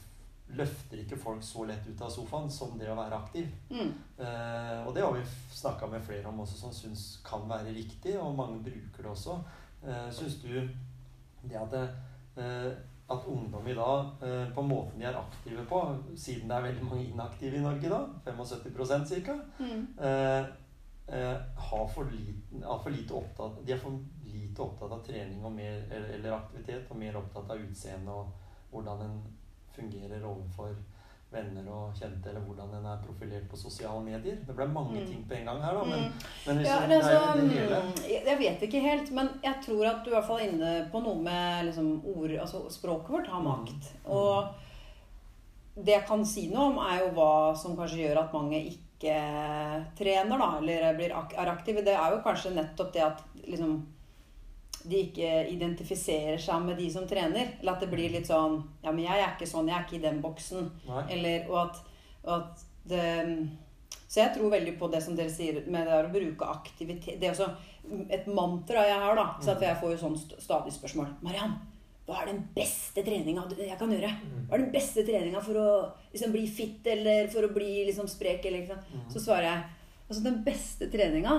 løfter 0.58 1.00
ikke 1.04 1.18
folk 1.20 1.44
så 1.44 1.64
lett 1.70 1.88
ut 1.88 2.02
av 2.02 2.10
sofaen 2.12 2.50
som 2.52 2.78
det 2.80 2.90
å 2.92 2.96
være 2.98 3.18
aktiv. 3.18 3.48
Mm. 3.70 3.92
Eh, 4.20 4.78
og 4.88 4.94
det 4.96 5.04
har 5.06 5.14
vi 5.16 5.24
snakka 5.56 5.88
med 5.92 6.04
flere 6.06 6.28
om 6.30 6.40
også, 6.44 6.58
som 6.60 6.74
syns 6.76 7.20
kan 7.26 7.48
være 7.50 7.74
riktig, 7.76 8.18
og 8.20 8.36
mange 8.36 8.60
bruker 8.66 9.04
det 9.06 9.12
også. 9.12 9.38
Eh, 9.84 10.08
syns 10.14 10.36
du 10.44 10.54
det 11.44 11.58
at, 11.58 11.74
eh, 12.38 12.72
at 13.12 13.26
ungdom 13.28 13.68
i 13.68 13.74
dag, 13.76 14.12
eh, 14.24 14.52
på 14.56 14.62
måten 14.62 15.00
de 15.00 15.06
er 15.10 15.18
aktive 15.20 15.66
på, 15.68 15.82
siden 16.16 16.48
det 16.50 16.58
er 16.58 16.68
veldig 16.70 16.84
mange 16.90 17.08
inaktive 17.10 17.58
i 17.58 17.64
Norge 17.66 17.90
da, 17.90 18.02
75 18.26 19.26
ca., 19.26 19.40
Mm. 19.60 19.88
eh, 20.00 20.46
eh, 21.08 21.38
har 21.58 21.88
for 21.88 22.04
lite, 22.12 22.62
for 22.84 22.90
lite 22.90 23.14
opptatt, 23.14 23.66
de 23.66 23.74
er 23.74 23.78
for 23.78 24.00
lite 24.26 24.60
opptatt 24.64 24.92
av 24.92 25.04
trening 25.06 25.44
og 25.44 25.52
mer, 25.52 25.84
eller, 25.92 26.10
eller 26.14 26.32
aktivitet, 26.38 26.86
og 26.92 26.98
mer 26.98 27.18
opptatt 27.20 27.50
av 27.52 27.58
utseende 27.58 28.12
og 28.12 28.32
hvordan 28.72 29.02
en 29.02 29.22
fungerer 29.76 30.24
overfor 30.26 30.74
venner 31.32 31.64
og 31.72 31.94
kjente, 31.96 32.28
eller 32.28 32.42
hvordan 32.44 32.74
en 32.76 32.86
er 32.92 32.98
profilert 33.06 33.46
på 33.50 33.56
sosiale 33.56 34.02
medier. 34.04 34.36
Det 34.48 34.56
ble 34.56 34.66
mange 34.68 35.00
Mm. 35.00 35.06
ting 35.08 35.22
på 35.30 35.34
en 35.38 35.46
gang 35.46 35.62
her, 35.64 35.74
da, 35.74 35.84
men, 35.86 36.00
Mm. 36.00 36.12
men 36.48 36.58
hvis 36.58 36.68
Ja, 36.68 36.80
det, 36.88 36.98
altså, 36.98 37.40
det 37.40 37.52
hele. 37.52 37.82
mm, 37.82 38.26
jeg 38.28 38.38
vet 38.40 38.62
ikke 38.68 38.82
helt, 38.82 39.12
men 39.12 39.30
jeg 39.44 39.56
tror 39.64 39.86
at 39.86 40.04
du 40.04 40.10
i 40.10 40.14
hvert 40.14 40.26
fall 40.28 40.40
er 40.42 40.50
inne 40.50 40.90
på 40.92 41.02
noe 41.04 41.22
med 41.24 41.66
liksom, 41.66 42.02
ord 42.06 42.30
Altså 42.42 42.70
språket 42.70 43.10
vårt 43.10 43.28
har 43.28 43.42
makt. 43.42 43.94
Mm. 44.06 44.12
Og 44.12 44.48
det 45.78 45.94
jeg 45.96 46.06
kan 46.06 46.26
si 46.26 46.48
noe 46.52 46.66
om, 46.74 46.78
er 46.80 47.00
jo 47.00 47.12
hva 47.16 47.56
som 47.58 47.78
kanskje 47.78 48.04
gjør 48.04 48.18
at 48.26 48.34
mange 48.34 48.60
ikke 48.68 49.16
trener, 49.96 50.38
da, 50.38 50.58
eller 50.60 50.94
blir 50.98 51.12
er 51.12 51.48
aktive. 51.48 51.82
Det 51.86 51.96
er 51.96 52.12
jo 52.12 52.22
kanskje 52.22 52.52
nettopp 52.54 52.92
det 52.94 53.02
at 53.02 53.24
liksom 53.48 53.86
de 54.84 55.00
ikke 55.08 55.32
identifiserer 55.52 56.40
seg 56.42 56.66
med 56.66 56.78
de 56.80 56.88
som 56.94 57.08
trener. 57.10 57.56
Eller 57.62 57.74
at 57.74 57.84
det 57.84 57.90
blir 57.92 58.14
litt 58.14 58.30
sånn 58.30 58.62
Ja, 58.84 58.92
men 58.92 59.04
jeg 59.06 59.18
er 59.20 59.34
ikke 59.34 59.50
sånn. 59.50 59.70
Jeg 59.70 59.78
er 59.78 59.88
ikke 59.88 60.00
i 60.00 60.06
den 60.06 60.22
boksen. 60.24 60.70
Nei. 60.88 61.04
Eller, 61.16 61.50
og 61.52 61.58
at, 61.66 61.82
og 62.24 62.32
at 62.38 62.64
det 62.92 63.04
Så 64.08 64.24
jeg 64.24 64.34
tror 64.36 64.54
veldig 64.54 64.78
på 64.80 64.90
det 64.92 65.02
som 65.04 65.18
dere 65.18 65.32
sier 65.32 65.62
med 65.72 65.88
det 65.88 66.00
å 66.00 66.14
bruke 66.14 66.48
aktivitet 66.50 67.20
Det 67.22 67.30
er 67.30 67.36
også 67.36 67.52
et 68.14 68.26
mantra 68.30 68.86
jeg 68.86 69.04
har, 69.04 69.18
da. 69.18 69.28
Så 69.42 69.56
at 69.56 69.64
jeg 69.66 69.78
får 69.82 69.96
jo 69.96 70.02
sånn 70.04 70.18
stadig 70.22 70.74
spørsmål. 70.76 71.08
Mariann, 71.26 71.56
hva 72.06 72.22
er 72.22 72.32
den 72.32 72.42
beste 72.56 73.04
treninga 73.06 73.46
jeg 73.58 73.78
kan 73.80 73.92
gjøre? 73.94 74.10
Hva 74.50 74.58
er 74.58 74.64
den 74.66 74.74
beste 74.74 75.06
treninga 75.08 75.42
for 75.44 75.58
å 75.58 75.70
liksom, 76.12 76.34
bli 76.34 76.44
fit, 76.50 76.86
eller 76.94 77.30
for 77.34 77.48
å 77.48 77.54
bli 77.56 77.86
liksom, 77.88 78.10
sprek? 78.12 78.46
Eller? 78.50 78.70
Mm. 78.70 79.08
Så 79.14 79.24
svarer 79.24 79.48
jeg 79.48 79.64
altså 80.12 80.24
den 80.26 80.42
beste 80.46 80.90
treninga, 80.92 81.38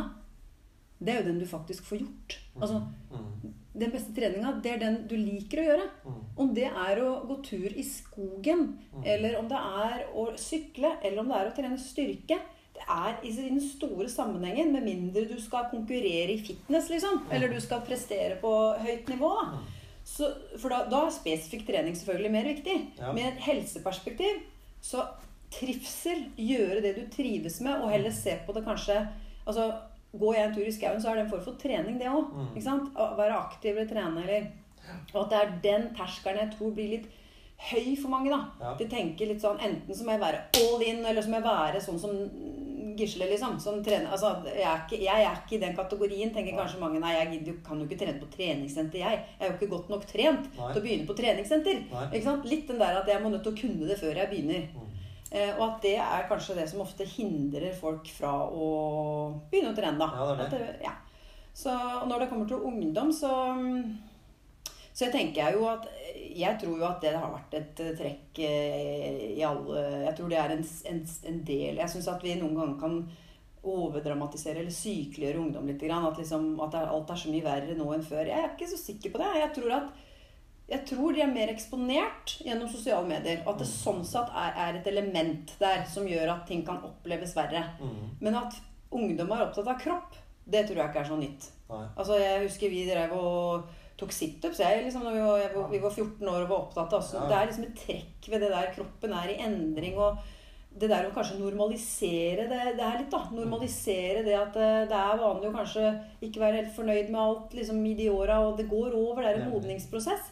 det 1.04 1.14
er 1.14 1.22
jo 1.22 1.28
den 1.30 1.38
du 1.42 1.46
faktisk 1.46 1.84
får 1.88 1.98
gjort. 2.04 2.38
Altså, 2.60 2.82
Mm. 3.12 3.52
den 3.78 3.90
beste 3.90 4.12
treninga, 4.14 4.60
det 4.62 4.72
er 4.72 4.78
den 4.78 5.06
du 5.08 5.16
liker 5.16 5.58
å 5.62 5.66
gjøre. 5.66 5.90
Mm. 6.04 6.24
Om 6.36 6.54
det 6.54 6.64
er 6.68 6.96
å 7.00 7.26
gå 7.26 7.42
tur 7.44 7.68
i 7.76 7.82
skogen, 7.82 8.78
Mm. 8.94 9.04
eller 9.06 9.38
om 9.38 9.48
det 9.48 9.58
er 9.58 10.06
å 10.14 10.26
sykle, 10.36 10.96
eller 11.02 11.18
om 11.20 11.28
det 11.28 11.36
er 11.36 11.50
å 11.50 11.54
trene 11.56 11.78
styrke. 11.78 12.38
Det 12.74 12.84
er 12.88 13.16
i 13.22 13.30
den 13.30 13.60
store 13.60 14.08
sammenhengen, 14.08 14.72
med 14.72 14.84
mindre 14.84 15.26
du 15.28 15.40
skal 15.40 15.64
konkurrere 15.70 16.30
i 16.34 16.38
fitness, 16.40 16.88
liksom. 16.90 17.22
Eller 17.30 17.48
du 17.48 17.60
skal 17.60 17.80
prestere 17.80 18.40
på 18.40 18.78
høyt 18.80 19.06
nivå. 19.08 19.32
Mm. 19.52 19.58
Så, 20.04 20.34
for 20.58 20.68
da, 20.68 20.84
da 20.90 21.06
er 21.06 21.10
spesifikk 21.10 21.66
trening 21.66 21.94
selvfølgelig 21.94 22.30
mer 22.30 22.44
viktig. 22.44 22.98
Ja. 22.98 23.12
Med 23.12 23.24
et 23.34 23.38
helseperspektiv 23.40 24.42
så 24.82 25.06
trivsel, 25.50 26.24
gjøre 26.36 26.82
det 26.82 26.94
du 26.96 27.06
trives 27.14 27.60
med, 27.60 27.80
og 27.82 27.90
heller 27.92 28.10
se 28.10 28.38
på 28.46 28.54
det 28.54 28.64
kanskje 28.64 29.08
Altså, 29.46 29.72
Går 30.12 30.34
jeg 30.36 30.44
en 30.44 30.54
tur 30.54 30.66
i 30.68 30.74
skauen, 30.74 31.00
så 31.00 31.10
er 31.10 31.18
det 31.18 31.24
en 31.24 31.30
form 31.30 31.44
for 31.46 31.60
trening, 31.60 31.96
det 32.00 32.10
òg. 32.10 32.34
Mm. 32.36 32.90
Å 32.92 33.08
være 33.16 33.38
aktiv 33.38 33.72
eller 33.76 33.88
trene 33.88 34.24
eller 34.26 34.50
Og 35.14 35.22
at 35.22 35.30
det 35.30 35.38
er 35.38 35.52
den 35.62 35.84
terskelen 35.96 36.42
jeg 36.42 36.54
tror 36.56 36.72
blir 36.76 36.96
litt 36.96 37.10
høy 37.70 37.94
for 37.96 38.10
mange. 38.10 38.30
da. 38.30 38.40
Ja. 38.60 38.74
De 38.78 38.88
tenker 38.90 39.30
litt 39.30 39.40
sånn 39.42 39.60
Enten 39.62 39.94
så 39.94 40.04
må 40.04 40.16
jeg 40.16 40.24
være 40.24 40.42
all 40.58 40.82
in, 40.82 41.04
eller 41.06 41.22
så 41.22 41.30
må 41.30 41.38
jeg 41.38 41.46
være 41.46 41.80
sånn 41.80 42.00
som 42.02 42.16
Gisle, 42.96 43.24
liksom. 43.30 43.58
Som 43.60 43.78
trener. 43.84 44.10
Altså, 44.12 44.34
jeg 44.44 44.66
er, 44.68 44.80
ikke, 44.84 44.98
jeg 45.00 45.24
er 45.24 45.36
ikke 45.38 45.56
i 45.56 45.60
den 45.62 45.76
kategorien, 45.76 46.32
tenker 46.34 46.58
kanskje 46.58 46.80
mange. 46.82 47.00
Nei, 47.00 47.14
jeg 47.14 47.30
gidder 47.30 47.58
kan 47.64 47.80
jo 47.80 47.86
ikke 47.88 48.00
trene 48.02 48.20
på 48.20 48.28
treningssenter, 48.34 49.00
jeg. 49.00 49.22
Jeg 49.38 49.46
er 49.46 49.52
jo 49.52 49.56
ikke 49.56 49.70
godt 49.72 49.92
nok 49.94 50.04
trent 50.10 50.50
Nei. 50.58 50.66
til 50.72 50.80
å 50.80 50.84
begynne 50.84 51.08
på 51.08 51.16
treningssenter. 51.16 51.80
Litt 52.50 52.68
den 52.68 52.82
der 52.82 53.00
at 53.00 53.08
jeg 53.08 53.22
må 53.22 53.32
nødt 53.32 53.46
til 53.46 53.54
å 53.54 53.60
kunne 53.62 53.88
det 53.88 53.96
før 54.02 54.20
jeg 54.20 54.32
begynner. 54.34 54.66
Mm. 54.76 54.91
Eh, 55.32 55.54
og 55.56 55.64
at 55.64 55.82
det 55.86 55.96
er 55.96 56.28
kanskje 56.28 56.58
det 56.58 56.68
som 56.68 56.82
ofte 56.84 57.06
hindrer 57.08 57.72
folk 57.72 58.08
fra 58.12 58.34
å 58.44 58.68
begynne 59.48 59.72
å 59.72 59.76
trene, 59.76 59.96
da. 59.96 60.08
Ja, 60.12 60.26
det 60.36 60.46
er 60.46 60.52
det. 60.52 60.72
At 60.76 60.86
ja. 60.90 60.96
Så 61.56 61.72
når 62.08 62.24
det 62.24 62.30
kommer 62.30 62.48
til 62.48 62.64
ungdom, 62.68 63.12
så 63.16 63.32
så 64.92 65.06
jeg 65.06 65.12
tenker 65.14 65.40
jeg 65.40 65.56
jo 65.56 65.66
at 65.70 65.86
Jeg 66.36 66.58
tror 66.60 66.76
jo 66.76 66.84
at 66.84 67.00
det 67.00 67.14
har 67.16 67.30
vært 67.32 67.54
et 67.56 67.78
eh, 67.80 67.94
trekk 67.96 68.40
eh, 68.44 69.22
i 69.38 69.44
alle 69.48 69.84
Jeg 70.02 70.16
tror 70.18 70.28
det 70.28 70.38
er 70.40 70.52
en, 70.52 70.64
en, 70.90 71.00
en 71.30 71.38
del 71.48 71.80
Jeg 71.80 71.92
syns 71.94 72.10
at 72.12 72.24
vi 72.24 72.34
noen 72.36 72.58
ganger 72.58 72.76
kan 72.80 72.98
overdramatisere 73.62 74.58
eller 74.58 74.74
sykeliggjøre 74.74 75.38
ungdom 75.38 75.68
litt. 75.70 75.82
At, 75.86 76.16
liksom, 76.18 76.48
at 76.64 76.74
alt 76.80 77.12
er 77.14 77.20
så 77.20 77.30
mye 77.30 77.44
verre 77.44 77.76
nå 77.78 77.84
enn 77.94 78.02
før. 78.02 78.26
Jeg 78.26 78.42
er 78.42 78.48
ikke 78.50 78.66
så 78.72 78.78
sikker 78.80 79.12
på 79.14 79.20
det. 79.22 79.28
Jeg 79.38 79.52
tror 79.54 79.74
at 79.76 80.00
jeg 80.72 80.86
tror 80.88 81.12
de 81.12 81.20
er 81.20 81.32
mer 81.32 81.52
eksponert 81.52 82.36
gjennom 82.40 82.70
sosiale 82.72 83.04
medier. 83.08 83.42
Og 83.44 83.52
at 83.54 83.62
det 83.62 83.68
sånn 83.68 84.02
sett 84.08 84.32
er, 84.32 84.56
er 84.64 84.80
et 84.80 84.88
element 84.88 85.54
der 85.60 85.84
som 85.90 86.08
gjør 86.08 86.34
at 86.34 86.46
ting 86.48 86.64
kan 86.66 86.80
oppleves 86.88 87.36
verre. 87.36 87.66
Mm. 87.82 88.16
Men 88.24 88.40
at 88.40 88.56
ungdom 88.92 89.32
er 89.34 89.46
opptatt 89.46 89.68
av 89.68 89.80
kropp, 89.80 90.18
det 90.48 90.64
tror 90.66 90.80
jeg 90.80 90.90
ikke 90.90 91.04
er 91.04 91.10
så 91.12 91.20
nytt. 91.20 91.48
Nei. 91.70 91.86
Altså, 91.94 92.18
Jeg 92.20 92.44
husker 92.46 92.72
vi 92.72 92.84
drev 92.88 93.14
og 93.16 93.70
tok 94.00 94.12
situps 94.16 94.58
liksom, 94.58 95.04
når 95.06 95.14
vi 95.14 95.24
var, 95.24 95.40
jeg, 95.44 95.64
vi 95.70 95.82
var 95.82 95.92
14 95.92 96.30
år 96.32 96.40
og 96.40 96.48
var 96.48 96.62
opptatt 96.64 96.96
av. 96.98 97.10
Ja. 97.14 97.26
Det 97.28 97.38
er 97.38 97.50
liksom 97.50 97.66
et 97.68 97.82
trekk 97.84 98.30
ved 98.32 98.42
det 98.42 98.52
der 98.54 98.72
kroppen 98.74 99.18
er 99.18 99.32
i 99.32 99.42
endring. 99.44 99.98
og 100.00 100.22
det 100.72 100.88
der 100.88 101.04
å 101.04 101.12
kanskje 101.12 101.36
normalisere 101.36 102.46
det, 102.48 102.60
det 102.78 102.84
er 102.84 102.94
litt, 103.02 103.10
da. 103.12 103.26
Normalisere 103.36 104.22
det 104.24 104.36
at 104.38 104.54
eh, 104.56 104.84
det 104.88 104.96
er 104.96 105.20
vanlig 105.20 105.50
å 105.50 105.56
kanskje 105.56 105.90
ikke 106.24 106.40
være 106.40 106.62
helt 106.62 106.72
fornøyd 106.76 107.10
med 107.12 107.20
alt 107.20 107.56
liksom, 107.58 107.82
i 107.84 107.92
de 107.98 108.08
åra, 108.12 108.38
og 108.46 108.56
det 108.56 108.70
går 108.70 108.96
over. 108.96 109.20
Det 109.20 109.34
er 109.34 109.42
en 109.42 109.52
modningsprosess. 109.52 110.31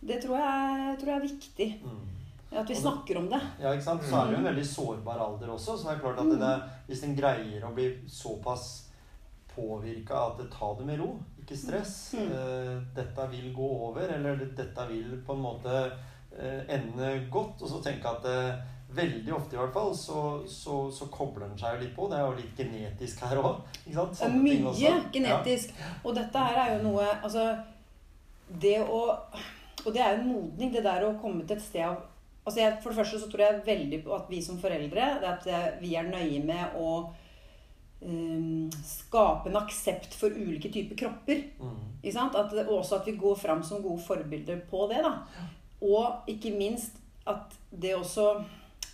Det 0.00 0.20
tror 0.22 0.36
jeg, 0.38 0.98
tror 1.00 1.08
jeg 1.12 1.16
er 1.18 1.26
viktig. 1.28 1.68
Mm. 1.82 2.04
At 2.50 2.52
vi 2.52 2.58
Og 2.60 2.66
det- 2.68 2.76
snakker 2.82 3.16
om 3.18 3.28
det. 3.28 3.40
Ja, 3.60 3.72
ikke 3.72 3.82
sant? 3.84 4.02
Så 4.02 4.16
er 4.16 4.26
det 4.26 4.32
jo 4.32 4.38
en 4.38 4.54
veldig 4.54 4.66
sårbar 4.66 5.18
alder 5.20 5.48
også. 5.52 5.76
Så 5.76 5.88
det 5.88 5.96
er 5.96 6.00
klart 6.00 6.18
at 6.20 6.30
det, 6.30 6.38
der- 6.40 6.62
hvis 6.88 7.02
en 7.04 7.16
greier 7.16 7.62
å 7.66 7.74
bli 7.74 7.88
såpass 8.08 8.84
påvirka 9.54 10.14
at 10.30 10.38
det 10.38 10.50
tar 10.52 10.74
det 10.78 10.86
med 10.86 10.98
ro, 11.00 11.18
ikke 11.42 11.56
stress 11.56 12.14
Mm. 12.14 12.30
eh, 12.32 12.82
Dette 12.94 13.30
vil 13.30 13.52
gå 13.54 13.68
over, 13.88 14.00
eller 14.08 14.36
dette 14.36 14.88
vil 14.88 15.22
på 15.26 15.32
en 15.34 15.42
måte 15.42 15.92
eh, 16.38 16.62
ende 16.68 17.28
godt. 17.30 17.62
Og 17.62 17.68
så 17.68 17.82
tenke 17.82 18.06
at 18.06 18.24
eh, 18.24 18.56
veldig 18.94 19.32
ofte 19.34 19.54
i 19.54 19.58
hvert 19.58 19.72
fall 19.72 19.92
så, 19.94 20.46
så, 20.48 20.90
så 20.92 21.06
kobler 21.10 21.48
den 21.48 21.58
seg 21.58 21.74
jo 21.74 21.84
litt 21.84 21.96
på. 21.96 22.08
Det 22.08 22.18
er 22.18 22.26
jo 22.26 22.36
litt 22.36 22.56
genetisk 22.56 23.20
her 23.20 23.36
òg. 23.36 23.60
Mye 24.42 25.02
genetisk. 25.12 25.74
Og 26.04 26.14
dette 26.14 26.38
her 26.38 26.56
er 26.56 26.76
jo 26.78 26.82
noe 26.90 27.04
Altså 27.22 27.58
det 28.60 28.78
å 28.88 29.18
Og 29.88 29.94
det 29.96 30.02
er 30.04 30.14
jo 30.14 30.20
en 30.22 30.28
modning, 30.34 30.70
det 30.74 30.84
der 30.84 31.06
å 31.08 31.14
komme 31.22 31.46
til 31.48 31.56
et 31.56 31.64
sted 31.64 31.84
av 31.88 32.02
altså 32.48 32.60
jeg, 32.62 32.76
For 32.82 32.92
det 32.92 32.98
første 33.00 33.18
så 33.20 33.26
tror 33.28 33.42
jeg 33.44 33.64
veldig 33.66 33.98
på 34.06 34.14
at 34.16 34.28
vi 34.32 34.38
som 34.44 34.56
foreldre 34.60 35.08
det 35.20 35.28
at 35.28 35.48
vi 35.82 35.90
er 36.00 36.06
nøye 36.08 36.38
med 36.48 36.76
å 36.80 36.92
um, 38.00 38.68
skape 38.84 39.50
en 39.50 39.58
aksept 39.60 40.14
for 40.16 40.32
ulike 40.32 40.70
typer 40.72 40.96
kropper. 41.02 41.42
Mm. 41.60 41.74
Ikke 42.02 42.14
sant? 42.14 42.38
At, 42.38 42.54
også 42.64 43.00
at 43.00 43.08
vi 43.10 43.16
går 43.20 43.36
fram 43.40 43.60
som 43.66 43.82
gode 43.84 44.00
forbilder 44.06 44.62
på 44.70 44.86
det. 44.92 45.02
da. 45.04 45.12
Og 45.84 46.30
ikke 46.32 46.54
minst 46.56 46.96
at 47.28 47.52
det 47.70 47.92
også 47.98 48.44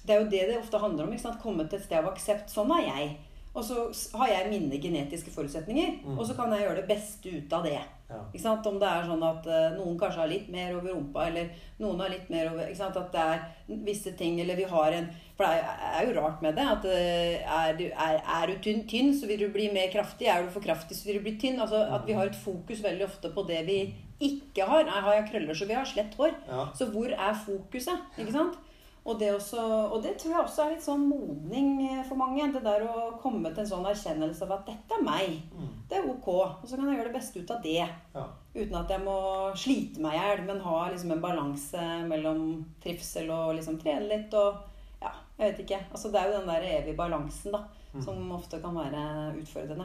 Det 0.05 0.12
er 0.12 0.18
jo 0.20 0.28
det 0.28 0.40
det 0.51 0.57
ofte 0.59 0.76
handler 0.82 1.07
om. 1.07 1.12
ikke 1.14 1.22
sant? 1.22 1.38
Komme 1.40 1.64
til 1.68 1.78
et 1.78 1.84
sted 1.86 1.97
av 1.97 2.11
aksept. 2.11 2.51
Sånn 2.53 2.68
er 2.76 2.82
jeg. 2.90 3.12
Og 3.55 3.62
så 3.64 3.86
har 4.18 4.28
jeg 4.28 4.51
mine 4.51 4.80
genetiske 4.82 5.30
forutsetninger, 5.32 6.01
Mm. 6.05 6.18
og 6.18 6.26
så 6.26 6.34
kan 6.36 6.51
jeg 6.53 6.61
gjøre 6.66 6.76
det 6.82 6.88
beste 6.88 7.30
ut 7.30 7.53
av 7.53 7.62
det. 7.64 7.78
Ja. 8.14 8.54
Om 8.70 8.78
det 8.80 8.88
er 8.88 9.06
sånn 9.08 9.24
at 9.26 9.46
uh, 9.50 9.74
noen 9.76 9.98
kanskje 10.00 10.22
har 10.22 10.30
litt 10.30 10.48
mer 10.52 10.72
over 10.76 10.94
rumpa, 10.94 11.26
eller 11.28 11.50
noen 11.82 12.00
har 12.00 12.12
litt 12.12 12.30
mer 12.32 12.50
over 12.52 12.68
ikke 12.68 12.80
sant? 12.80 12.98
At 13.00 13.12
det 13.14 13.24
er 13.34 13.84
visse 13.86 14.14
ting, 14.18 14.40
eller 14.40 14.58
vi 14.58 14.66
har 14.70 14.96
en 14.96 15.10
For 15.34 15.44
det 15.44 15.62
er, 15.66 15.84
er 15.90 16.06
jo 16.06 16.16
rart 16.20 16.42
med 16.46 16.58
det. 16.58 16.66
At 16.76 16.86
uh, 16.86 17.56
er, 17.60 17.76
du, 17.78 17.84
er, 17.90 18.18
er 18.38 18.50
du 18.50 18.58
tynn, 18.62 18.84
tynn, 18.90 19.14
så 19.18 19.30
vil 19.30 19.44
du 19.44 19.48
bli 19.54 19.70
mer 19.74 19.90
kraftig. 19.92 20.30
Er 20.30 20.44
du 20.44 20.52
for 20.54 20.64
kraftig, 20.64 20.96
så 20.98 21.08
vil 21.08 21.18
du 21.18 21.26
bli 21.26 21.36
tynn. 21.42 21.58
Altså 21.60 21.82
At 21.84 22.06
vi 22.06 22.16
har 22.16 22.30
et 22.30 22.42
fokus 22.44 22.82
veldig 22.84 23.08
ofte 23.08 23.32
på 23.34 23.46
det 23.48 23.64
vi 23.68 23.80
ikke 24.22 24.68
har. 24.68 24.86
Nei, 24.86 25.00
har 25.08 25.18
jeg 25.18 25.30
krøller, 25.32 25.58
så 25.58 25.66
vil 25.66 25.76
jeg 25.76 25.82
ha 25.82 25.90
slett 25.90 26.14
hår. 26.20 26.38
Ja. 26.48 26.68
Så 26.78 26.88
hvor 26.94 27.10
er 27.10 27.42
fokuset? 27.46 28.14
Ikke 28.18 28.36
sant? 28.36 28.60
Og 29.05 29.18
det, 29.20 29.28
også, 29.34 29.61
og 29.92 29.98
det 30.02 30.14
tror 30.16 30.30
jeg 30.32 30.40
også 30.46 30.62
er 30.64 30.70
litt 30.72 30.84
sånn 30.86 31.02
modning 31.11 31.74
eh, 31.90 32.02
for 32.09 32.16
mange. 32.16 32.46
Det 32.55 32.62
der 32.64 32.86
å 32.88 33.11
komme 33.20 33.50
til 33.52 33.61
en 33.61 33.68
sånn 33.68 33.84
erkjennelse 33.90 34.46
av 34.46 34.52
at 34.57 34.66
dette 34.70 34.96
er 34.96 35.02
meg. 35.05 35.34
Mm. 35.52 35.74
Det 35.90 35.98
er 35.98 36.09
ok. 36.09 36.28
Og 36.32 36.64
så 36.64 36.78
kan 36.78 36.88
jeg 36.88 36.96
gjøre 37.02 37.11
det 37.12 37.18
beste 37.18 37.42
ut 37.42 37.50
av 37.52 37.61
det. 37.66 37.82
Ja. 38.14 38.22
Uten 38.55 38.78
at 38.80 38.88
jeg 38.94 39.05
må 39.05 39.16
slite 39.61 40.00
meg 40.00 40.16
i 40.16 40.22
hjel, 40.22 40.44
men 40.48 40.62
ha 40.64 40.78
liksom 40.88 41.12
en 41.12 41.20
balanse 41.20 41.84
mellom 42.09 42.46
trivsel 42.80 43.28
og 43.34 43.52
liksom 43.59 43.76
trene 43.82 44.09
litt 44.09 44.32
og 44.40 44.62
Ja, 45.05 45.11
jeg 45.36 45.50
vet 45.50 45.59
ikke. 45.66 45.78
Altså 45.92 46.09
det 46.11 46.16
er 46.22 46.30
jo 46.30 46.38
den 46.38 46.48
der 46.48 46.62
evige 46.78 46.96
balansen, 46.96 47.52
da, 47.52 47.64
Mm. 47.94 48.02
som 48.02 48.32
ofte 48.32 48.59
kan 48.62 48.74
være 48.74 49.36
utfordrende. 49.38 49.84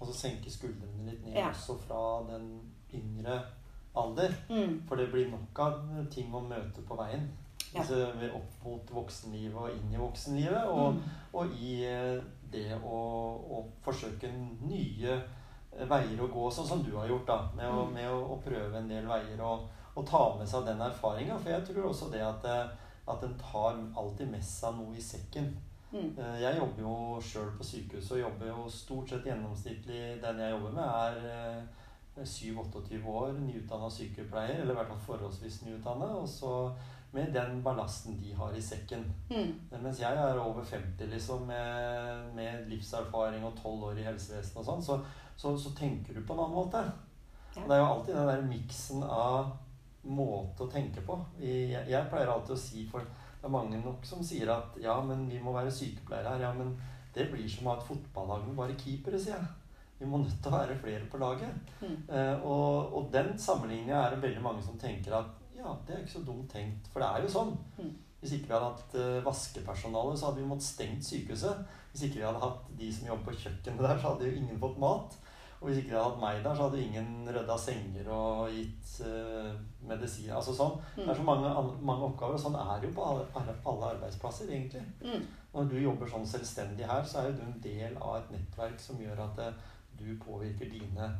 Og 0.00 0.06
så 0.06 0.14
senke 0.14 0.48
skuldrene 0.48 1.10
litt 1.10 1.24
ned 1.26 1.34
Ja. 1.36 1.48
også 1.50 1.74
fra 1.82 2.22
den 2.30 2.46
yngre 2.94 3.42
alder. 3.96 4.30
Mm. 4.48 4.82
For 4.88 4.94
det 4.96 5.10
blir 5.12 5.26
nok 5.28 5.58
av 5.58 6.06
ting 6.10 6.30
å 6.32 6.40
møte 6.46 6.86
på 6.88 6.96
veien. 6.96 7.26
Altså, 7.78 8.00
opp 8.34 8.64
mot 8.64 8.90
voksenlivet 8.90 9.54
og 9.54 9.70
inn 9.70 9.92
i 9.94 10.00
voksenlivet. 10.00 10.64
Og, 10.66 10.94
Mm. 10.94 11.02
og 11.34 11.46
i 11.54 11.84
eh, 11.86 12.20
det 12.50 12.72
å, 12.82 13.00
å 13.58 13.60
forsøke 13.84 14.30
nye 14.66 15.12
eh, 15.14 15.86
veier 15.86 16.18
å 16.20 16.26
gå, 16.32 16.48
sånn 16.50 16.66
som 16.66 16.82
du 16.82 16.96
har 16.96 17.06
gjort. 17.08 17.26
da, 17.26 17.38
Med 17.54 17.66
å, 17.70 17.84
Mm. 17.86 17.92
med 17.94 18.10
å, 18.10 18.18
å 18.34 18.40
prøve 18.42 18.76
en 18.78 18.88
del 18.88 19.06
veier 19.06 19.40
og, 19.40 19.68
og 19.96 20.06
ta 20.06 20.36
med 20.38 20.48
seg 20.48 20.64
den 20.66 20.80
erfaringa. 20.80 21.38
For 21.38 21.50
jeg 21.50 21.64
tror 21.68 21.90
også 21.90 22.10
det 22.10 22.20
at, 22.26 22.44
eh, 22.44 22.68
at 23.08 23.22
en 23.22 23.34
tar 23.38 23.78
alltid 23.96 24.30
med 24.30 24.42
seg 24.44 24.74
noe 24.74 24.96
i 24.96 25.00
sekken. 25.00 25.56
Mm. 25.92 26.14
Jeg 26.38 26.56
jobber 26.58 26.82
jo 26.82 27.20
sjøl 27.20 27.48
på 27.58 27.64
sykehus 27.66 28.12
og 28.12 28.20
jobber 28.20 28.46
jo 28.46 28.68
stort 28.70 29.08
sett 29.10 29.24
gjennomsnittlig 29.26 30.20
Den 30.22 30.38
jeg 30.38 30.52
jobber 30.52 30.70
med, 30.70 30.84
er 30.84 31.16
eh, 31.26 32.24
7-28 32.24 33.04
år, 33.06 33.32
nyutdanna 33.32 33.88
sykepleier, 33.90 34.60
eller 34.60 34.74
i 34.74 34.76
hvert 34.76 34.88
fall 34.92 35.04
forholdsvis 35.06 35.62
nyutdanna. 35.66 36.06
Og 36.20 36.28
så 36.28 36.52
med 37.12 37.32
den 37.34 37.62
ballasten 37.62 38.18
de 38.20 38.32
har 38.38 38.54
i 38.54 38.62
sekken. 38.62 39.04
Mm. 39.30 39.54
Eh, 39.70 39.80
Mens 39.80 40.00
jeg 40.00 40.16
er 40.16 40.38
over 40.38 40.64
50 40.64 41.10
liksom, 41.10 41.46
med, 41.46 42.34
med 42.36 42.68
livserfaring 42.70 43.44
og 43.44 43.56
12 43.56 43.88
år 43.90 43.98
i 43.98 44.06
helsevesenet 44.06 44.60
og 44.62 44.68
sånn, 44.68 44.84
så, 44.84 45.00
så, 45.36 45.56
så 45.58 45.74
tenker 45.78 46.14
du 46.14 46.22
på 46.22 46.36
en 46.36 46.44
annen 46.44 46.58
måte. 46.60 46.84
Ja. 47.56 47.64
Det 47.64 47.74
er 47.74 47.82
jo 47.82 47.88
alltid 47.88 48.14
den 48.14 48.30
der 48.30 48.46
miksen 48.46 49.02
av 49.02 49.50
måte 50.06 50.64
å 50.64 50.70
tenke 50.70 51.02
på. 51.04 51.18
Jeg, 51.42 51.82
jeg 51.90 52.10
pleier 52.12 52.30
alltid 52.30 52.56
å 52.56 52.62
si 52.62 52.86
for 52.88 53.04
det 53.40 53.48
er 53.48 53.52
mange 53.52 53.80
nok 53.80 54.04
som 54.04 54.20
sier 54.24 54.50
at 54.52 54.76
ja, 54.80 54.98
men 55.04 55.24
vi 55.28 55.40
må 55.40 55.54
være 55.56 55.72
sykepleiere 55.72 56.34
her. 56.34 56.44
Ja, 56.44 56.52
men 56.56 56.74
det 57.14 57.30
blir 57.32 57.48
som 57.48 57.66
å 57.66 57.72
ha 57.72 57.80
et 57.80 57.88
fotballag 57.88 58.44
med 58.46 58.58
bare 58.58 58.76
keepere, 58.78 59.18
sier 59.18 59.38
jeg. 59.38 59.48
Vi 60.00 60.08
må 60.08 60.20
nødt 60.20 60.38
til 60.40 60.52
å 60.52 60.58
være 60.58 60.76
flere 60.80 61.08
på 61.12 61.18
laget. 61.20 61.72
Mm. 61.80 61.96
Eh, 62.08 62.44
og, 62.44 62.94
og 62.96 63.08
den 63.12 63.34
sammenligninga 63.40 63.98
er 63.98 64.14
det 64.14 64.22
veldig 64.22 64.44
mange 64.44 64.64
som 64.64 64.78
tenker 64.80 65.16
at 65.18 65.39
ja, 65.60 65.74
det 65.86 65.94
er 65.94 66.04
ikke 66.04 66.18
så 66.18 66.24
dumt 66.26 66.50
tenkt. 66.52 66.88
For 66.92 67.02
det 67.02 67.08
er 67.10 67.24
jo 67.24 67.32
sånn. 67.32 67.52
Mm. 67.78 67.92
Hvis 68.20 68.34
ikke 68.36 68.50
vi 68.50 68.56
hadde 68.56 68.68
hatt 68.68 68.94
eh, 69.00 69.24
vaskepersonale, 69.24 70.16
så 70.16 70.28
hadde 70.28 70.42
vi 70.42 70.48
måttet 70.50 70.68
stengt 70.68 71.06
sykehuset. 71.06 71.64
Hvis 71.92 72.04
ikke 72.06 72.20
vi 72.20 72.26
hadde 72.26 72.42
hatt 72.42 72.70
de 72.78 72.92
som 72.92 73.08
jobber 73.08 73.30
på 73.30 73.42
kjøkkenet 73.46 73.84
der, 73.86 73.98
så 73.98 74.12
hadde 74.12 74.28
jo 74.28 74.40
ingen 74.42 74.60
fått 74.60 74.80
mat. 74.82 75.16
Og 75.60 75.68
hvis 75.68 75.80
ikke 75.80 75.90
vi 75.90 75.96
hadde 75.96 76.08
hatt 76.08 76.20
meg 76.20 76.44
der, 76.44 76.56
så 76.56 76.66
hadde 76.66 76.82
ingen 76.82 77.08
rydda 77.28 77.56
senger 77.60 78.06
og 78.16 78.52
gitt 78.54 78.92
uh, 79.04 79.50
medisin. 79.88 80.30
Altså 80.36 80.54
sånn. 80.56 80.78
Det 80.96 81.04
er 81.04 81.18
så 81.18 81.26
mange, 81.26 81.50
mange 81.84 82.06
oppgaver, 82.06 82.38
og 82.38 82.44
sånn 82.44 82.56
er 82.60 82.80
det 82.80 82.88
jo 82.88 82.94
på 82.96 83.08
alle 83.08 83.56
alle 83.72 83.90
arbeidsplasser, 83.96 84.52
egentlig. 84.52 84.84
Mm. 85.04 85.26
Når 85.52 85.68
du 85.72 85.76
jobber 85.82 86.08
sånn 86.08 86.28
selvstendig 86.28 86.88
her, 86.88 87.04
så 87.04 87.20
er 87.20 87.28
jo 87.28 87.36
du 87.40 87.44
en 87.44 87.60
del 87.64 87.98
av 87.98 88.20
et 88.22 88.32
nettverk 88.36 88.80
som 88.80 89.00
gjør 89.00 89.20
at 89.26 89.44
uh, 89.48 89.68
du 90.00 90.08
påvirker 90.22 90.72
dine 90.72 91.10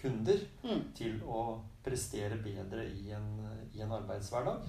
kunder 0.00 0.38
Mm. 0.64 0.82
til 0.94 1.20
å 1.26 1.60
prestere 1.84 2.36
bedre 2.42 2.84
i 2.86 3.10
en, 3.12 3.48
i 3.74 3.80
en 3.80 3.92
arbeidshverdag. 3.92 4.66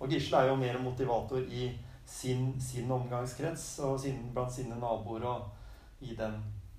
Og 0.00 0.08
Gisle 0.10 0.36
er 0.38 0.48
jo 0.48 0.56
mer 0.56 0.78
motivator 0.82 1.38
i 1.50 1.70
sin, 2.06 2.60
sin 2.60 2.90
omgangskrets 2.90 3.78
og 3.78 4.00
sin, 4.00 4.30
blant 4.34 4.52
sine 4.52 4.74
naboer 4.80 5.22
og 5.24 5.50
i 6.00 6.14
den, 6.16 6.34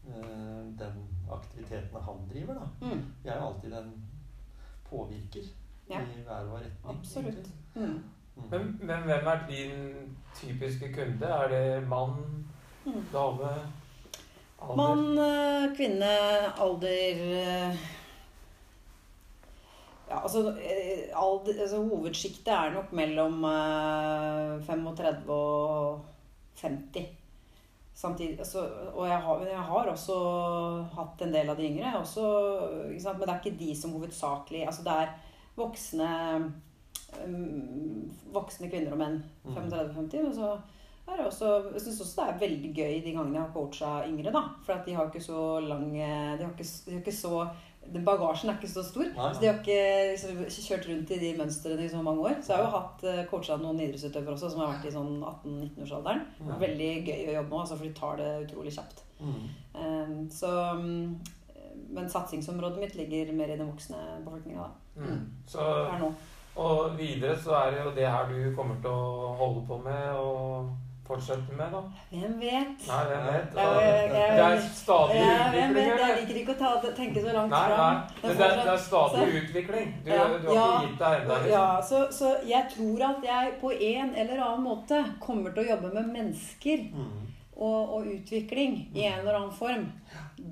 øh, 0.08 0.80
den 0.80 1.08
aktiviteten 1.32 2.02
han 2.02 2.28
driver. 2.34 2.54
da. 2.54 2.86
Mm. 2.86 3.06
Vi 3.24 3.30
er 3.30 3.36
jo 3.38 3.48
alltid 3.48 3.74
en 3.74 3.94
påvirker 4.90 5.44
Ja. 5.90 6.00
i 6.02 6.22
hver 6.26 6.46
vår 6.50 6.58
retning. 6.58 6.98
Absolutt. 6.98 7.48
Mm. 7.76 8.04
Mm. 8.36 8.50
Men, 8.52 8.80
men 8.82 9.04
hvem 9.04 9.28
er 9.28 9.48
din 9.50 10.18
typiske 10.36 10.94
kunde? 10.94 11.26
Er 11.28 11.48
det 11.50 11.88
mann, 11.88 12.46
Mm. 12.86 13.06
dame? 13.14 13.50
Mann, 14.78 15.18
eh, 15.18 15.74
kvinne, 15.76 16.12
alder 16.58 17.24
eh, 17.38 17.82
Ja, 20.10 20.20
altså, 20.22 20.44
eh, 20.60 21.08
alder, 21.16 21.62
altså 21.62 21.82
Hovedsjiktet 21.88 22.52
er 22.54 22.74
nok 22.76 22.92
mellom 22.94 23.44
eh, 23.48 24.62
35 24.68 25.34
og 25.34 26.06
50. 26.62 27.08
Samtidig, 27.94 28.40
altså, 28.40 28.66
og 28.94 29.08
jeg 29.08 29.18
har, 29.18 29.46
jeg 29.46 29.64
har 29.72 29.90
også 29.92 30.18
hatt 30.96 31.22
en 31.22 31.34
del 31.34 31.50
av 31.52 31.58
de 31.60 31.68
yngre. 31.68 31.94
Også? 32.00 32.26
Men 32.88 33.22
det 33.22 33.30
er 33.30 33.40
ikke 33.40 33.60
de 33.60 33.76
som 33.78 33.94
hovedsakelig 33.94 34.66
altså 34.66 34.86
Det 34.86 34.96
er 35.04 35.12
voksne 35.56 36.08
um, 37.26 38.08
voksne 38.34 38.70
kvinner 38.72 38.96
og 38.96 39.02
menn. 39.04 39.20
Mm. 39.44 39.58
35-50. 39.58 40.28
Og 40.30 40.34
så 40.36 40.54
også, 41.20 41.50
jeg 41.74 41.82
syns 41.82 42.02
også 42.02 42.22
det 42.22 42.30
er 42.30 42.40
veldig 42.46 42.72
gøy 42.76 42.96
de 43.04 43.16
gangene 43.16 43.38
jeg 43.38 43.44
har 43.44 43.54
coacha 43.54 43.92
yngre. 44.08 44.32
da, 44.32 44.44
For 44.66 44.74
at 44.74 44.86
de 44.86 44.96
har 44.96 45.10
ikke 45.10 45.24
så 45.24 45.60
lang 45.60 45.92
De 45.94 46.00
har 46.02 46.54
ikke, 46.54 46.70
de 46.86 46.96
har 46.96 47.04
ikke 47.04 47.20
så 47.20 47.46
den 47.94 48.06
Bagasjen 48.06 48.52
er 48.52 48.60
ikke 48.60 48.70
så 48.70 48.84
stor. 48.86 49.08
Nei, 49.16 49.34
Så 49.34 49.42
de 49.42 49.48
har 49.50 49.58
ikke 49.60 49.78
liksom, 50.12 50.42
kjørt 50.68 50.88
rundt 50.90 51.12
i 51.12 51.20
de 51.22 51.32
mønstrene 51.40 51.86
i 51.86 51.90
så 51.90 52.02
mange 52.06 52.24
år. 52.30 52.38
Så 52.42 52.54
jeg 52.54 52.62
har 52.62 52.68
jo 52.68 52.78
hatt 52.78 53.06
uh, 53.08 53.22
coacha 53.32 53.58
noen 53.60 53.82
idrettsutøvere 53.82 54.38
også 54.38 54.52
som 54.54 54.62
har 54.64 54.76
vært 54.76 54.88
i 54.88 54.94
sånn 54.94 55.16
18-19-årsalderen. 55.20 56.22
Ja. 56.46 56.60
Veldig 56.62 56.92
gøy 57.10 57.24
å 57.32 57.38
jobbe 57.40 57.50
med, 57.50 57.60
altså, 57.64 57.78
for 57.80 57.88
de 57.88 57.94
tar 57.98 58.22
det 58.22 58.30
utrolig 58.46 58.76
kjapt. 58.78 59.02
Mm. 59.22 59.42
Um, 59.74 60.14
så 60.34 60.52
um, 60.78 61.18
Men 61.92 62.08
satsingsområdet 62.10 62.80
mitt 62.82 62.96
ligger 63.00 63.34
mer 63.36 63.52
i 63.52 63.58
den 63.58 63.72
voksne 63.72 64.00
befolkninga, 64.24 64.70
da. 64.70 65.02
Mm. 65.02 65.26
Så, 65.50 65.66
Per 65.90 66.00
nå. 66.04 66.14
og 66.62 66.96
videre 67.00 67.36
så 67.40 67.58
er 67.64 67.74
det 67.74 67.84
jo 67.84 67.94
det 67.98 68.08
her 68.08 68.32
du 68.32 68.56
kommer 68.56 68.80
til 68.84 68.94
å 68.94 69.36
holde 69.40 69.66
på 69.68 69.78
med 69.84 70.20
og 70.20 70.72
fortsette 71.12 71.56
med, 71.58 71.72
da. 71.76 71.82
Hvem 72.12 72.36
vet? 72.42 72.86
Nei, 72.88 73.02
hvem 73.12 73.26
vet? 73.28 73.56
Jeg- 73.56 73.82
jeg- 73.82 74.12
jeg- 74.12 74.36
det 74.38 74.46
er 74.48 74.62
stadig 74.82 75.16
Ja, 75.16 75.50
hvem 75.52 75.72
utvikling, 75.72 75.92
vet? 75.92 76.08
Jeg 76.08 76.28
liker 76.28 76.40
ikke 76.42 76.56
å 76.56 76.60
ta, 76.60 76.92
tenke 77.02 77.24
så 77.26 77.34
langt 77.34 77.50
Nei, 77.52 77.68
nei. 77.68 77.76
fram. 77.78 78.02
Men 78.24 78.38
det, 78.38 78.46
er- 78.48 78.64
det 78.64 78.74
er 78.74 78.78
stadig 78.78 79.28
utvikling. 79.42 79.94
Du, 80.06 80.10
Ja, 80.12 80.28
du 80.38 80.48
har 80.48 80.56
ja, 80.56 80.66
ikke 80.80 80.88
gitt 80.88 81.00
deg 81.00 81.22
ennå. 81.22 81.50
Ja, 81.50 81.66
Liksom. 81.78 81.90
så, 81.90 82.14
så 82.20 82.48
jeg 82.48 82.66
tror 82.76 83.02
at 83.10 83.24
jeg 83.24 83.60
på 83.62 83.72
en 83.82 84.16
eller 84.16 84.44
annen 84.44 84.64
måte 84.64 85.06
kommer 85.20 85.54
til 85.54 85.64
å 85.64 85.70
jobbe 85.76 85.94
med 85.94 86.06
mennesker 86.16 86.78
Mm. 86.94 87.28
og, 87.58 87.94
og 87.94 88.06
utvikling 88.06 88.88
i 88.96 89.04
en 89.06 89.20
eller 89.20 89.36
annen 89.36 89.52
form. 89.52 89.92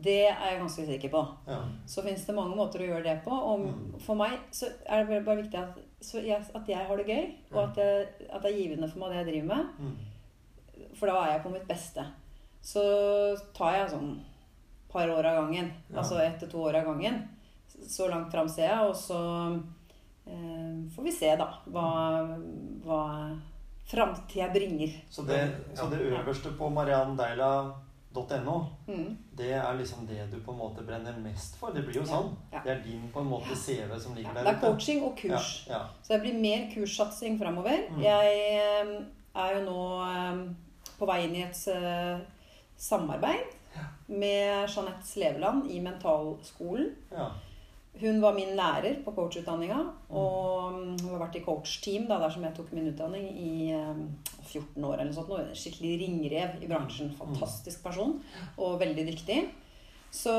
Det 0.01 0.27
er 0.29 0.35
jeg 0.51 0.59
ganske 0.61 0.85
sikker 0.85 1.09
på. 1.09 1.27
Ja. 1.47 1.61
Så 1.87 2.03
fins 2.03 2.25
det 2.25 2.35
mange 2.35 2.55
måter 2.55 2.79
å 2.79 2.87
gjøre 2.87 3.03
det 3.03 3.23
på. 3.25 3.31
Og 3.31 3.59
Mm. 3.59 3.99
for 4.01 4.15
meg 4.15 4.31
så 4.51 4.67
er 4.85 5.03
det 5.05 5.25
bare 5.25 5.37
viktig 5.41 5.55
at, 5.57 5.77
så 6.01 6.21
jeg, 6.23 6.37
at 6.55 6.67
jeg 6.67 6.77
har 6.87 6.95
det 6.97 7.07
gøy, 7.07 7.33
og 7.51 7.63
at, 7.69 7.75
jeg, 7.77 8.07
at 8.31 8.41
det 8.43 8.51
er 8.53 8.57
givende 8.57 8.89
for 8.91 8.99
meg 8.99 9.09
det 9.09 9.25
jeg 9.25 9.33
driver 9.33 9.55
med. 9.55 9.65
Mm. 9.79 9.95
For 10.99 11.11
da 11.11 11.23
er 11.23 11.37
jeg 11.37 11.45
på 11.45 11.53
mitt 11.53 11.67
beste. 11.69 12.05
Så 12.61 12.83
tar 13.55 13.77
jeg 13.77 13.91
sånn 13.93 14.17
par 14.91 15.09
år 15.09 15.25
av 15.25 15.43
gangen. 15.43 15.71
Ja. 15.89 15.99
Altså 16.01 16.19
ett 16.21 16.39
til 16.41 16.49
to 16.51 16.63
år 16.69 16.81
av 16.81 16.89
gangen. 16.91 17.21
Så 17.87 18.09
langt 18.09 18.31
fram 18.33 18.49
ser 18.49 18.67
jeg, 18.67 18.87
og 18.89 18.95
så 18.97 19.19
eh, 20.27 20.79
får 20.95 21.05
vi 21.05 21.13
se, 21.13 21.29
da, 21.39 21.47
hva, 21.71 21.85
hva 22.83 23.03
framtida 23.89 24.49
bringer. 24.53 24.97
Så, 25.09 25.23
det, 25.29 25.39
så 25.77 25.87
det 25.89 26.01
øverste 26.09 26.51
på 26.57 26.69
Mariann 26.73 27.15
Mm. 28.87 29.17
Det 29.37 29.51
er 29.53 29.73
liksom 29.77 30.07
det 30.09 30.31
du 30.31 30.39
på 30.41 30.51
en 30.51 30.57
måte 30.57 30.83
brenner 30.85 31.17
mest 31.21 31.57
for. 31.59 31.73
Det 31.73 31.83
blir 31.85 32.01
jo 32.01 32.05
sånn. 32.09 32.31
ja. 32.51 32.63
Det 32.65 32.71
er 32.73 32.81
din 32.85 33.05
på 33.13 33.21
en 33.21 33.29
måte 33.29 33.55
CV 33.55 33.93
som 34.01 34.15
ligger 34.17 34.33
der. 34.33 34.47
Det 34.47 34.55
er 34.55 34.61
coaching 34.63 35.03
og 35.05 35.13
kurs. 35.17 35.51
Så 36.01 36.15
det 36.15 36.21
blir 36.25 36.39
mer 36.41 36.65
kurssatsing 36.73 37.37
framover. 37.39 37.85
Mm. 37.93 38.01
Jeg 38.01 38.41
eh, 38.57 38.95
er 39.43 39.55
jo 39.55 39.61
nå 39.67 39.83
eh, 40.07 40.41
på 40.99 41.07
vei 41.09 41.23
inn 41.25 41.37
i 41.39 41.45
et 41.45 41.61
eh, 41.73 42.21
samarbeid 42.79 43.55
med 44.09 44.65
Jeanette 44.67 45.05
Sleveland 45.05 45.69
i 45.71 45.79
Mentalskolen. 45.83 46.91
ja. 47.13 47.29
Hun 47.99 48.21
var 48.21 48.35
min 48.35 48.53
lærer 48.55 49.01
på 49.03 49.11
coachutdanninga, 49.11 49.79
og 50.15 50.75
mm, 50.75 50.99
hun 51.01 51.09
har 51.09 51.23
vært 51.25 51.39
i 51.39 51.41
coachteam 51.43 52.05
da, 52.07 52.19
der 52.21 52.31
som 52.31 52.45
jeg 52.45 52.55
tok 52.55 52.69
min 52.71 52.87
utdanning 52.93 53.25
i 53.33 53.71
eh, 53.75 54.03
14 54.45 54.85
år 54.85 55.01
eller 55.01 55.09
noe 55.09 55.17
sånt. 55.17 55.57
Skikkelig 55.57 55.95
ringrev 56.03 56.61
i 56.63 56.69
bransjen. 56.69 57.11
Fantastisk 57.19 57.83
person, 57.83 58.13
og 58.55 58.77
veldig 58.79 59.07
dyktig. 59.09 59.41
Så, 60.15 60.31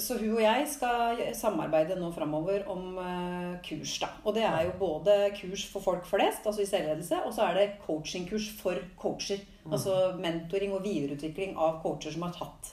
så 0.00 0.16
hun 0.20 0.36
og 0.36 0.42
jeg 0.42 0.66
skal 0.70 1.20
samarbeide 1.36 1.96
nå 1.98 2.10
framover 2.14 2.62
om 2.72 2.98
eh, 3.02 3.54
kurs, 3.66 3.98
da. 4.02 4.08
Og 4.24 4.34
det 4.36 4.44
er 4.46 4.64
jo 4.68 4.74
både 4.80 5.16
kurs 5.38 5.64
for 5.72 5.84
folk 5.84 6.06
flest, 6.08 6.46
altså 6.46 6.62
i 6.64 6.68
selvledelse, 6.70 7.22
og 7.26 7.34
så 7.36 7.48
er 7.48 7.58
det 7.58 7.66
coachingkurs 7.86 8.50
for 8.60 8.78
coacher. 9.00 9.42
Altså 9.70 10.14
mentoring 10.18 10.72
og 10.72 10.82
videreutvikling 10.86 11.56
av 11.60 11.82
coacher 11.82 12.14
som 12.14 12.24
har 12.26 12.32
tatt 12.36 12.72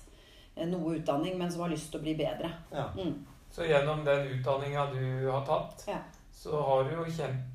eh, 0.55 0.67
noe 0.69 0.97
utdanning, 0.99 1.37
men 1.37 1.51
som 1.51 1.65
har 1.65 1.73
lyst 1.73 1.91
til 1.91 1.99
å 1.99 2.05
bli 2.05 2.15
bedre. 2.19 2.51
ja. 2.71 2.89
Mm. 2.97 3.17
Så 3.57 3.63
gjennom 3.63 4.03
den 4.05 4.27
utdanninga 4.35 4.89
du 4.91 5.29
har 5.31 5.45
tatt, 5.47 5.85
Ja. 5.87 5.97
så 6.35 6.59
har 6.61 6.83
du 6.83 6.91
jo 6.97 7.05
kjent 7.09 7.45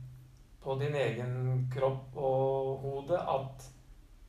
på 0.64 0.74
din 0.80 0.94
egen 0.94 1.68
kropp 1.74 2.16
og 2.16 2.80
hode 2.82 3.18
at, 3.18 3.66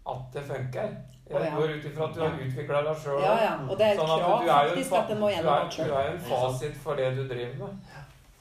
at 0.03 0.23
det 0.33 0.43
funker. 0.43 0.95
Jeg 1.29 1.45
ja. 1.45 1.55
går 1.55 1.75
ut 1.77 1.85
ifra 1.87 2.07
at 2.09 2.15
du 2.15 2.21
har 2.21 2.33
utvikla 2.45 2.79
deg 2.83 2.97
sjøl. 2.99 3.21
Ja, 3.23 3.35
ja. 3.39 3.51
Og 3.63 3.77
det 3.79 3.85
er 3.85 3.93
et 3.93 4.01
Sånn 4.01 4.09
krav 4.11 4.41
du 4.43 4.49
er 4.51 4.71
faktisk 4.73 4.97
at 4.99 5.11
det 5.13 5.19
må 5.19 5.29
Du 5.29 5.33
gjennom 5.33 5.53
er, 5.53 5.61
alt 5.61 5.77
du 5.77 5.93
er 5.93 6.09
en 6.09 6.19
fasit 6.27 6.81
for 6.83 6.99
det 6.99 7.11
du 7.15 7.23
driver 7.29 7.61
med. 7.61 7.93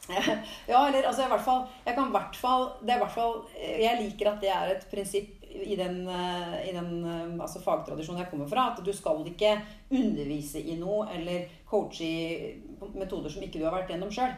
Ja, 0.73 0.81
eller 0.89 1.07
altså 1.07 1.23
i 1.23 1.31
hvert 1.31 1.45
fall 1.47 1.61
Jeg 1.87 1.95
kan 1.95 2.09
hvert 2.11 2.35
fall 2.35 2.65
Det 2.83 2.91
er 2.91 2.99
hvert 3.05 3.13
fall 3.15 3.37
Jeg 3.55 4.01
liker 4.01 4.33
at 4.33 4.41
det 4.43 4.51
er 4.51 4.73
et 4.73 4.89
prinsipp 4.91 5.39
i 5.53 5.77
den, 5.77 6.09
eh, 6.09 6.69
i 6.69 6.73
den 6.73 7.05
eh, 7.05 7.43
altså 7.45 7.61
fagtradisjonen 7.61 8.23
jeg 8.23 8.31
kommer 8.31 8.47
fra. 8.49 8.71
At 8.73 8.79
du 8.81 8.89
skal 8.97 9.21
ikke 9.29 9.51
undervise 9.93 10.63
i 10.65 10.79
noe 10.81 11.05
eller 11.13 11.45
coache 11.69 12.07
i 12.09 12.87
metoder 12.97 13.29
som 13.29 13.45
ikke 13.45 13.61
du 13.61 13.67
har 13.67 13.77
vært 13.77 13.93
gjennom 13.93 14.09
sjøl. 14.15 14.33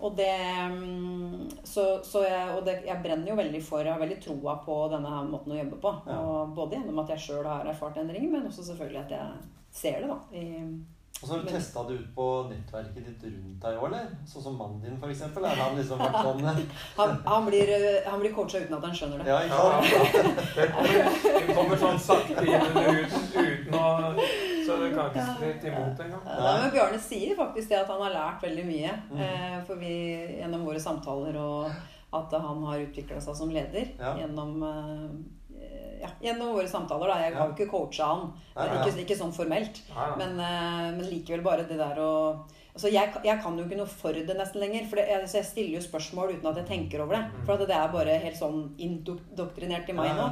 Og 0.00 0.16
det 0.16 0.34
mm, 0.72 1.48
Så, 1.64 2.00
så 2.04 2.22
jeg, 2.24 2.50
og 2.56 2.64
det, 2.66 2.80
jeg 2.86 3.02
brenner 3.04 3.30
jo 3.32 3.38
veldig 3.38 3.62
for 3.64 3.84
Jeg 3.84 3.92
har 3.92 4.02
veldig 4.02 4.20
troa 4.22 4.58
på 4.64 4.76
denne 4.92 5.14
her 5.14 5.24
måten 5.30 5.54
å 5.54 5.62
jobbe 5.62 5.80
på. 5.82 5.94
Ja. 6.06 6.18
Og 6.20 6.54
både 6.58 6.78
gjennom 6.78 7.02
at 7.04 7.14
jeg 7.14 7.24
sjøl 7.26 7.48
har 7.48 7.66
erfart 7.66 7.98
endringer, 8.00 8.30
men 8.36 8.46
også 8.50 8.70
selvfølgelig 8.70 9.02
at 9.06 9.18
jeg 9.18 9.42
ser 9.78 10.00
det, 10.02 10.08
da. 10.08 10.18
I, 10.32 10.44
Og 11.18 11.24
så 11.24 11.32
har 11.32 11.40
du 11.42 11.48
testa 11.50 11.82
det 11.88 11.96
ut 11.98 12.10
på 12.14 12.26
nettverket 12.48 13.08
ditt 13.08 13.24
rundt 13.26 13.64
deg 13.64 13.78
òg, 13.80 13.88
eller? 13.88 14.12
Sånn 14.30 14.44
som 14.44 14.58
mannen 14.60 14.78
din, 14.84 14.98
f.eks. 15.02 15.24
Har 15.34 15.62
han 15.64 15.78
liksom 15.80 16.02
vært 16.02 16.20
sånn 16.28 16.44
han, 17.00 17.16
han, 17.26 17.48
blir, 17.48 17.74
eh, 17.74 18.04
han 18.06 18.22
blir 18.22 18.36
coacha 18.36 18.62
uten 18.62 18.78
at 18.78 18.86
han 18.88 18.94
skjønner 19.00 19.24
det. 19.24 19.32
Ja, 19.32 19.40
ja, 19.44 19.58
ja. 19.82 20.36
Det 20.54 20.68
kommer, 20.76 21.10
det 21.26 21.58
kommer 21.58 21.82
sånn 21.82 22.00
sakte 22.06 22.46
inn 22.46 22.70
huden 22.78 23.26
uten 23.34 23.78
å 23.82 23.88
Så 24.68 24.76
du 24.82 24.88
kan 24.94 25.08
ikke 25.10 25.24
stritte 25.34 25.70
imot 25.72 26.02
engang. 26.04 26.26
Ja, 26.28 26.52
men 26.62 26.70
Bjarne 26.74 27.00
sier 27.02 27.34
faktisk 27.38 27.72
det 27.72 27.80
at 27.80 27.90
han 27.92 28.02
har 28.04 28.14
lært 28.14 28.44
veldig 28.44 28.66
mye. 28.68 28.92
Mm. 29.10 29.22
Eh, 29.24 29.56
for 29.68 29.80
vi, 29.80 29.94
gjennom 30.42 30.66
våre 30.68 30.82
samtaler 30.82 31.40
og 31.40 31.72
at 32.18 32.38
han 32.40 32.62
har 32.64 32.84
utvikla 32.86 33.20
seg 33.20 33.36
som 33.36 33.50
leder 33.52 33.90
Ja. 33.98 34.14
gjennom, 34.16 34.62
eh, 34.64 35.98
ja, 36.00 36.08
gjennom 36.22 36.54
våre 36.54 36.68
samtaler. 36.68 37.08
Da. 37.10 37.18
Jeg 37.24 37.34
har 37.34 37.48
jo 37.48 37.54
ikke 37.56 37.70
coacha 37.70 38.06
han, 38.06 38.32
ikke, 38.56 39.02
ikke 39.04 39.18
sånn 39.18 39.34
formelt. 39.34 39.82
Men, 40.16 40.38
eh, 40.40 40.92
men 40.96 41.04
likevel 41.10 41.42
bare 41.44 41.66
det 41.68 41.76
der 41.80 41.96
å 42.00 42.12
Altså 42.78 42.92
jeg, 42.92 43.10
jeg 43.24 43.42
kan 43.42 43.56
jo 43.58 43.64
ikke 43.64 43.76
noe 43.80 43.90
for 43.90 44.12
det 44.14 44.36
nesten 44.38 44.60
lenger. 44.62 44.84
For 44.86 45.00
det, 45.00 45.08
jeg, 45.10 45.26
jeg 45.34 45.44
stiller 45.48 45.72
jo 45.74 45.80
spørsmål 45.82 46.36
uten 46.36 46.46
at 46.46 46.60
jeg 46.60 46.66
tenker 46.68 47.00
over 47.02 47.16
det. 47.16 47.40
For 47.44 47.56
at 47.56 47.64
det 47.66 47.74
er 47.74 47.88
bare 47.90 48.18
helt 48.22 48.38
sånn 48.38 48.60
indoktrinert 48.78 49.88
i 49.90 49.96
meg 49.98 50.12
nå. 50.14 50.28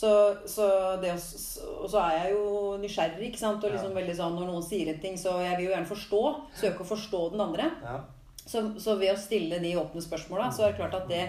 Så, 0.00 0.10
så 0.48 0.66
det 1.02 1.10
og 1.12 1.88
så 1.90 1.98
er 2.06 2.14
jeg 2.22 2.32
jo 2.32 2.44
nysgjerrig, 2.80 3.26
ikke 3.28 3.40
sant. 3.42 3.64
Og 3.66 3.74
liksom 3.74 3.92
Ja. 3.92 3.98
veldig 4.00 4.14
sånn 4.16 4.38
når 4.38 4.48
noen 4.48 4.64
sier 4.64 4.88
en 4.94 5.00
ting, 5.02 5.18
så 5.20 5.34
jeg 5.44 5.58
vil 5.58 5.66
jo 5.68 5.74
gjerne 5.74 5.90
forstå. 5.90 6.20
Søke 6.62 6.84
å 6.86 6.88
forstå 6.94 7.20
den 7.34 7.42
andre. 7.44 7.66
Ja. 7.84 7.98
Så, 8.40 8.62
så 8.80 8.96
ved 8.98 9.12
å 9.12 9.18
stille 9.20 9.58
de 9.60 9.74
åpne 9.76 10.00
spørsmåla, 10.02 10.48
så 10.54 10.64
er 10.64 10.72
det 10.72 10.80
klart 10.80 10.94
at 11.02 11.08
det 11.10 11.28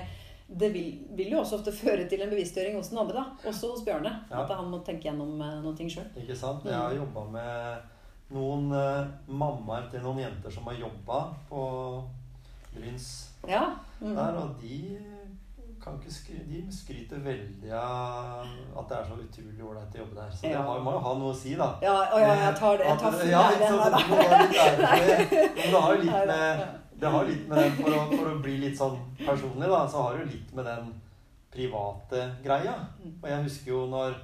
det 0.51 0.67
vil, 0.73 0.87
vil 1.15 1.29
jo 1.31 1.37
også 1.39 1.59
ofte 1.61 1.71
føre 1.83 2.03
til 2.11 2.21
en 2.23 2.31
bevisstgjøring 2.31 2.73
hos 2.75 2.89
den 2.91 2.99
andre. 2.99 3.21
da, 3.21 3.49
Også 3.49 3.69
hos 3.71 3.83
Bjørne. 3.87 4.11
Ja. 4.29 4.41
At 4.43 4.49
han 4.51 4.67
må 4.71 4.81
tenke 4.83 5.07
gjennom 5.07 5.37
eh, 5.41 5.59
noen 5.63 5.77
ting 5.79 5.87
sjøl. 5.91 6.09
Ikke 6.19 6.35
sant? 6.35 6.65
Mm. 6.65 6.71
Jeg 6.73 6.79
har 6.79 6.95
jobba 6.97 7.23
med 7.35 8.35
noen 8.35 8.65
uh, 8.71 9.07
mammaer 9.27 9.87
til 9.91 10.03
noen 10.03 10.19
jenter 10.23 10.51
som 10.51 10.67
har 10.67 10.75
jobba 10.79 11.21
på 11.49 11.61
Bryns 12.75 13.07
Ja. 13.47 13.63
Mm. 14.01 14.15
der, 14.15 14.37
og 14.43 14.55
de 14.61 14.77
kan 15.83 15.95
ikke 15.97 16.11
skry 16.13 16.37
de 16.49 16.59
skryter 16.71 17.19
veldig 17.25 17.71
av 17.73 18.45
at 18.77 18.89
det 18.91 18.97
er 18.99 19.07
så 19.09 19.15
utrolig 19.23 19.63
ålreit 19.65 19.95
å 19.95 20.01
jobbe 20.03 20.15
der. 20.19 20.29
Så 20.35 20.41
det 20.45 20.51
Ja. 20.53 20.61
har, 20.67 20.79
må 20.85 20.91
jo 20.93 20.99
ha 21.07 21.13
noe 21.17 21.31
å 21.33 21.35
si, 21.35 21.55
da. 21.57 21.69
Ja, 21.81 21.95
og 22.13 22.19
ja, 22.21 22.33
jeg 22.45 22.55
tar 22.59 22.77
det. 22.77 22.85
Jeg 22.85 22.97
tar 22.99 23.13
At- 23.13 23.25
ja, 23.25 23.43
det. 23.49 25.29
Det 25.71 25.79
har 25.81 25.93
jo 25.95 26.01
litt 26.01 26.27
med 26.27 26.67
det 27.01 27.09
har 27.09 27.23
litt 27.25 27.47
med 27.49 27.57
den, 27.57 27.71
for 27.81 27.89
å, 27.97 28.01
for 28.11 28.27
å 28.29 28.39
bli 28.43 28.57
litt 28.61 28.77
sånn 28.77 28.97
personlig, 29.17 29.65
da, 29.71 29.87
så 29.89 30.03
har 30.03 30.13
det 30.13 30.19
jo 30.21 30.33
litt 30.35 30.51
med 30.53 30.67
den 30.69 30.91
private 31.51 32.27
greia. 32.43 32.75
Mm. 33.01 33.15
Og 33.23 33.29
jeg 33.31 33.45
husker 33.47 33.71
jo 33.73 33.79
når 33.89 34.19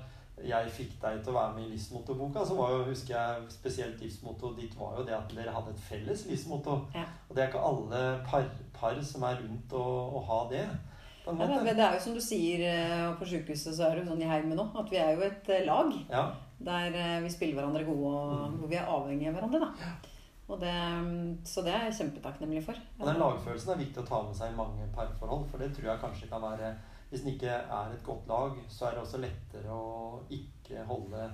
jeg 0.46 0.70
fikk 0.76 0.92
deg 1.02 1.24
til 1.26 1.34
å 1.34 1.38
være 1.40 1.56
med 1.56 1.64
i 1.66 1.72
livsmottoboka, 1.74 2.44
så 2.46 2.54
var 2.60 2.76
jo, 2.76 2.84
husker 2.92 3.16
jeg 3.16 3.48
spesielt 3.56 4.04
livsmottoet 4.06 4.60
ditt 4.62 4.76
var 4.78 4.94
jo 5.00 5.08
det 5.08 5.16
at 5.18 5.34
dere 5.34 5.56
hadde 5.56 5.74
et 5.74 5.82
felles 5.88 6.28
livsmotto. 6.30 6.76
Ja. 6.94 7.08
Og 7.26 7.34
det 7.36 7.44
er 7.44 7.50
ikke 7.50 7.66
alle 7.72 8.04
par, 8.30 8.46
par 8.78 9.02
som 9.02 9.26
er 9.26 9.42
rundt 9.42 9.74
å, 9.74 9.82
å 10.20 10.22
ha 10.30 10.40
det. 10.54 10.68
Ja, 11.28 11.64
det, 11.64 11.80
er 11.80 11.94
jo 11.94 12.00
som 12.00 12.14
du 12.14 12.22
sier, 12.22 12.62
eh, 12.70 13.08
og 13.10 13.18
på 13.20 13.26
sykehuset 13.28 13.76
så 13.76 13.84
er 13.90 13.96
det 13.96 14.06
jo 14.06 14.12
sånn 14.14 14.22
i 14.24 14.30
heimen 14.30 14.58
òg, 14.60 14.76
at 14.80 14.90
vi 14.92 14.98
er 15.02 15.16
jo 15.16 15.22
et 15.28 15.50
eh, 15.50 15.66
lag. 15.68 15.92
Ja, 16.10 16.26
Der 16.60 16.94
eh, 16.96 17.22
vi 17.22 17.30
spiller 17.30 17.60
hverandre 17.62 17.86
gode, 17.86 18.14
og 18.14 18.52
Mm. 18.52 18.58
hvor 18.60 18.68
vi 18.72 18.76
er 18.80 18.88
avhengige 18.88 19.30
av 19.30 19.36
hverandre. 19.36 19.60
da. 19.60 20.56
Det, 20.58 20.74
mm, 21.04 21.40
så 21.44 21.62
det 21.66 21.74
er 21.76 21.90
jeg 21.90 21.98
kjempetakknemlig 22.00 22.64
for. 22.64 22.74
og 23.00 23.06
den 23.08 23.18
lagfølelsen 23.20 23.74
er 23.74 23.82
viktig 23.84 24.00
å 24.04 24.08
ta 24.08 24.22
med 24.24 24.36
seg 24.36 24.54
i 24.54 24.56
mange 24.56 24.88
parforhold, 24.96 25.44
for 25.52 25.58
det 25.60 25.74
tror 25.76 25.90
jeg 25.92 26.00
kanskje 26.00 26.30
kan 26.30 26.42
være 26.42 26.76
Hvis 27.10 27.22
den 27.24 27.34
ikke 27.34 27.48
er 27.52 27.92
et 27.94 28.04
godt 28.04 28.28
lag, 28.28 28.52
så 28.68 28.86
er 28.88 28.92
det 28.96 29.00
også 29.04 29.20
lettere 29.22 29.72
å 29.72 30.20
ikke 30.30 30.86
holde 30.88 31.30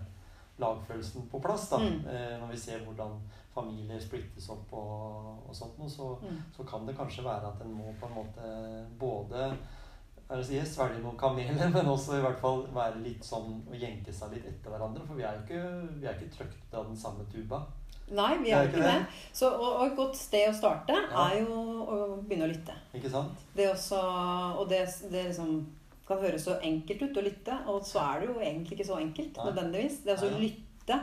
lagfølelsen 0.60 1.30
på 1.32 1.40
plass. 1.42 1.70
da. 1.70 1.78
Mm. 1.78 2.04
Når 2.42 2.52
vi 2.52 2.58
ser 2.58 2.80
hvordan 2.86 3.16
familier 3.56 4.00
splittes 4.00 4.50
opp 4.50 4.72
og, 4.74 5.48
og 5.50 5.56
sånt 5.56 5.78
noe, 5.80 5.90
så, 5.90 6.12
Mm. 6.22 6.38
så 6.58 6.64
kan 6.70 6.86
det 6.86 6.96
kanskje 6.98 7.24
være 7.24 7.48
at 7.54 7.62
en 7.66 7.74
må 7.74 7.94
på 8.00 8.06
en 8.06 8.16
måte 8.16 8.86
både 9.00 9.58
er 10.34 10.42
å 10.42 10.48
si, 10.48 10.58
svelge 10.68 11.00
noen 11.04 11.20
kameler, 11.20 11.70
men 11.76 11.88
også 11.94 12.18
i 12.18 12.24
hvert 12.26 12.42
fall 12.42 12.66
være 12.74 13.04
litt 13.06 13.24
sånn 13.28 13.56
og 13.70 13.78
jenke 13.78 14.14
seg 14.16 14.34
litt 14.36 14.50
etter 14.50 14.74
hverandre. 14.74 15.06
For 15.08 15.20
vi 15.20 15.26
er 15.28 15.38
jo 15.38 15.46
ikke, 15.46 15.64
vi 16.02 16.10
er 16.10 16.18
ikke 16.18 16.36
trøkt 16.38 16.76
av 16.80 16.90
den 16.90 17.00
samme 17.00 17.26
tuba. 17.32 17.64
Nei, 18.14 18.34
vi 18.44 18.52
er 18.52 18.66
er 18.66 18.68
ikke 18.68 18.82
det. 18.84 18.90
det. 19.00 19.22
Så, 19.34 19.48
og, 19.48 19.70
og 19.80 19.86
et 19.86 19.96
godt 19.98 20.18
sted 20.20 20.50
å 20.50 20.58
starte 20.58 20.94
Ja. 20.98 21.30
er 21.30 21.40
jo 21.40 21.56
å 21.56 22.00
begynne 22.20 22.50
å 22.50 22.52
lytte. 22.52 22.76
Ikke 22.94 23.10
sant? 23.14 23.46
Det 23.56 23.70
også, 23.72 24.02
og 24.60 24.68
det, 24.70 24.84
det 25.10 25.30
liksom 25.30 25.56
kan 26.08 26.20
høres 26.20 26.44
så 26.44 26.58
enkelt 26.60 27.06
ut 27.08 27.18
å 27.18 27.24
lytte, 27.24 27.56
og 27.72 27.86
så 27.88 28.02
er 28.04 28.22
det 28.22 28.28
jo 28.28 28.40
egentlig 28.44 28.76
ikke 28.76 28.90
så 28.90 29.00
enkelt 29.00 29.38
Nei. 29.40 29.46
nødvendigvis. 29.48 30.02
Det 30.04 30.18
altså 30.18 30.34
å 30.34 30.42
lytte 30.42 31.00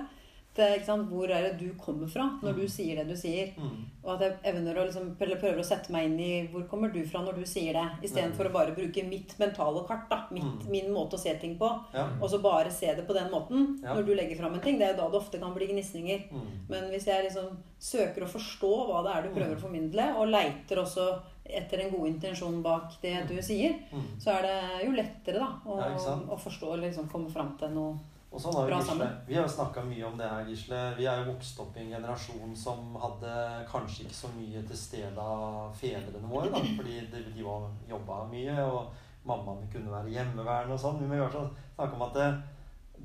sant, 0.54 1.08
hvor 1.08 1.30
er 1.30 1.42
det 1.46 1.58
du 1.60 1.70
kommer 1.78 2.08
fra 2.10 2.24
når 2.42 2.52
Mm. 2.54 2.60
du 2.60 2.66
sier 2.68 2.96
det 2.96 3.08
du 3.08 3.14
sier. 3.16 3.52
Mm. 3.56 3.84
Og 4.04 4.14
at 4.14 4.20
jeg 4.42 4.54
evner 4.54 4.74
å 4.76 4.84
liksom, 4.86 5.14
prøver 5.16 5.58
å 5.58 5.64
sette 5.64 5.90
meg 5.92 6.04
inn 6.06 6.18
i 6.20 6.48
hvor 6.52 6.66
kommer 6.68 6.92
du 6.92 7.04
fra 7.06 7.20
når 7.22 7.36
du 7.36 7.42
sier 7.46 7.72
det, 7.72 7.86
istedenfor 8.10 8.44
Mm. 8.44 8.50
å 8.50 8.52
bare 8.52 8.74
bruke 8.74 9.08
mitt 9.08 9.38
mentale 9.38 9.86
kart, 9.86 10.08
da, 10.10 10.26
mitt, 10.30 10.42
Mm. 10.42 10.70
min 10.70 10.90
måte 10.92 11.12
å 11.14 11.18
se 11.18 11.34
ting 11.38 11.56
på, 11.56 11.68
Ja. 11.94 12.08
og 12.20 12.28
så 12.30 12.42
bare 12.42 12.70
se 12.70 12.86
det 12.94 13.06
på 13.06 13.14
den 13.14 13.30
måten 13.30 13.80
Ja. 13.82 13.94
når 13.94 14.06
du 14.06 14.14
legger 14.14 14.36
fram 14.38 14.54
en 14.54 14.60
ting. 14.60 14.78
Det 14.78 14.88
er 14.88 14.94
jo 14.96 15.02
da 15.02 15.08
det 15.10 15.20
ofte 15.20 15.38
kan 15.40 15.54
bli 15.54 15.66
gnisninger. 15.68 16.30
Mm. 16.32 16.40
Men 16.68 16.90
hvis 16.90 17.04
jeg 17.06 17.24
liksom 17.24 17.56
søker 17.80 18.22
å 18.24 18.28
forstå 18.28 18.86
hva 18.88 19.02
det 19.04 19.16
er 19.16 19.22
du 19.28 19.40
prøver 19.40 19.56
å 19.56 19.60
formidle, 19.60 20.16
og 20.18 20.28
leiter 20.28 20.76
også 20.78 21.20
etter 21.46 21.80
en 21.80 21.90
god 21.90 22.06
intensjon 22.08 22.62
bak 22.62 23.00
det 23.02 23.26
du 23.28 23.34
sier, 23.42 23.74
Mm. 23.92 24.02
så 24.18 24.38
er 24.38 24.42
det 24.42 24.84
jo 24.86 24.92
lettere 24.92 25.38
da 25.38 25.60
å, 25.66 26.28
å 26.28 26.38
forstå 26.38 26.62
og 26.72 26.78
liksom 26.80 27.08
komme 27.10 27.30
fram 27.30 27.56
til 27.58 27.68
noe 27.70 27.98
Og 28.30 28.38
sånn 28.38 28.54
har 28.54 28.68
jo 28.68 28.76
Gisle. 28.76 28.86
sammen. 28.92 29.14
Vi 29.26 29.34
har 29.34 29.42
jo 29.42 29.52
snakka 29.56 29.82
mye 29.88 30.04
om 30.06 30.18
det 30.18 30.28
her, 30.30 30.46
Gisle. 30.46 30.80
Vi 30.98 31.06
er 31.10 31.18
jo 31.18 31.32
vokst 31.32 31.58
opp 31.64 31.76
i 31.76 31.82
en 31.82 31.92
generasjon 31.96 32.54
som 32.56 32.94
hadde 33.02 33.32
kanskje 33.70 34.06
ikke 34.06 34.18
så 34.20 34.30
mye 34.36 34.62
til 34.68 34.78
stede 34.78 35.24
av 35.34 35.74
fedrene 35.74 36.30
våre, 36.30 36.52
da. 36.54 36.62
Fordi 36.78 37.00
de, 37.10 37.24
de 37.34 37.46
var 37.46 37.66
jobba 37.90 38.22
mye, 38.30 38.54
og 38.62 39.26
mammaene 39.26 39.66
kunne 39.72 39.92
være 39.92 40.14
hjemmeværende 40.14 40.78
og 40.78 40.82
sånn. 40.84 41.02
Vi 41.02 41.10
må 41.10 41.18
jo 41.18 41.28
snakke 41.34 41.98
om 41.98 42.06
at 42.06 42.16
det, 42.20 42.30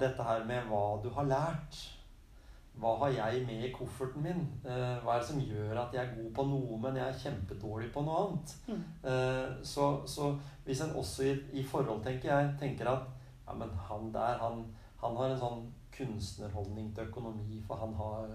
dette 0.06 0.30
her 0.30 0.46
med 0.46 0.70
hva 0.70 0.86
du 1.02 1.10
har 1.18 1.30
lært 1.32 1.84
hva 2.82 2.92
har 3.00 3.14
jeg 3.14 3.44
med 3.48 3.64
i 3.64 3.72
kofferten 3.72 4.24
min? 4.26 4.42
Eh, 4.68 4.96
hva 5.04 5.16
er 5.16 5.22
det 5.22 5.28
som 5.30 5.40
gjør 5.40 5.78
at 5.80 5.94
jeg 5.96 6.02
er 6.04 6.16
god 6.18 6.32
på 6.36 6.46
noe, 6.50 6.80
men 6.84 6.98
jeg 7.00 7.08
er 7.08 7.22
kjempedårlig 7.22 7.92
på 7.94 8.04
noe 8.04 8.24
annet? 8.24 8.56
Mm. 8.68 8.82
Eh, 9.12 9.54
så, 9.64 9.86
så 10.10 10.34
hvis 10.66 10.82
en 10.84 10.96
også 11.00 11.30
i, 11.30 11.36
i 11.62 11.64
forhold, 11.64 12.04
tenker 12.04 12.34
jeg, 12.34 12.50
tenker 12.60 12.92
at 12.92 13.08
ja, 13.46 13.56
men 13.56 13.72
han 13.88 14.10
der, 14.12 14.42
han, 14.42 14.66
han 15.06 15.18
har 15.20 15.30
en 15.34 15.40
sånn 15.40 15.64
kunstnerholdning 15.96 16.92
til 16.96 17.08
økonomi, 17.08 17.62
for 17.68 17.80
han 17.80 17.94
har 17.96 18.28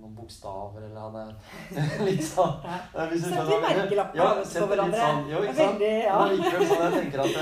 noen 0.00 0.14
bokstaver, 0.18 0.82
eller 0.88 1.00
han 1.00 1.16
er 1.16 1.34
litt 2.08 2.24
sånn 2.26 2.58
Ja. 2.66 3.06
Setter 3.14 3.60
merkelapper 3.62 4.18
Ja, 4.18 4.30
på 4.42 4.66
hverandre. 4.72 5.00
sånn, 5.00 5.28
jo, 5.30 5.42
ikke 5.46 5.54
sant? 5.60 5.78
veldig- 5.78 6.04
ja. 6.04 6.16
Men 6.24 6.36
likevel 6.36 6.66
sånn 6.68 6.82
jeg 6.84 6.96
tenker 6.98 7.24
at 7.24 7.36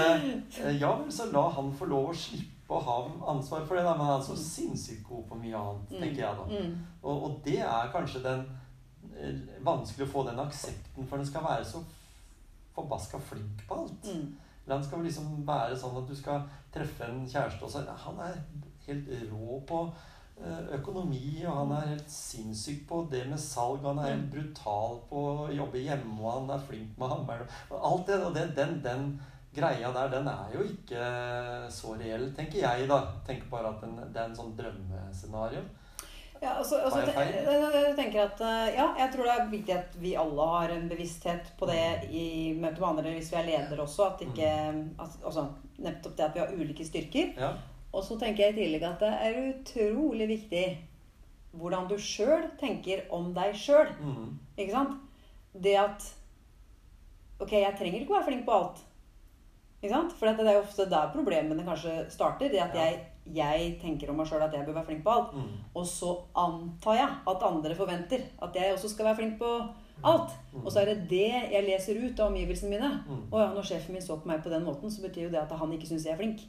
eh, 0.67 0.77
Ja 0.81 0.93
vel, 1.01 1.09
så 1.13 1.31
la 1.33 1.47
han 1.57 1.73
få 1.79 1.89
lov 1.91 2.11
å 2.13 2.15
slippe 2.15 2.77
å 2.77 2.81
ha 2.87 2.99
ansvar 3.33 3.65
for 3.69 3.77
det, 3.77 3.83
da. 3.85 3.97
Men 3.99 4.07
han 4.07 4.21
er 4.21 4.25
så 4.25 4.37
sinnssykt 4.39 5.03
god 5.09 5.25
på 5.29 5.41
mye 5.43 5.57
annet, 5.59 5.91
tenker 5.97 6.23
jeg 6.23 6.39
da. 6.39 6.47
Mm. 6.53 6.77
Og, 7.03 7.25
og 7.27 7.41
det 7.45 7.59
er 7.65 7.91
kanskje 7.93 8.23
den 8.25 8.45
eh, 9.17 9.43
Vanskelig 9.67 10.07
å 10.07 10.13
få 10.13 10.23
den 10.29 10.39
aksepten, 10.45 11.05
for 11.09 11.17
den 11.21 11.27
skal 11.29 11.45
være 11.49 11.65
så 11.69 11.83
forbaska 12.73 13.19
flink 13.21 13.67
på 13.69 13.83
alt. 13.83 14.07
Mm. 14.09 14.31
Eller 14.65 14.77
han 14.77 14.87
skal 14.87 15.05
liksom 15.07 15.43
være 15.47 15.77
sånn 15.79 15.99
at 15.99 16.09
du 16.09 16.15
skal 16.17 16.45
treffe 16.73 17.09
en 17.09 17.25
kjæreste 17.29 17.67
og 17.67 17.73
så 17.73 17.83
Han 18.05 18.21
er 18.23 18.39
helt 18.87 19.11
rå 19.33 19.59
på 19.67 19.81
eh, 20.39 20.71
økonomi, 20.79 21.43
og 21.47 21.59
han 21.59 21.75
er 21.79 21.91
helt 21.95 22.11
sinnssyk 22.11 22.87
på 22.89 23.03
det 23.11 23.25
med 23.31 23.41
salg. 23.43 23.83
Han 23.87 23.99
er 23.99 24.15
helt 24.15 24.31
brutal 24.33 25.01
på 25.11 25.27
å 25.45 25.51
jobbe 25.53 25.83
hjemme, 25.83 26.17
og 26.23 26.33
han 26.37 26.55
er 26.55 26.67
flink 26.71 26.97
med 26.99 27.15
hammeren. 27.15 27.53
Alt 27.71 28.09
det, 28.11 28.23
og 28.23 28.35
den, 28.39 28.81
den 28.85 29.13
greia 29.55 29.93
der, 29.93 30.09
den 30.15 30.29
er 30.31 30.55
jo 30.55 30.65
ikke 30.65 31.05
så 31.71 31.97
reell, 32.01 32.31
tenker 32.37 32.63
jeg, 32.63 32.89
da. 32.91 33.03
Tenker 33.27 33.51
bare 33.53 33.75
at 33.75 33.85
den, 33.85 33.99
det 34.01 34.21
er 34.21 34.31
en 34.31 34.39
sånn 34.39 34.55
drømmescenario. 34.59 35.65
Ja, 36.43 36.57
altså, 36.59 36.81
altså, 36.83 37.01
jeg 37.07 37.95
tenker 37.95 38.25
at 38.25 38.41
eh, 38.43 38.73
Ja, 38.75 38.89
jeg 38.99 39.13
tror 39.13 39.29
det 39.29 39.35
er 39.35 39.51
viktig 39.53 39.75
at 39.77 39.93
vi 40.03 40.15
alle 40.19 40.47
har 40.51 40.73
en 40.75 40.89
bevissthet 40.91 41.53
på 41.59 41.69
det 41.71 41.85
i 42.11 42.25
møte 42.59 42.81
med 42.83 42.89
andre 42.89 43.13
hvis 43.15 43.31
vi 43.31 43.39
er 43.39 43.47
ledere 43.47 43.85
også. 43.85 44.09
At 44.11 44.25
ikke 44.27 44.49
at, 44.51 45.19
altså, 45.23 45.47
Nettopp 45.83 46.17
det 46.19 46.25
at 46.27 46.35
vi 46.35 46.43
har 46.43 46.57
ulike 46.57 46.87
styrker. 46.87 47.31
Ja. 47.39 47.53
Og 47.93 48.03
så 48.07 48.17
tenker 48.19 48.45
jeg 48.49 48.55
i 48.57 48.59
tillegg 48.63 48.89
at 48.89 49.05
det 49.05 49.13
er 49.29 49.39
utrolig 49.53 50.29
viktig 50.31 50.65
hvordan 51.53 51.87
du 51.91 51.99
sjøl 52.01 52.47
tenker 52.61 53.05
om 53.13 53.31
deg 53.37 53.55
sjøl. 53.61 53.91
Mm. 54.01 54.39
Ikke 54.57 54.73
sant? 54.73 54.99
Det 55.53 55.77
at 55.79 56.07
Ok, 57.43 57.53
jeg 57.59 57.75
trenger 57.79 58.01
ikke 58.03 58.15
å 58.15 58.19
være 58.21 58.29
flink 58.31 58.45
på 58.47 58.55
alt. 58.55 58.83
Ikke 59.83 59.95
sant? 59.97 60.13
For 60.15 60.31
det 60.31 60.47
er 60.47 60.57
jo 60.59 60.63
ofte 60.63 60.87
der 60.91 61.09
problemene 61.15 61.65
kanskje 61.67 62.05
starter. 62.11 62.49
Det 62.53 62.61
at 62.63 62.75
Ja. 62.75 62.85
jeg, 62.87 63.01
jeg 63.31 63.79
tenker 63.81 64.11
om 64.11 64.17
meg 64.19 64.27
sjøl 64.27 64.43
at 64.43 64.53
jeg 64.57 64.67
bør 64.67 64.75
være 64.81 64.89
flink 64.91 65.05
på 65.05 65.13
alt. 65.15 65.35
Mm. 65.37 65.51
Og 65.79 65.87
så 65.87 66.11
antar 66.35 66.99
jeg 66.99 67.09
at 67.33 67.47
andre 67.49 67.75
forventer 67.79 68.25
at 68.43 68.57
jeg 68.59 68.75
også 68.75 68.89
skal 68.93 69.11
være 69.11 69.21
flink 69.21 69.39
på 69.39 69.51
alt. 70.05 70.31
Mm. 70.53 70.65
Og 70.65 70.73
så 70.73 70.81
er 70.83 70.91
det 70.91 71.09
det 71.11 71.29
jeg 71.53 71.67
leser 71.69 72.01
ut 72.03 72.21
av 72.21 72.33
omgivelsene 72.33 72.73
mine. 72.75 72.91
Mm. 73.07 73.27
Og 73.31 73.39
ja, 73.41 73.51
når 73.55 73.69
sjefen 73.69 73.95
min 73.95 74.03
så 74.03 74.19
på 74.19 74.29
meg 74.29 74.43
på 74.43 74.51
den 74.51 74.65
måten, 74.67 74.91
så 74.91 75.05
betyr 75.07 75.29
jo 75.29 75.35
det 75.35 75.43
at 75.45 75.55
han 75.59 75.73
ikke 75.73 75.87
syns 75.87 76.07
jeg 76.09 76.17
er 76.17 76.23
flink. 76.23 76.43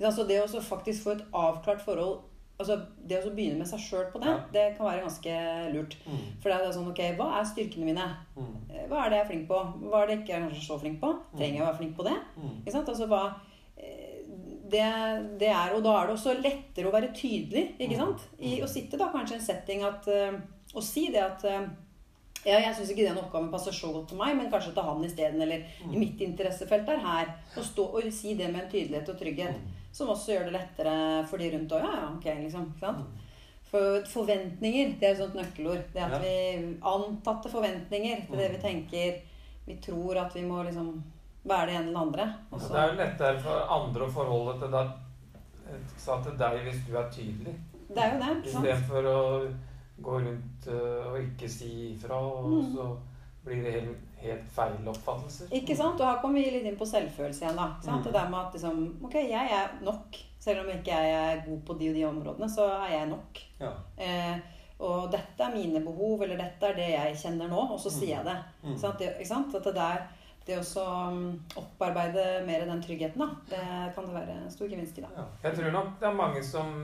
Så 0.00 0.24
det 0.26 0.40
å 0.42 0.60
faktisk 0.64 1.04
få 1.04 1.18
et 1.18 1.26
avklart 1.32 1.84
forhold 1.84 2.22
Altså 2.54 2.76
det 3.02 3.16
å 3.18 3.32
begynne 3.34 3.58
med 3.58 3.66
seg 3.66 3.80
sjøl 3.82 4.04
på 4.12 4.20
det, 4.22 4.30
Ja. 4.30 4.42
det 4.52 4.76
kan 4.76 4.86
være 4.86 5.02
ganske 5.02 5.32
lurt. 5.74 5.96
Mm. 6.06 6.20
For 6.40 6.48
det 6.50 6.58
er 6.60 6.72
sånn 6.76 6.90
Ok, 6.90 7.00
hva 7.18 7.40
er 7.40 7.48
styrkene 7.50 7.84
mine? 7.88 8.04
Mm. 8.36 8.54
Eh, 8.70 8.84
Hva 8.88 9.00
er 9.04 9.10
det 9.10 9.18
jeg 9.18 9.24
er 9.24 9.30
flink 9.32 9.48
på? 9.48 9.58
Hva 9.90 10.02
er 10.02 10.06
det 10.06 10.14
jeg 10.14 10.22
ikke 10.22 10.36
er 10.38 10.60
så 10.62 10.78
flink 10.78 11.00
på? 11.00 11.10
Trenger 11.36 11.58
jeg 11.58 11.62
å 11.64 11.66
være 11.66 11.80
flink 11.80 11.96
på 11.96 12.04
det? 12.06 12.14
Mm. 12.38 12.52
Ikke 12.62 12.72
sant? 12.76 12.88
Altså 12.88 13.08
hva 13.10 13.34
eh, 13.76 14.13
det, 14.74 15.38
det 15.40 15.48
er, 15.54 15.72
Og 15.76 15.82
da 15.86 15.94
er 16.00 16.10
det 16.10 16.16
også 16.18 16.34
lettere 16.42 16.90
å 16.90 16.94
være 16.94 17.12
tydelig, 17.16 17.64
ikke 17.78 17.94
Mm. 17.96 18.02
sant? 18.02 18.26
I 18.42 18.58
å 18.64 18.68
sitte 18.70 18.98
da 19.00 19.08
kanskje 19.14 19.36
i 19.36 19.40
en 19.40 19.46
setting 19.48 19.82
at 19.86 20.06
eh, 20.10 20.36
Og 20.74 20.82
si 20.82 21.06
det 21.14 21.22
at 21.22 21.44
eh, 21.48 21.66
ja, 22.44 22.58
jeg 22.60 22.74
syns 22.76 22.90
ikke 22.92 23.06
den 23.06 23.16
oppgaven 23.16 23.46
passer 23.52 23.72
så 23.72 23.88
godt 23.94 24.10
til 24.10 24.18
meg, 24.20 24.34
men 24.36 24.50
kanskje 24.52 24.74
til 24.76 24.84
han 24.84 25.04
isteden. 25.06 25.40
Eller 25.40 25.62
i 25.88 25.96
mitt 25.96 26.20
interessefelt 26.20 26.90
er 26.92 26.98
her. 27.00 27.30
Og, 27.56 27.64
stå, 27.64 27.86
og 27.96 28.08
si 28.12 28.34
det 28.36 28.50
med 28.52 28.66
en 28.66 28.68
tydelighet 28.68 29.08
og 29.08 29.16
trygghet. 29.16 29.62
Som 29.96 30.10
også 30.12 30.34
gjør 30.34 30.50
det 30.50 30.52
lettere 30.58 30.96
for 31.30 31.40
de 31.40 31.48
rundt 31.54 31.72
òg. 31.72 31.86
Ja, 31.86 31.94
ja, 32.02 32.10
ok, 32.18 32.26
liksom. 32.42 32.66
Ikke 32.74 32.84
sant? 32.84 33.22
For 33.70 34.04
forventninger, 34.12 34.92
det 35.00 35.08
er 35.08 35.14
et 35.14 35.22
sånt 35.22 35.38
nøkkelord. 35.40 35.86
Det 35.94 36.04
at 36.04 36.18
vi 36.20 36.34
Antatte 36.84 37.48
forventninger 37.54 38.26
til 38.28 38.36
det 38.42 38.50
vi 38.52 38.60
tenker. 38.66 39.16
Vi 39.70 39.78
tror 39.80 40.20
at 40.26 40.36
vi 40.36 40.42
må 40.44 40.60
liksom 40.68 40.90
være 41.44 41.66
det 41.66 41.74
ene 41.76 41.88
eller 41.88 42.00
andre. 42.00 42.26
Så, 42.58 42.68
det 42.72 42.80
er 42.82 42.88
jo 42.92 42.98
lettere 43.02 43.40
for 43.44 43.72
andre 43.78 44.04
å 44.06 44.10
forholde 44.14 44.58
til 44.60 44.70
deg, 44.72 44.90
sa 45.98 46.18
til 46.24 46.36
deg 46.40 46.58
hvis 46.66 46.82
du 46.88 46.96
er 46.96 47.08
tydelig. 47.12 47.54
det 47.94 48.02
er 48.02 48.14
jo 48.14 48.20
det. 48.22 48.30
ikke 48.38 48.52
sant? 48.52 48.66
Istedenfor 48.66 49.08
å 49.10 49.20
gå 50.04 50.14
rundt 50.24 50.68
øh, 50.68 51.12
og 51.12 51.18
ikke 51.20 51.48
si 51.48 51.70
ifra, 51.94 52.16
og 52.18 52.48
Mm. 52.50 52.72
så 52.74 52.86
blir 53.44 53.62
det 53.62 53.72
helt, 53.72 53.98
helt 54.24 54.46
feil 54.56 54.88
oppfattelser. 54.88 55.48
Ikke 55.52 55.76
sant? 55.76 56.00
Og 56.00 56.06
her 56.08 56.20
kommer 56.22 56.40
vi 56.40 56.50
litt 56.50 56.64
inn 56.66 56.76
på 56.80 56.86
selvfølelse 56.88 57.44
igjen. 57.44 57.56
da. 57.56 57.66
Sant? 57.84 58.00
Mm. 58.00 58.04
Det 58.04 58.12
der 58.12 58.28
med 58.30 58.38
at 58.40 58.52
liksom, 58.56 58.80
Ok, 59.04 59.14
jeg 59.14 59.50
er 59.52 59.84
nok. 59.84 60.16
Selv 60.40 60.60
om 60.64 60.70
ikke 60.72 60.90
jeg 60.96 61.12
er 61.12 61.42
god 61.46 61.60
på 61.66 61.78
de 61.78 61.88
og 61.88 61.94
de 61.94 62.04
områdene, 62.04 62.48
så 62.50 62.64
er 62.84 62.90
jeg 62.98 63.08
nok. 63.08 63.38
Ja. 63.60 63.70
Eh, 63.98 64.36
og 64.80 65.10
dette 65.12 65.40
er 65.44 65.54
mine 65.54 65.80
behov, 65.84 66.22
eller 66.22 66.36
dette 66.36 66.66
er 66.66 66.74
det 66.74 66.88
jeg 66.90 67.16
kjenner 67.22 67.48
nå, 67.48 67.60
og 67.72 67.78
så 67.80 67.88
Mm. 67.92 67.98
sier 68.00 68.16
jeg 68.16 68.24
det. 68.24 68.36
Mm. 68.64 68.76
Sant? 68.78 68.98
Det, 68.98 69.12
ikke 69.18 69.28
sant? 69.28 69.54
At 69.54 69.64
det 69.64 69.74
der 69.74 70.02
det 70.46 70.58
å 70.60 70.86
um, 71.08 71.20
opparbeide 71.56 72.24
mer 72.44 72.66
den 72.68 72.82
tryggheten, 72.84 73.20
da, 73.22 73.28
det 73.48 73.92
kan 73.96 74.08
det 74.08 74.16
være 74.16 74.50
stor 74.52 74.68
gevinst 74.68 74.98
i. 75.00 75.04
da. 75.04 75.12
Ja. 75.16 75.28
Jeg 75.46 75.58
tror 75.58 75.76
nok 75.78 75.94
det 76.00 76.10
er 76.10 76.18
mange 76.18 76.42
som 76.44 76.74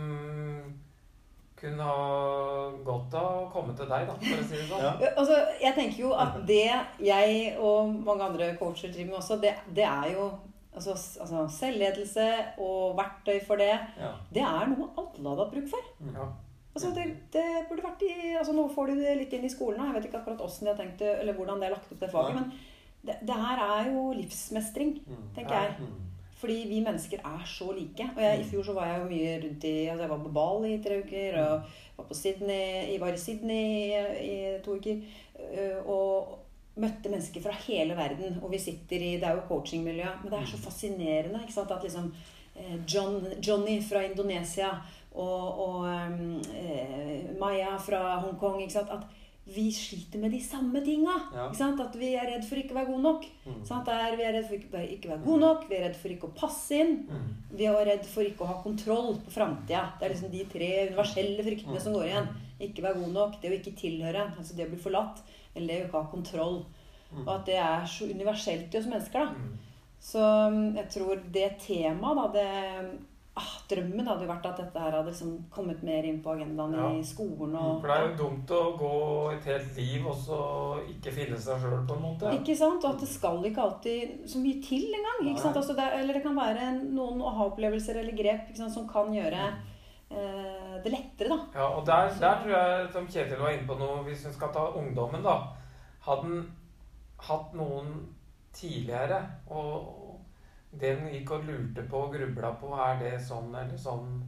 kunne 1.60 1.84
ha 1.84 2.70
godt 2.84 3.14
av 3.20 3.26
å 3.42 3.48
komme 3.52 3.74
til 3.76 3.88
deg, 3.90 4.06
da, 4.08 4.14
for 4.16 4.42
å 4.42 4.46
si 4.48 4.56
det 4.56 4.68
sånn. 4.70 4.84
Ja. 4.86 5.10
Altså, 5.10 5.40
jeg 5.60 5.76
tenker 5.76 6.04
jo 6.06 6.12
at 6.16 6.38
det 6.48 6.68
jeg 7.04 7.56
og 7.60 7.92
mange 8.06 8.30
andre 8.30 8.54
coacher 8.60 8.92
driver 8.94 9.10
med 9.12 9.18
også, 9.20 9.36
det, 9.42 9.52
det 9.76 9.84
er 9.84 10.14
jo 10.14 10.30
altså, 10.72 10.96
altså, 11.20 11.44
selvledelse 11.58 12.28
og 12.64 12.96
verktøy 12.98 13.36
for 13.46 13.60
det. 13.60 13.74
Ja. 14.00 14.14
Det 14.32 14.46
er 14.46 14.72
noe 14.72 14.88
alle 14.94 15.26
hadde 15.26 15.44
hatt 15.44 15.54
bruk 15.58 15.68
for. 15.74 15.92
Ja. 16.14 16.30
Altså, 16.70 16.94
det, 16.96 17.06
det 17.34 17.46
burde 17.68 17.84
vært 17.84 18.02
i, 18.06 18.12
altså, 18.38 18.54
Nå 18.56 18.68
får 18.72 18.92
du 18.92 19.00
det 19.02 19.16
litt 19.18 19.32
inn 19.36 19.44
i 19.44 19.52
skolen. 19.52 19.80
da. 19.80 19.90
Jeg 19.90 19.98
vet 19.98 20.10
ikke 20.10 20.20
akkurat 20.22 20.44
hvordan 20.44 20.66
de 20.66 20.72
har 20.72 20.78
tenkt 20.80 21.08
eller 21.12 21.36
hvordan 21.36 21.60
det 21.60 21.68
er 21.68 21.76
lagt 21.76 21.92
opp 21.92 22.00
det 22.02 22.12
faget. 22.12 22.36
Nei. 22.38 22.44
Men 22.44 22.69
det, 23.06 23.16
det 23.26 23.36
her 23.36 23.58
er 23.80 23.90
jo 23.92 24.12
livsmestring, 24.12 24.98
Mm. 25.06 25.26
tenker 25.34 25.54
jeg. 25.54 25.74
Mm. 25.80 25.86
Fordi 26.40 26.56
vi 26.68 26.80
mennesker 26.80 27.18
er 27.24 27.42
så 27.46 27.72
like. 27.76 28.10
Og 28.16 28.22
jeg, 28.22 28.40
I 28.40 28.44
fjor 28.48 28.62
så 28.64 28.72
var 28.72 28.86
jeg 28.86 29.00
jo 29.00 29.08
mye 29.10 29.32
rundt 29.42 29.64
i 29.64 29.72
altså 29.92 30.00
Jeg 30.06 30.10
var 30.10 30.18
på 30.24 30.32
Bali 30.32 30.74
i 30.74 30.82
tre 30.82 30.98
uker. 31.02 31.38
Og 31.42 31.62
var, 31.96 32.04
på 32.08 32.14
Sydney, 32.14 32.92
jeg 32.92 33.00
var 33.00 33.12
i 33.12 33.18
Sydney 33.18 33.64
i, 33.90 34.54
i 34.56 34.62
to 34.64 34.76
uker. 34.76 35.02
øh, 35.52 35.86
Og 35.86 36.38
møtte 36.76 37.10
mennesker 37.12 37.40
fra 37.44 37.52
hele 37.66 37.96
verden. 37.96 38.38
Og 38.42 38.50
vi 38.50 38.58
sitter 38.58 38.96
i 38.96 39.10
Det 39.20 39.22
er 39.28 39.34
jo 39.36 39.40
coachingmiljø. 39.48 40.06
Men 40.22 40.32
det 40.32 40.38
er 40.40 40.46
så 40.46 40.56
fascinerende 40.64 41.40
ikke 41.42 41.52
sant, 41.52 41.70
at 41.70 41.82
liksom 41.82 42.14
eh, 42.56 42.76
John, 42.94 43.20
Johnny 43.48 43.82
fra 43.82 44.00
Indonesia 44.04 44.68
og, 45.14 45.58
og 45.58 45.74
um, 45.80 46.40
Maya 47.40 47.76
fra 47.76 48.20
Hongkong 48.20 48.60
ikke 48.62 48.72
sant, 48.72 48.88
At 48.90 49.04
vi 49.54 49.66
sliter 49.74 50.20
med 50.22 50.30
de 50.34 50.40
samme 50.40 50.80
tinga. 50.84 51.14
Ja. 51.34 51.48
At 51.84 51.96
vi 51.98 52.12
er 52.14 52.28
redd 52.28 52.44
for 52.46 52.60
ikke 52.60 52.74
å 52.74 52.78
være 52.78 52.90
gode 52.92 53.04
nok. 53.04 53.26
Mm. 53.46 53.62
Er, 53.94 54.16
vi 54.18 54.26
er 54.26 54.36
redd 54.36 54.46
for 54.48 54.56
ikke, 54.58 54.82
ikke 54.96 55.12
være 55.12 55.24
gode 55.24 55.42
nok, 55.44 55.64
vi 55.70 55.78
er 55.78 55.84
redd 55.88 55.96
for 55.98 56.14
ikke 56.14 56.30
å 56.30 56.36
passe 56.36 56.78
inn. 56.78 56.94
Mm. 57.08 57.30
Vi 57.58 57.68
er 57.70 57.88
redd 57.90 58.06
for 58.08 58.26
ikke 58.26 58.46
å 58.46 58.50
ha 58.52 58.58
kontroll 58.62 59.16
på 59.24 59.34
framtida. 59.34 59.86
Det 59.98 60.06
er 60.06 60.14
liksom 60.14 60.34
de 60.34 60.44
tre 60.52 60.70
universelle 60.90 61.46
fryktene 61.46 61.82
som 61.82 61.96
går 61.96 62.06
igjen. 62.10 62.30
Ikke 62.68 62.84
være 62.84 63.00
god 63.00 63.16
nok, 63.16 63.40
det 63.40 63.50
å 63.50 63.56
ikke 63.56 63.78
tilhøre, 63.80 64.28
altså 64.36 64.56
det 64.56 64.68
å 64.68 64.72
bli 64.74 64.80
forlatt, 64.80 65.24
eller 65.54 65.72
det 65.72 65.80
å 65.80 65.88
ikke 65.88 66.04
ha 66.04 66.12
kontroll. 66.12 66.60
Mm. 67.10 67.24
Og 67.24 67.34
at 67.34 67.48
det 67.48 67.58
er 67.58 67.90
så 67.90 68.10
universelt 68.10 68.74
i 68.74 68.80
oss 68.80 68.90
mennesker. 68.90 69.26
da. 69.26 69.34
Mm. 69.34 69.66
Så 70.00 70.20
um, 70.24 70.60
jeg 70.78 70.88
tror 70.94 71.18
det 71.32 71.48
temaet, 71.60 72.20
da 72.20 72.28
det, 72.34 72.50
ah, 73.38 73.52
Drømmen 73.70 74.06
hadde 74.08 74.24
jo 74.26 74.28
vært 74.30 74.46
at 74.50 74.58
dette 74.58 74.80
her 74.82 74.94
hadde 74.96 75.12
liksom 75.12 75.32
kommet 75.54 75.82
mer 75.86 76.04
inn 76.08 76.18
på 76.22 76.32
agendaen 76.34 76.74
Ja. 76.74 76.88
i 76.98 77.02
skolen. 77.06 77.54
og... 77.54 77.80
For 77.80 77.86
det 77.88 77.96
er 77.96 78.06
jo 78.08 78.16
dumt 78.24 78.50
å 78.50 78.60
gå 78.80 78.94
et 79.36 79.44
helt 79.52 79.76
liv 79.78 80.06
og 80.10 80.16
så 80.18 80.40
ikke 80.90 81.12
finne 81.14 81.38
seg 81.38 81.62
sjøl, 81.62 81.86
på 81.86 81.94
en 81.96 82.02
måte. 82.02 82.32
Ikke 82.34 82.56
sant? 82.58 82.84
Og 82.84 82.94
at 82.96 83.00
det 83.04 83.08
skal 83.08 83.44
ikke 83.46 83.62
alltid 83.62 84.26
så 84.28 84.42
mye 84.42 84.62
til 84.64 84.88
engang. 84.98 85.22
Ikke 85.30 85.44
sant? 85.46 85.56
Altså 85.62 85.76
det, 85.78 85.86
eller 86.00 86.18
det 86.18 86.24
kan 86.26 86.36
være 86.36 86.70
noen 86.82 87.22
aha-opplevelser 87.30 88.00
eller 88.02 88.18
grep 88.18 88.50
ikke 88.50 88.62
sant, 88.64 88.74
som 88.74 88.88
kan 88.90 89.12
gjøre 89.14 89.44
eh, 90.10 90.76
det 90.82 90.90
lettere, 90.92 91.28
da. 91.30 91.40
Ja, 91.54 91.68
og 91.78 91.86
der, 91.86 92.10
der 92.20 92.40
tror 92.42 92.54
jeg, 92.56 92.88
som 92.92 93.06
Kjetil 93.06 93.38
var 93.40 93.54
inne 93.54 93.68
på 93.68 93.78
noe, 93.78 94.02
hvis 94.08 94.26
vi 94.26 94.32
skal 94.34 94.52
ta 94.54 94.70
ungdommen, 94.74 95.22
da 95.22 95.38
Hadde 96.00 96.22
han 96.24 96.46
hatt 97.20 97.50
noen 97.54 97.90
tidligere, 98.56 99.18
og 99.52 99.99
det 100.72 100.96
den 101.00 101.08
gikk 101.12 101.30
og 101.34 101.44
lurte 101.48 101.82
på 101.90 102.04
og 102.06 102.12
grubla 102.14 102.52
på, 102.60 102.70
er 102.78 102.98
det 103.02 103.16
sånn 103.26 103.54
eller 103.54 103.76
sånn 103.78 104.22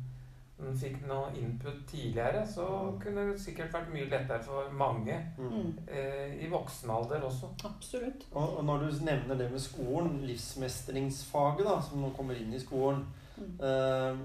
den 0.62 0.76
fikk 0.78 1.00
noe 1.08 1.32
input 1.34 1.80
tidligere, 1.90 2.44
så 2.46 2.64
kunne 3.02 3.24
det 3.32 3.40
sikkert 3.40 3.72
vært 3.74 3.88
mye 3.90 4.06
lettere 4.10 4.42
for 4.46 4.68
mange 4.70 5.16
Mm. 5.38 5.48
Mm, 5.50 5.72
eh, 5.88 6.36
i 6.44 6.48
voksen 6.50 6.90
alder 6.90 7.20
også. 7.26 7.48
absolutt. 7.64 8.26
Og, 8.32 8.58
og 8.58 8.64
når 8.64 8.78
du 8.78 9.04
nevner 9.04 9.34
det 9.40 9.50
med 9.50 9.60
skolen, 9.60 10.20
livsmestringsfaget 10.26 11.66
da, 11.66 11.80
som 11.82 12.02
nå 12.02 12.10
kommer 12.16 12.34
inn 12.38 12.54
i 12.54 12.60
skolen 12.62 13.04
Mm. 13.38 13.58
eh, 13.64 14.16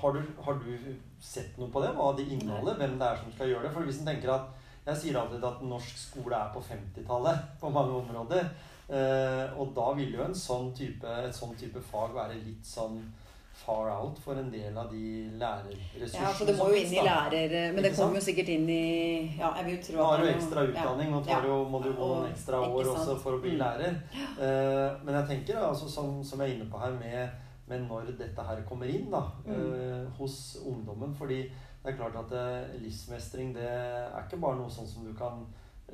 har, 0.00 0.12
du, 0.12 0.22
har 0.44 0.54
du 0.54 0.96
sett 1.20 1.56
noe 1.58 1.70
på 1.70 1.80
det? 1.82 1.92
Hva 1.96 2.10
det 2.16 2.26
inneholder? 2.34 2.74
Hvem 2.76 2.98
det 2.98 3.06
er 3.06 3.16
som 3.22 3.32
skal 3.32 3.48
gjøre 3.48 3.62
det? 3.68 3.72
For 3.72 3.82
hvis 3.86 4.00
en 4.00 4.06
tenker 4.06 4.32
at 4.34 4.48
Jeg 4.86 4.96
sier 4.96 5.16
alltid 5.20 5.44
at 5.44 5.60
norsk 5.62 5.96
skole 5.98 6.34
er 6.34 6.52
på 6.54 6.60
50-tallet 6.64 7.38
på 7.60 7.68
mange 7.70 7.92
områder. 8.00 8.48
Eh, 8.90 9.58
og 9.60 9.72
da 9.76 9.92
vil 9.94 10.14
jo 10.16 10.22
en 10.24 10.34
sånn 10.34 10.72
type, 10.74 11.06
et 11.06 11.34
sånn 11.36 11.54
type 11.56 11.78
fag 11.92 12.14
være 12.16 12.34
litt 12.42 12.64
sånn 12.66 13.00
far 13.60 13.90
out 13.92 14.16
for 14.18 14.38
en 14.40 14.48
del 14.50 14.76
av 14.78 14.88
de 14.90 15.28
lærerressursene. 15.38 16.22
Ja, 16.24 16.30
så 16.32 16.46
det 16.48 16.54
må 16.56 16.70
jo 16.72 16.78
inn 16.80 16.94
i 16.96 17.02
lærer... 17.04 17.72
Men 17.74 17.84
det 17.84 17.90
kommer 17.94 18.16
jo 18.16 18.22
sikkert 18.24 18.48
inn 18.54 18.64
i 18.72 19.36
Ja, 19.38 19.50
jeg 19.58 19.66
vil 19.66 19.74
jo 19.76 19.82
tro 19.84 19.96
Nå 19.98 20.06
har 20.08 20.22
at 20.22 20.24
du 20.24 20.30
ekstra 20.32 20.64
utdanning, 20.70 21.10
nå 21.12 21.20
tar 21.26 21.34
Ja. 21.36 21.40
du, 21.44 21.68
må 21.70 21.82
du 21.84 21.90
gå 21.92 22.02
Og- 22.06 22.16
noen 22.22 22.32
ekstra 22.32 22.62
år 22.64 22.88
også 22.94 23.18
for 23.20 23.36
å 23.36 23.42
bli 23.42 23.52
Mm. 23.52 23.58
lærer. 23.60 24.00
Eh, 24.40 24.96
men 25.04 25.14
jeg 25.14 25.28
tenker 25.28 25.60
altså, 25.68 25.88
som, 25.92 26.24
som 26.24 26.40
jeg 26.40 26.50
er 26.50 26.54
inne 26.56 26.70
på 26.72 26.80
her, 26.80 26.90
med, 26.98 27.28
med 27.68 27.86
når 27.86 28.16
dette 28.18 28.42
her 28.48 28.62
kommer 28.66 28.86
inn 28.88 29.10
da, 29.12 29.22
eh, 29.46 30.08
hos 30.18 30.56
ungdommen. 30.66 31.14
Fordi 31.14 31.42
det 31.84 31.92
er 31.92 31.96
klart 32.00 32.16
at 32.16 32.32
eh, 32.32 32.80
livsmestring 32.80 33.52
det 33.54 33.68
er 33.68 34.24
ikke 34.24 34.40
bare 34.40 34.56
noe 34.56 34.70
sånn 34.72 34.88
som 34.88 35.04
du 35.04 35.12
kan 35.14 35.44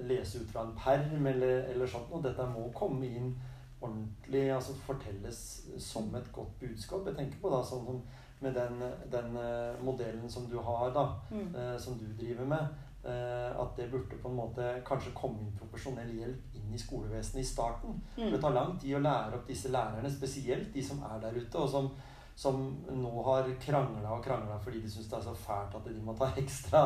lese 0.05 0.39
ut 0.43 0.51
fra 0.51 0.63
en 0.63 0.75
perm 0.77 1.27
eller, 1.27 1.65
eller 1.73 1.87
sånt 1.87 2.11
noe. 2.11 2.23
Dette 2.23 2.47
må 2.53 2.71
komme 2.75 3.07
inn 3.07 3.35
ordentlig, 3.83 4.49
altså 4.55 4.75
fortelles 4.87 5.41
som 5.79 6.15
et 6.17 6.31
godt 6.33 6.59
budskap. 6.61 7.07
Jeg 7.07 7.17
tenker 7.19 7.41
på 7.43 7.51
da 7.53 7.63
sånn 7.65 7.85
som 7.87 8.03
med 8.41 8.53
den, 8.57 8.81
den 9.13 9.37
eh, 9.41 9.77
modellen 9.85 10.29
som 10.31 10.45
du 10.51 10.59
har 10.61 10.91
da, 10.93 11.07
Mm. 11.31 11.55
eh, 11.55 11.79
som 11.81 11.97
du 11.99 12.05
driver 12.19 12.45
med, 12.45 12.67
eh, 13.05 13.61
at 13.61 13.77
det 13.77 13.91
burde 13.91 14.19
på 14.23 14.29
en 14.29 14.37
måte 14.37 14.83
kanskje 14.85 15.15
komme 15.15 15.39
inn 15.41 15.55
profesjonell 15.59 16.11
hjelp 16.13 16.55
inn 16.59 16.75
i 16.75 16.79
skolevesenet 16.79 17.41
i 17.41 17.47
starten. 17.49 18.01
For 18.15 18.25
det 18.25 18.35
Mm. 18.35 18.41
tar 18.43 18.53
lang 18.53 18.79
tid 18.79 18.97
å 18.97 19.01
lære 19.03 19.35
opp 19.35 19.47
disse 19.49 19.69
lærerne, 19.73 20.11
spesielt 20.11 20.73
de 20.75 20.83
som 20.83 21.03
er 21.03 21.19
der 21.21 21.33
ute, 21.41 21.57
og 21.59 21.69
som, 21.71 21.91
som 22.37 22.57
nå 22.93 23.23
har 23.25 23.47
krangla 23.63 24.11
og 24.13 24.25
krangla 24.25 24.59
fordi 24.61 24.83
de 24.85 24.91
syns 24.93 25.07
det 25.09 25.17
er 25.17 25.23
så 25.25 25.33
fælt 25.41 25.73
at 25.79 25.87
de 25.89 26.03
må 26.05 26.13
ta 26.19 26.29
ekstra 26.37 26.83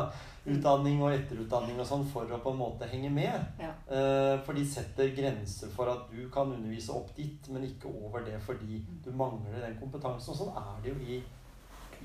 utdanning 0.47 1.01
og 1.03 1.11
etterutdanning 1.11 1.81
og 1.81 1.89
sånn 1.89 2.05
for 2.07 2.31
å 2.31 2.39
på 2.39 2.53
en 2.53 2.61
måte 2.61 2.87
henge 2.87 3.11
med. 3.11 3.35
Ja. 3.59 3.73
Eh, 3.91 4.37
for 4.45 4.55
de 4.55 4.63
setter 4.63 5.11
grenser 5.17 5.73
for 5.75 5.91
at 5.91 6.07
du 6.13 6.23
kan 6.31 6.55
undervise 6.55 6.95
opp 6.95 7.11
dit, 7.17 7.51
men 7.51 7.67
ikke 7.67 7.91
over 7.91 8.23
det 8.23 8.39
fordi 8.45 8.79
du 9.03 9.11
mangler 9.11 9.59
den 9.59 9.75
kompetansen. 9.81 10.31
Og 10.31 10.39
sånn 10.39 10.55
er 10.55 10.81
det 10.85 10.95
jo 10.95 11.03
i, 11.03 11.19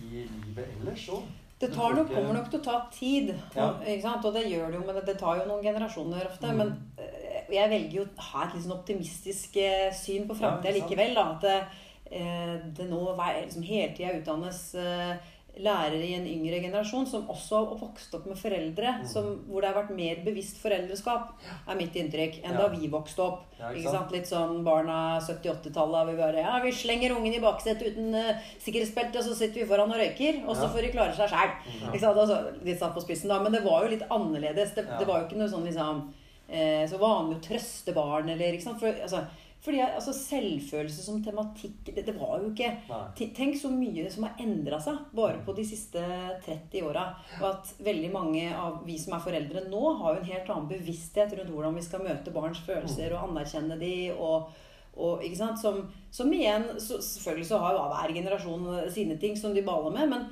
i 0.02 0.26
livet 0.26 0.66
ellers 0.80 1.06
òg. 1.14 1.30
Det 1.56 1.70
tar 1.72 1.94
nok, 1.96 2.10
kommer 2.10 2.34
nok 2.36 2.50
til 2.50 2.60
å 2.60 2.64
ta 2.66 2.82
tid, 2.92 3.30
Ja. 3.54 3.70
og, 3.70 4.26
og 4.26 4.34
det 4.34 4.42
gjør 4.50 4.74
det 4.74 4.76
jo, 4.76 4.84
men 4.84 4.98
det, 4.98 5.06
det 5.06 5.18
tar 5.22 5.38
jo 5.38 5.46
noen 5.48 5.62
generasjoner 5.64 6.26
ofte. 6.28 6.50
Mm. 6.50 6.58
Men 6.58 6.74
eh, 7.00 7.46
jeg 7.54 7.70
velger 7.70 8.00
jo 8.02 8.10
å 8.10 8.30
ha 8.34 8.44
et 8.44 8.58
litt 8.58 8.66
sånn 8.66 8.74
optimistisk 8.76 9.56
eh, 9.62 9.88
syn 9.94 10.26
på 10.28 10.36
framtida 10.36 10.74
Ja, 10.74 10.82
likevel. 10.82 11.14
Da, 11.16 11.30
at 11.38 11.84
det, 12.10 12.84
eh, 12.84 12.90
nå 12.90 13.16
vei- 13.18 13.40
liksom 13.46 13.62
hele 13.66 13.94
tida 13.96 14.12
utdannes 14.20 14.74
eh, 14.74 15.16
lærere 15.56 16.04
i 16.04 16.12
en 16.12 16.26
yngre 16.28 16.58
generasjon 16.60 17.06
som 17.08 17.22
også 17.32 17.56
har 17.62 17.78
vokst 17.80 18.12
opp 18.14 18.26
med 18.28 18.36
foreldre 18.36 18.90
Mm. 18.98 19.06
som, 19.08 19.24
hvor 19.48 19.62
det 19.62 19.70
har 19.72 19.78
vært 19.82 19.94
mer 19.96 20.16
bevisst 20.24 20.58
foreldreskap, 20.60 21.30
er 21.66 21.74
mitt 21.78 21.94
inntrykk, 21.96 22.42
enn 22.44 22.58
da 22.58 22.66
vi 22.68 22.88
vokste 22.92 23.22
opp. 23.24 23.46
Ja, 23.58 23.70
Ikke 23.72 23.90
sant? 23.90 24.12
Litt 24.12 24.28
sånn 24.28 24.62
barna 24.66 25.18
70-80-tallet. 25.24 26.10
Vi 26.10 26.16
bare 26.20 26.42
Ja, 26.44 26.60
vi 26.60 26.70
slenger 26.72 27.16
ungen 27.16 27.32
i 27.34 27.40
baksetet 27.40 27.86
uten 27.96 28.14
uh, 28.14 28.34
sikkerhetsbelte, 28.60 29.16
og 29.16 29.24
så 29.24 29.34
sitter 29.34 29.62
vi 29.62 29.66
foran 29.70 29.90
og 29.90 29.96
røyker. 29.96 30.42
Og 30.46 30.54
så 30.56 30.68
får 30.68 30.82
de 30.82 30.92
klare 30.92 31.16
seg 31.16 31.32
sjæl. 31.32 31.56
Ja. 31.80 32.12
Altså, 32.12 32.38
litt 32.62 32.78
satt 32.78 32.94
på 32.94 33.00
spissen, 33.06 33.28
da. 33.32 33.40
Men 33.42 33.52
det 33.56 33.64
var 33.64 33.84
jo 33.86 33.94
litt 33.96 34.04
annerledes. 34.10 34.74
Det, 34.76 34.84
det 34.98 35.06
var 35.08 35.22
jo 35.22 35.26
ikke 35.30 35.40
noe 35.40 35.48
sånn 35.48 35.64
liksom 35.64 36.04
eh, 36.50 36.84
Så 36.86 36.98
vanlig 37.00 37.38
å 37.40 37.44
trøste 37.48 37.94
barn, 37.96 38.28
eller 38.28 38.52
ikke 38.52 38.62
sant. 38.68 38.78
For, 38.78 38.92
altså, 38.92 39.24
fordi 39.64 39.80
altså, 39.82 40.12
selvfølelse 40.14 41.02
som 41.02 41.22
tematikk, 41.24 41.80
det, 41.88 42.04
det 42.06 42.14
var 42.14 42.38
jo 42.42 42.52
ikke 42.52 42.68
Nei. 42.86 43.28
Tenk 43.34 43.56
så 43.58 43.70
mye 43.72 44.04
som 44.12 44.26
har 44.26 44.42
endra 44.42 44.78
seg 44.82 45.00
bare 45.16 45.40
på 45.46 45.54
de 45.56 45.64
siste 45.66 46.02
30 46.44 46.86
åra. 46.86 47.06
Og 47.40 47.48
at 47.48 47.72
veldig 47.86 48.12
mange 48.14 48.44
av 48.54 48.82
vi 48.86 48.98
som 49.00 49.16
er 49.16 49.24
foreldre 49.24 49.64
nå, 49.66 49.82
har 50.02 50.14
jo 50.14 50.22
en 50.22 50.30
helt 50.30 50.52
annen 50.52 50.70
bevissthet 50.70 51.34
rundt 51.34 51.50
hvordan 51.54 51.78
vi 51.78 51.86
skal 51.86 52.04
møte 52.06 52.34
barns 52.34 52.62
følelser 52.66 53.16
og 53.16 53.30
anerkjenne 53.30 53.78
de, 53.80 53.94
og, 54.14 54.52
og 54.94 55.24
ikke 55.26 55.40
sant? 55.40 55.62
Som, 55.62 55.82
som 56.14 56.30
igjen 56.36 56.68
så, 56.76 57.00
Selvfølgelig 57.00 57.50
så 57.50 57.62
har 57.64 57.74
jo 57.74 57.88
hver 57.94 58.14
generasjon 58.20 58.68
sine 58.94 59.18
ting 59.22 59.34
som 59.40 59.56
de 59.56 59.66
baler 59.66 59.94
med, 59.96 60.12
men 60.14 60.28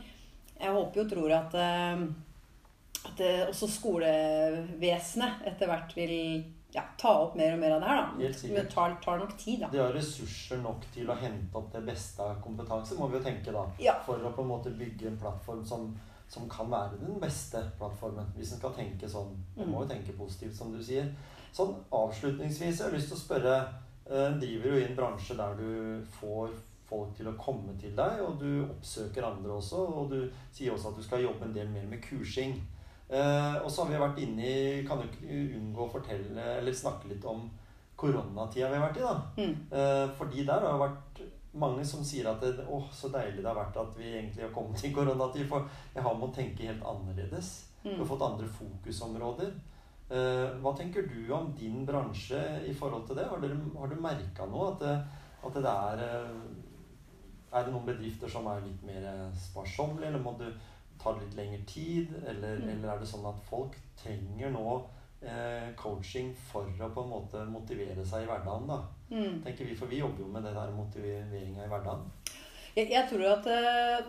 jeg 0.60 0.70
håper 0.76 1.00
jo 1.00 1.08
og 1.08 1.10
tror 1.10 1.34
at 1.40 1.58
eh, 1.58 2.06
at 3.04 3.20
eh, 3.20 3.42
også 3.48 3.68
skolevesenet 3.68 5.44
etter 5.48 5.70
hvert 5.70 5.92
vil 5.96 6.14
ja, 6.74 6.82
ta 6.98 7.12
opp 7.22 7.36
mer 7.38 7.52
og 7.54 7.60
mer 7.62 7.76
av 7.76 7.84
det 7.84 7.88
her. 7.88 8.00
da. 8.00 8.22
Helt 8.24 8.38
sikkert. 8.38 8.56
Det 8.56 8.74
tar, 8.74 8.96
tar 9.04 9.20
nok 9.22 9.36
tid, 9.38 9.60
da. 9.62 9.68
De 9.70 9.78
har 9.78 9.92
ressurser 9.94 10.58
nok 10.58 10.88
til 10.94 11.10
å 11.10 11.14
hente 11.20 11.60
opp 11.60 11.70
det 11.72 11.84
beste 11.86 12.24
av 12.24 12.40
kompetanse, 12.42 12.98
må 12.98 13.06
vi 13.12 13.20
jo 13.20 13.22
tenke 13.22 13.54
da. 13.54 13.62
Ja. 13.78 13.94
For 14.06 14.18
å 14.18 14.32
på 14.34 14.42
en 14.42 14.50
måte 14.50 14.74
bygge 14.74 15.12
en 15.12 15.20
plattform 15.20 15.62
som, 15.68 15.86
som 16.26 16.50
kan 16.50 16.72
være 16.72 16.98
den 17.04 17.20
beste 17.22 17.62
plattformen. 17.78 18.26
Hvis 18.34 18.56
en 18.56 18.62
skal 18.62 18.74
tenke 18.74 19.10
sånn. 19.10 19.30
En 19.54 19.70
må 19.70 19.84
jo 19.84 19.92
tenke 19.94 20.18
positivt, 20.18 20.56
som 20.58 20.74
du 20.74 20.82
sier. 20.82 21.12
Sånn 21.54 21.76
avslutningsvis, 21.94 22.80
jeg 22.80 22.88
har 22.88 22.94
lyst 22.96 23.12
til 23.12 23.20
å 23.20 23.22
spørre 23.22 23.56
eh, 24.10 24.30
Driver 24.42 24.72
jo 24.72 24.80
i 24.80 24.86
en 24.88 24.98
bransje 24.98 25.38
der 25.38 25.54
du 25.60 26.02
får 26.18 26.50
folk 26.90 27.14
til 27.16 27.30
å 27.30 27.38
komme 27.38 27.78
til 27.78 27.94
deg, 27.96 28.18
og 28.26 28.42
du 28.42 28.64
oppsøker 28.66 29.30
andre 29.30 29.60
også. 29.60 29.86
Og 29.94 30.10
du 30.10 30.18
sier 30.50 30.74
også 30.74 30.90
at 30.90 30.98
du 30.98 31.06
skal 31.06 31.22
jobbe 31.22 31.46
en 31.46 31.54
del 31.54 31.70
mer 31.70 31.86
med 31.86 32.02
kursing. 32.02 32.58
Eh, 33.10 33.56
og 33.62 33.68
så 33.70 33.84
har 33.84 33.90
vi 33.92 33.98
vært 34.00 34.20
inne 34.24 34.46
i 34.48 34.84
Kan 34.88 34.98
du 34.98 35.04
ikke 35.04 35.42
unngå 35.58 35.84
å 35.84 35.90
fortelle 35.92 36.40
eller 36.58 36.72
snakke 36.72 37.10
litt 37.10 37.24
om 37.28 37.42
koronatida 38.00 38.70
vi 38.72 38.78
har 38.78 38.86
vært 38.88 38.96
i, 38.98 39.04
da? 39.04 39.16
Mm. 39.36 39.54
Eh, 39.70 40.06
fordi 40.18 40.46
der 40.48 40.64
har 40.64 40.72
det 40.72 40.80
vært 40.86 41.20
mange 41.54 41.84
som 41.86 42.02
sier 42.02 42.26
at 42.32 42.40
det, 42.42 42.64
åh, 42.66 42.88
så 42.90 43.12
deilig 43.14 43.42
det 43.44 43.46
har 43.46 43.54
vært 43.60 43.76
at 43.78 43.92
vi 43.98 44.08
egentlig 44.16 44.42
har 44.42 44.50
kommet 44.56 44.82
i 44.82 44.90
koronatid. 44.96 45.46
For 45.48 45.68
jeg 45.94 46.02
har 46.02 46.16
måttet 46.18 46.40
tenke 46.40 46.66
helt 46.72 46.82
annerledes. 46.82 47.52
Du 47.84 47.90
har 47.90 48.00
Mm. 48.00 48.08
fått 48.08 48.22
andre 48.24 48.48
fokusområder. 48.48 49.52
Eh, 50.10 50.50
hva 50.64 50.72
tenker 50.76 51.06
du 51.06 51.30
om 51.32 51.52
din 51.54 51.84
bransje 51.86 52.40
i 52.66 52.72
forhold 52.74 53.06
til 53.06 53.16
det? 53.16 53.28
Har, 53.28 53.38
dere, 53.40 53.56
har 53.78 53.86
du 53.88 53.94
merka 54.00 54.46
noe? 54.50 54.72
At 54.72 54.80
det, 54.80 54.96
at 55.44 55.54
det 55.54 55.64
er 55.64 55.98
eh, 56.08 56.40
Er 57.54 57.62
det 57.64 57.72
noen 57.72 57.86
bedrifter 57.86 58.26
som 58.28 58.46
er 58.50 58.60
litt 58.64 58.82
mer 58.82 59.04
sparsommelige, 59.38 60.08
eller 60.08 60.18
må 60.24 60.32
du 60.38 60.48
ta 61.04 61.12
det 61.12 61.26
litt 61.26 61.36
lengre 61.36 61.62
tid? 61.68 62.08
Eller, 62.26 62.56
Mm. 62.56 62.68
eller 62.78 62.94
er 62.94 62.98
det 62.98 63.08
sånn 63.12 63.28
at 63.28 63.40
folk 63.50 63.76
trenger 64.02 64.50
nå 64.50 64.82
eh, 65.22 65.70
coaching 65.76 66.34
for 66.50 66.64
å 66.80 66.88
på 66.92 67.02
en 67.04 67.10
måte 67.14 67.44
motivere 67.48 68.04
seg 68.04 68.24
i 68.24 68.26
hverdagen? 68.26 68.66
da? 68.68 68.80
Mm. 69.10 69.42
tenker 69.44 69.64
vi, 69.68 69.74
For 69.76 69.86
vi 69.86 69.98
jobber 70.00 70.20
jo 70.24 70.26
med 70.32 70.42
det 70.42 70.54
der 70.54 70.70
motiveringa 70.72 71.64
i 71.64 71.68
hverdagen. 71.68 72.10
Jeg, 72.76 72.90
jeg 72.90 73.08
tror 73.08 73.24
at 73.38 73.46
eh, 73.46 74.04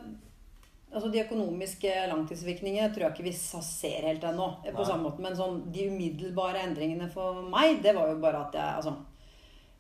altså 0.96 1.10
De 1.12 1.20
økonomiske 1.24 1.92
langtidsvirkningene 2.10 2.90
tror 2.94 3.04
jeg 3.06 3.12
ikke 3.14 3.24
vi 3.28 3.34
ser 3.62 4.02
helt 4.08 4.24
ennå. 4.24 4.48
eh, 4.66 4.72
på 4.74 4.78
Nei. 4.82 4.86
samme 4.90 5.04
måte, 5.10 5.20
Men 5.22 5.36
sånn, 5.36 5.72
de 5.72 5.88
umiddelbare 5.90 6.64
endringene 6.64 7.10
for 7.12 7.44
meg, 7.44 7.82
det 7.84 7.94
var 7.96 8.08
jo 8.10 8.20
bare 8.20 8.46
at 8.48 8.54
jeg 8.54 8.76
altså, 8.78 8.96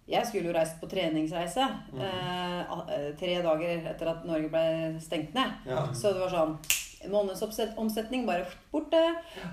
Jeg 0.08 0.26
skulle 0.28 0.52
jo 0.52 0.54
reist 0.54 0.80
på 0.80 0.88
treningsreise 0.88 1.66
Mhm. 1.92 2.02
eh, 2.02 2.62
eh, 2.94 3.16
tre 3.18 3.42
dager 3.42 3.88
etter 3.90 4.08
at 4.08 4.26
Norge 4.26 4.50
ble 4.50 5.00
stengt 5.02 5.34
ned. 5.34 5.52
Ja. 5.66 5.88
Så 5.94 6.14
det 6.14 6.20
var 6.22 6.30
sånn 6.30 6.58
Månedsomsetning 7.12 8.26
bare 8.28 8.46
borte. 8.72 9.04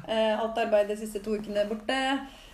Eh, 0.09 0.39
alt 0.41 0.59
arbeidet 0.59 0.95
de 0.97 1.03
siste 1.07 1.23
to 1.25 1.37
ukene 1.39 1.67
borte. 1.71 1.99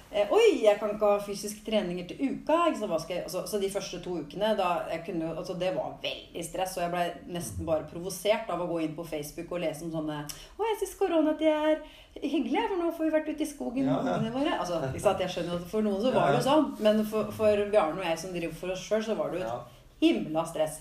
Eh, 0.08 0.30
oi, 0.32 0.62
jeg 0.64 0.78
kan 0.80 0.88
ikke 0.94 1.04
ha 1.10 1.18
fysiske 1.20 1.60
treninger 1.66 2.06
til 2.08 2.16
uka. 2.30 2.54
Jeg? 2.70 2.78
Altså, 2.88 3.42
så 3.46 3.58
de 3.60 3.68
første 3.68 3.98
to 4.00 4.14
ukene, 4.22 4.54
da, 4.56 4.68
kunne, 5.04 5.34
altså, 5.36 5.52
det 5.60 5.74
var 5.76 5.98
veldig 6.02 6.44
stress. 6.46 6.78
Og 6.78 6.86
jeg 6.86 6.92
ble 6.94 7.34
nesten 7.36 7.66
bare 7.68 7.84
provosert 7.90 8.48
av 8.48 8.62
å 8.64 8.68
gå 8.70 8.78
inn 8.86 8.94
på 8.96 9.04
Facebook 9.04 9.52
og 9.52 9.60
lese 9.66 9.84
om 9.84 9.92
sånne 9.92 10.22
Å, 10.24 10.64
jeg 10.70 10.78
syns 10.80 10.94
koronatid 11.02 11.50
er 11.52 11.82
hyggelig, 12.24 12.64
for 12.70 12.80
nå 12.80 12.88
får 12.96 13.04
vi 13.04 13.12
vært 13.18 13.28
ute 13.34 13.44
i 13.44 13.50
skogen 13.52 13.84
med 13.84 14.08
Ja, 14.08 14.16
ja. 14.24 14.32
våre. 14.38 14.56
Altså, 14.56 14.80
sant? 15.04 15.20
Jeg 15.26 15.34
skjønner 15.36 15.60
at 15.60 15.68
For 15.74 15.84
noen 15.84 16.00
så 16.00 16.14
var 16.16 16.32
det 16.32 16.40
jo 16.40 16.46
sånn, 16.48 16.70
men 16.88 17.04
for, 17.12 17.28
for 17.36 17.66
Bjarne 17.68 18.00
og 18.00 18.08
jeg 18.08 18.22
som 18.24 18.32
driver 18.32 18.56
for 18.62 18.72
oss 18.78 18.86
sjøl, 18.88 19.04
så 19.04 19.18
var 19.18 19.34
det 19.36 19.42
jo 19.44 19.50
et 19.52 19.76
himla 20.08 20.46
stress. 20.48 20.80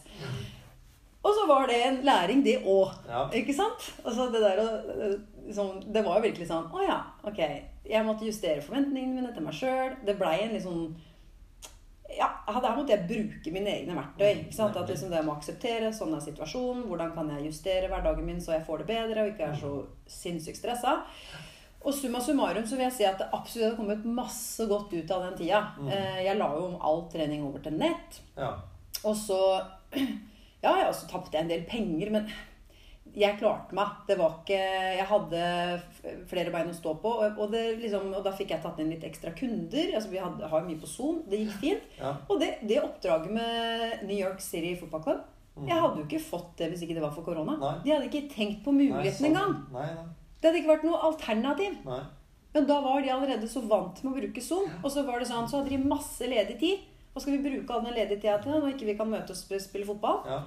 Og 1.28 1.34
så 1.36 1.44
var 1.50 1.66
det 1.68 1.78
en 1.84 1.98
læring, 2.08 2.44
det 2.46 2.62
òg. 2.64 2.94
Ja. 3.10 3.26
Ikke 3.36 3.56
sant? 3.56 3.90
Altså 4.06 4.30
det 4.32 4.40
der 4.46 4.62
liksom, 5.48 5.82
Det 5.92 6.04
var 6.06 6.20
jo 6.20 6.24
virkelig 6.28 6.48
sånn 6.48 6.70
Å 6.72 6.86
ja, 6.86 6.98
ok. 7.28 7.42
Jeg 7.88 8.06
måtte 8.08 8.28
justere 8.28 8.64
forventningene 8.64 9.18
mine 9.22 9.34
til 9.36 9.44
meg 9.44 9.56
sjøl. 9.58 9.98
Det 10.08 10.16
blei 10.20 10.38
en 10.46 10.56
litt 10.56 10.64
sånn 10.64 10.86
Ja, 12.16 12.30
der 12.48 12.78
måtte 12.78 12.96
jeg 12.96 13.08
bruke 13.10 13.52
mine 13.52 13.74
egne 13.74 13.98
verktøy. 13.98 14.46
ikke 14.46 14.56
sant? 14.56 14.78
At 14.80 14.88
liksom 14.90 15.12
det 15.12 15.20
å 15.26 15.34
akseptere 15.36 15.92
sånn 15.94 16.16
er 16.16 16.24
situasjonen. 16.24 16.86
Hvordan 16.88 17.12
kan 17.18 17.34
jeg 17.36 17.50
justere 17.50 17.90
hverdagen 17.92 18.26
min 18.26 18.40
så 18.42 18.56
jeg 18.56 18.66
får 18.70 18.86
det 18.86 18.88
bedre 18.94 19.26
og 19.26 19.34
ikke 19.34 19.50
er 19.52 19.60
så 19.60 19.74
sinnssykt 20.08 20.62
stressa. 20.62 21.02
Og 21.84 21.94
summa 21.94 22.20
summarum 22.24 22.66
så 22.68 22.76
vil 22.80 22.88
jeg 22.88 22.96
si 22.98 23.06
at 23.08 23.20
det 23.20 23.28
absolutt 23.36 23.70
har 23.70 23.76
kommet 23.78 24.08
masse 24.08 24.66
godt 24.68 24.96
ut 24.96 25.12
av 25.14 25.28
den 25.28 25.36
tida. 25.44 25.60
Mm. 25.80 25.92
Eh, 25.92 26.24
Jeg 26.26 26.40
la 26.40 26.48
jo 26.56 26.64
om 26.72 26.80
all 26.82 27.04
trening 27.12 27.44
over 27.48 27.60
til 27.64 27.76
nett. 27.80 28.22
Ja. 28.40 28.54
Og 29.04 29.16
så 29.16 29.38
Ja, 30.64 30.76
jeg 30.80 30.88
også 30.90 31.10
tapte 31.12 31.38
en 31.40 31.50
del 31.52 31.66
penger, 31.70 32.10
men 32.12 32.30
jeg 33.18 33.38
klarte 33.40 33.76
meg. 33.78 33.94
Det 34.08 34.18
var 34.20 34.40
ikke 34.42 34.58
Jeg 34.98 35.06
hadde 35.10 35.44
flere 36.30 36.52
bein 36.54 36.70
å 36.70 36.76
stå 36.76 36.96
på, 37.02 37.14
og, 37.30 37.46
det 37.54 37.64
liksom, 37.82 38.12
og 38.14 38.26
da 38.26 38.34
fikk 38.36 38.52
jeg 38.56 38.64
tatt 38.66 38.82
inn 38.84 38.92
litt 38.94 39.06
ekstra 39.08 39.32
kunder. 39.38 39.94
Altså, 39.94 40.12
vi 40.12 40.22
hadde, 40.22 40.50
har 40.52 40.68
mye 40.68 40.82
på 40.82 40.90
Zoom. 40.90 41.24
Det 41.30 41.40
gikk 41.44 41.58
fint. 41.64 41.90
ja. 42.02 42.14
Og 42.28 42.42
det, 42.42 42.58
det 42.68 42.82
oppdraget 42.84 43.34
med 43.34 44.06
New 44.10 44.18
York 44.18 44.42
City 44.44 44.76
Football 44.80 45.04
Club 45.08 45.26
Mm. 45.58 45.66
Jeg 45.72 45.82
hadde 45.82 45.98
jo 45.98 46.06
ikke 46.06 46.22
fått 46.22 46.52
det 46.60 46.68
hvis 46.70 46.84
ikke 46.86 46.98
det 46.98 47.02
var 47.02 47.14
for 47.16 47.26
korona. 47.26 47.56
Nei. 47.58 47.74
De 47.82 47.94
hadde 47.96 48.10
ikke 48.12 48.30
tenkt 48.30 48.60
på 48.66 48.74
muligheten 48.76 49.18
sånn. 49.18 49.56
engang. 49.74 50.12
Det 50.38 50.50
hadde 50.50 50.60
ikke 50.62 50.74
vært 50.76 50.86
noe 50.86 51.00
alternativ. 51.10 51.80
nei. 51.88 52.04
Men 52.54 52.68
da 52.70 52.78
var 52.82 53.02
de 53.02 53.10
allerede 53.14 53.50
så 53.50 53.62
vant 53.70 53.98
med 54.04 54.12
å 54.12 54.20
bruke 54.20 54.42
Zoom. 54.42 54.70
Og 54.84 54.94
så 54.94 55.04
var 55.06 55.22
det 55.22 55.28
sånn, 55.30 55.48
så 55.50 55.60
hadde 55.60 55.74
de 55.74 55.90
masse 55.90 56.30
ledig 56.30 56.60
tid. 56.62 56.86
Hva 57.18 57.24
skal 57.26 57.34
vi 57.40 57.50
bruke 57.50 57.74
all 57.74 57.82
den 57.88 57.96
ledige 57.98 58.22
tida 58.22 58.38
til 58.44 58.54
når 58.54 58.76
ikke 58.76 58.86
vi 58.92 58.98
kan 59.00 59.10
møtes 59.10 59.42
og 59.50 59.62
spille 59.64 59.88
fotball? 59.90 60.20
Ja. 60.30 60.38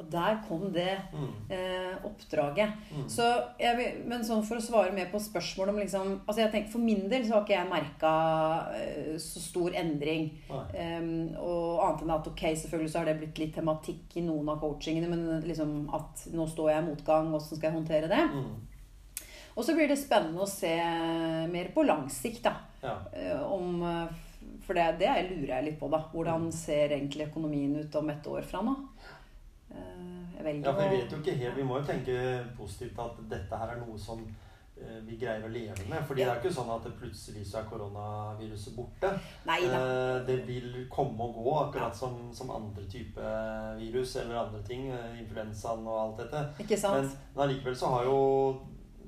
Og 0.00 0.06
der 0.10 0.38
kom 0.48 0.62
det 0.72 0.98
Mm. 1.12 1.28
eh, 1.52 1.96
oppdraget. 2.04 2.72
Mm. 2.90 3.04
Så 3.08 3.22
jeg, 3.60 4.02
men 4.08 4.24
sånn 4.24 4.42
for 4.44 4.56
å 4.58 4.64
svare 4.64 4.92
mer 4.92 5.10
på 5.12 5.20
spørsmålet 5.20 5.68
om 5.74 5.78
liksom 5.78 6.14
altså 6.26 6.40
jeg 6.42 6.50
tenker, 6.50 6.70
For 6.72 6.78
min 6.80 7.08
del 7.08 7.24
så 7.24 7.34
har 7.36 7.44
ikke 7.44 7.58
jeg 7.58 7.70
merka 7.70 8.12
eh, 8.74 9.12
så 9.20 9.40
stor 9.44 9.70
endring. 9.78 10.30
Um, 10.50 11.36
og 11.38 11.84
annet 11.84 12.02
enn 12.02 12.14
at 12.16 12.26
ok, 12.32 12.42
selvfølgelig 12.64 12.90
så 12.92 12.98
har 12.98 13.04
det 13.12 13.18
blitt 13.20 13.38
litt 13.38 13.54
tematikk 13.54 14.16
i 14.16 14.24
noen 14.26 14.48
av 14.48 14.60
coachingene, 14.64 15.08
men 15.12 15.40
liksom 15.46 15.88
at 15.94 16.26
nå 16.32 16.48
står 16.48 16.72
jeg 16.72 16.82
i 16.82 16.88
motgang, 16.90 17.32
åssen 17.36 17.56
skal 17.60 17.70
jeg 17.70 17.78
håndtere 17.78 18.08
det? 18.10 18.24
Mm. 18.32 18.52
Og 19.54 19.64
så 19.64 19.74
blir 19.76 19.88
det 19.92 20.00
spennende 20.00 20.40
å 20.42 20.48
se 20.48 20.72
mer 21.52 21.68
på 21.74 21.84
lang 21.86 22.08
sikt, 22.10 22.42
da. 22.48 22.56
Ja. 22.82 22.96
Om, 23.44 23.82
eh, 23.84 24.06
for 24.66 24.74
det, 24.78 24.86
det 25.00 25.10
lurer 25.30 25.56
jeg 25.56 25.64
litt 25.70 25.80
på, 25.80 25.88
da. 25.92 26.02
Hvordan 26.12 26.50
ser 26.52 26.94
egentlig 26.96 27.28
økonomien 27.30 27.74
ut 27.80 27.96
om 28.00 28.10
et 28.14 28.26
år 28.26 28.42
fra 28.48 28.62
nå? 28.66 28.76
Eh, 29.72 30.36
Jeg 30.36 30.44
velger 30.44 30.66
ja, 30.68 30.72
for 30.76 30.88
vi 30.90 30.96
vet 31.00 31.12
jo 31.12 31.18
ikke 31.22 31.34
helt 31.40 31.56
Vi 31.56 31.64
må 31.64 31.78
jo 31.80 31.84
tenke 31.88 32.16
positivt 32.58 32.98
at 33.00 33.20
dette 33.30 33.58
her 33.60 33.70
er 33.74 33.78
noe 33.80 33.96
som 33.98 34.20
eh, 34.76 34.98
vi 35.06 35.16
greier 35.20 35.44
å 35.46 35.52
leve 35.52 35.86
med. 35.88 36.02
Fordi 36.08 36.24
det 36.24 36.28
er 36.32 36.40
ikke 36.42 36.52
sånn 36.56 36.72
at 36.74 36.84
det 36.88 36.92
plutselig 36.98 37.44
så 37.48 37.60
er 37.62 37.68
koronaviruset 37.70 38.74
borte. 38.76 39.12
Nei. 39.48 39.60
Eh, 39.68 40.18
Det 40.26 40.38
vil 40.48 40.86
komme 40.92 41.24
og 41.28 41.38
gå, 41.44 41.54
akkurat 41.66 41.96
som, 41.96 42.18
som 42.34 42.50
andre 42.52 42.84
type 42.90 43.32
virus 43.78 44.16
eller 44.20 44.42
andre 44.44 44.62
ting. 44.66 44.90
Influensaen 45.20 45.86
og 45.86 46.00
alt 46.02 46.22
dette. 46.24 46.44
Ikke 46.66 46.76
sant? 46.80 47.00
Men, 47.06 47.16
men 47.36 47.44
allikevel 47.48 47.76
så 47.78 47.94
har 47.96 48.04
jo 48.10 48.18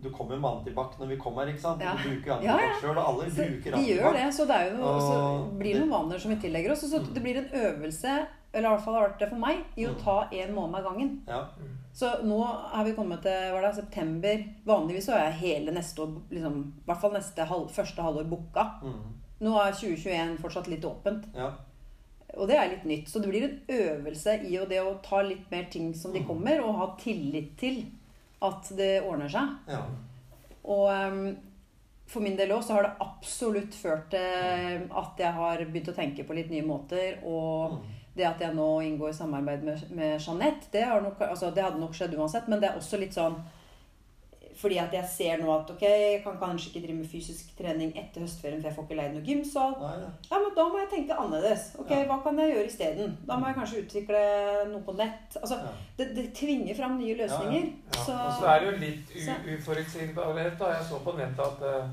Du 0.05 0.11
kommer 0.13 0.37
med 0.37 0.51
antibac 0.51 0.99
når 1.01 1.09
vi 1.15 1.17
kommer 1.17 1.49
ikke 1.49 1.63
sant? 1.65 1.81
Ja. 1.83 1.95
Du 1.97 2.05
bruker 2.11 2.31
Ja, 2.31 2.37
antibac 2.37 2.61
ja. 2.61 2.79
sjøl, 2.83 2.97
og 3.01 3.07
alle 3.09 3.29
Så 3.31 3.47
bruker 3.49 3.77
vi 3.81 3.85
gjør 3.95 4.13
det, 4.19 4.25
så 4.37 4.47
det 4.51 4.59
jo 4.71 4.83
og, 4.85 5.01
så 5.01 5.59
blir 5.59 5.73
det 5.75 5.81
noen 5.83 5.95
vaner 5.97 6.19
som 6.21 6.31
vi 6.35 6.37
tillegger 6.45 6.73
oss. 6.77 6.85
Og 6.85 6.91
så 6.93 7.01
Mm. 7.01 7.15
det 7.15 7.23
blir 7.25 7.39
en 7.41 7.51
øvelse, 7.65 8.27
eller 8.55 8.69
i 8.69 8.73
hvert 8.75 8.85
fall 8.85 8.95
har 8.95 9.09
vært 9.09 9.19
det 9.25 9.29
for 9.31 9.39
meg, 9.39 9.65
i 9.77 9.87
å 9.89 9.95
Mm. 9.95 10.03
ta 10.05 10.29
én 10.33 10.53
måned 10.55 10.75
av 10.77 10.85
gangen. 10.93 11.21
Ja. 11.27 11.41
Så 11.95 12.13
nå 12.25 12.39
har 12.45 12.85
vi 12.85 12.93
kommet 12.93 13.23
til 13.23 13.31
hva 13.33 13.59
er 13.59 13.63
det, 13.63 13.75
september. 13.77 14.45
Vanligvis 14.67 15.07
så 15.09 15.13
er 15.15 15.31
jeg 15.31 15.41
hele 15.41 15.73
neste 15.73 15.99
år, 16.03 16.21
liksom, 16.31 16.73
i 16.79 16.85
hvert 16.87 17.01
fall 17.01 17.13
neste 17.13 17.47
halv, 17.47 17.69
første 17.71 18.03
halvår 18.03 18.29
booka. 18.29 18.71
Mm. 18.83 19.15
Nå 19.41 19.57
er 19.67 19.73
2021 19.73 20.39
fortsatt 20.39 20.69
litt 20.69 20.83
åpent. 20.85 21.25
ja. 21.35 21.51
Og 22.37 22.49
det 22.49 22.57
er 22.57 22.69
litt 22.69 22.85
nytt. 22.85 23.07
Så 23.09 23.21
det 23.23 23.29
blir 23.31 23.45
en 23.45 23.61
øvelse 23.69 24.43
i 24.45 24.57
å, 24.59 24.69
det 24.69 24.81
å 24.83 25.01
ta 25.03 25.23
litt 25.23 25.49
mer 25.53 25.69
ting 25.71 25.95
som 25.95 26.13
de 26.13 26.19
Mm. 26.21 26.27
kommer, 26.27 26.61
og 26.65 26.75
ha 26.75 26.97
tillit 26.99 27.57
til 27.57 27.85
at 28.43 28.71
det 28.77 29.03
ordner 29.03 29.29
seg. 29.29 29.49
ja. 29.69 29.83
Og 30.65 30.89
um, 30.89 31.37
for 32.07 32.21
min 32.25 32.37
del 32.37 32.53
òg 32.53 32.63
så 32.65 32.73
har 32.77 32.83
det 32.87 32.95
absolutt 33.01 33.75
ført 33.75 34.11
til 34.11 34.83
at 34.93 35.19
jeg 35.21 35.33
har 35.33 35.59
begynt 35.65 35.89
å 35.89 35.95
tenke 35.97 36.25
på 36.25 36.35
litt 36.37 36.51
nye 36.51 36.65
måter. 36.65 37.19
Og 37.25 37.73
Mm. 37.73 37.83
det 38.17 38.25
at 38.29 38.41
jeg 38.41 38.55
nå 38.55 38.69
inngår 38.83 39.13
samarbeid 39.13 39.63
med, 39.65 39.91
med 39.91 40.21
Jeanette, 40.21 40.69
det, 40.73 40.85
har 40.85 41.01
nok, 41.03 41.21
altså, 41.21 41.51
det 41.51 41.63
hadde 41.65 41.81
nok 41.81 41.95
skjedd 41.95 42.15
uansett. 42.15 42.49
Men 42.49 42.61
det 42.61 42.69
er 42.71 42.77
også 42.79 43.01
litt 43.01 43.13
sånn 43.17 43.37
fordi 44.65 44.79
at 44.83 44.93
jeg 44.97 45.05
ser 45.13 45.43
nå 45.43 45.51
at 45.55 45.71
ok, 45.75 45.83
jeg 45.85 46.23
kan 46.25 46.37
kanskje 46.41 46.71
ikke 46.73 46.83
drive 46.87 46.97
med 47.03 47.09
fysisk 47.13 47.53
trening 47.59 47.93
etter 48.01 48.25
høstferien, 48.25 48.61
for 48.63 48.69
jeg 48.71 48.77
får 48.79 48.87
ikke 48.89 48.97
leid 49.01 49.15
noe 49.15 49.25
gymsal. 49.29 49.75
Nei, 49.83 49.93
ja. 50.03 50.09
Ja, 50.31 50.41
men 50.43 50.55
da 50.57 50.65
må 50.73 50.79
jeg 50.83 50.89
tenke 50.95 51.19
annerledes. 51.21 51.67
Ok, 51.79 51.91
Ja. 51.95 52.05
Hva 52.11 52.19
kan 52.25 52.39
jeg 52.43 52.55
gjøre 52.55 52.67
isteden? 52.73 53.17
Da 53.29 53.37
må 53.39 53.47
jeg 53.51 53.59
kanskje 53.61 53.83
utvikle 53.85 54.23
noe 54.73 54.83
på 54.89 54.97
nett. 54.99 55.37
Altså, 55.43 55.61
Ja. 55.63 55.73
det, 55.99 56.09
det 56.17 56.27
tvinger 56.41 56.75
fram 56.81 56.99
nye 56.99 57.15
løsninger. 57.21 57.69
Ja, 57.95 58.01
Så, 58.09 58.13
og 58.13 58.33
så 58.41 58.47
er 58.55 58.59
det 58.61 58.73
jo 58.73 58.77
litt 58.87 59.15
uforutsigbarhet. 59.59 60.59
da. 60.59 60.73
Jeg 60.79 60.85
så 60.89 60.99
på 61.05 61.13
nettet 61.19 61.41
at 61.41 61.63
uh, 61.63 61.89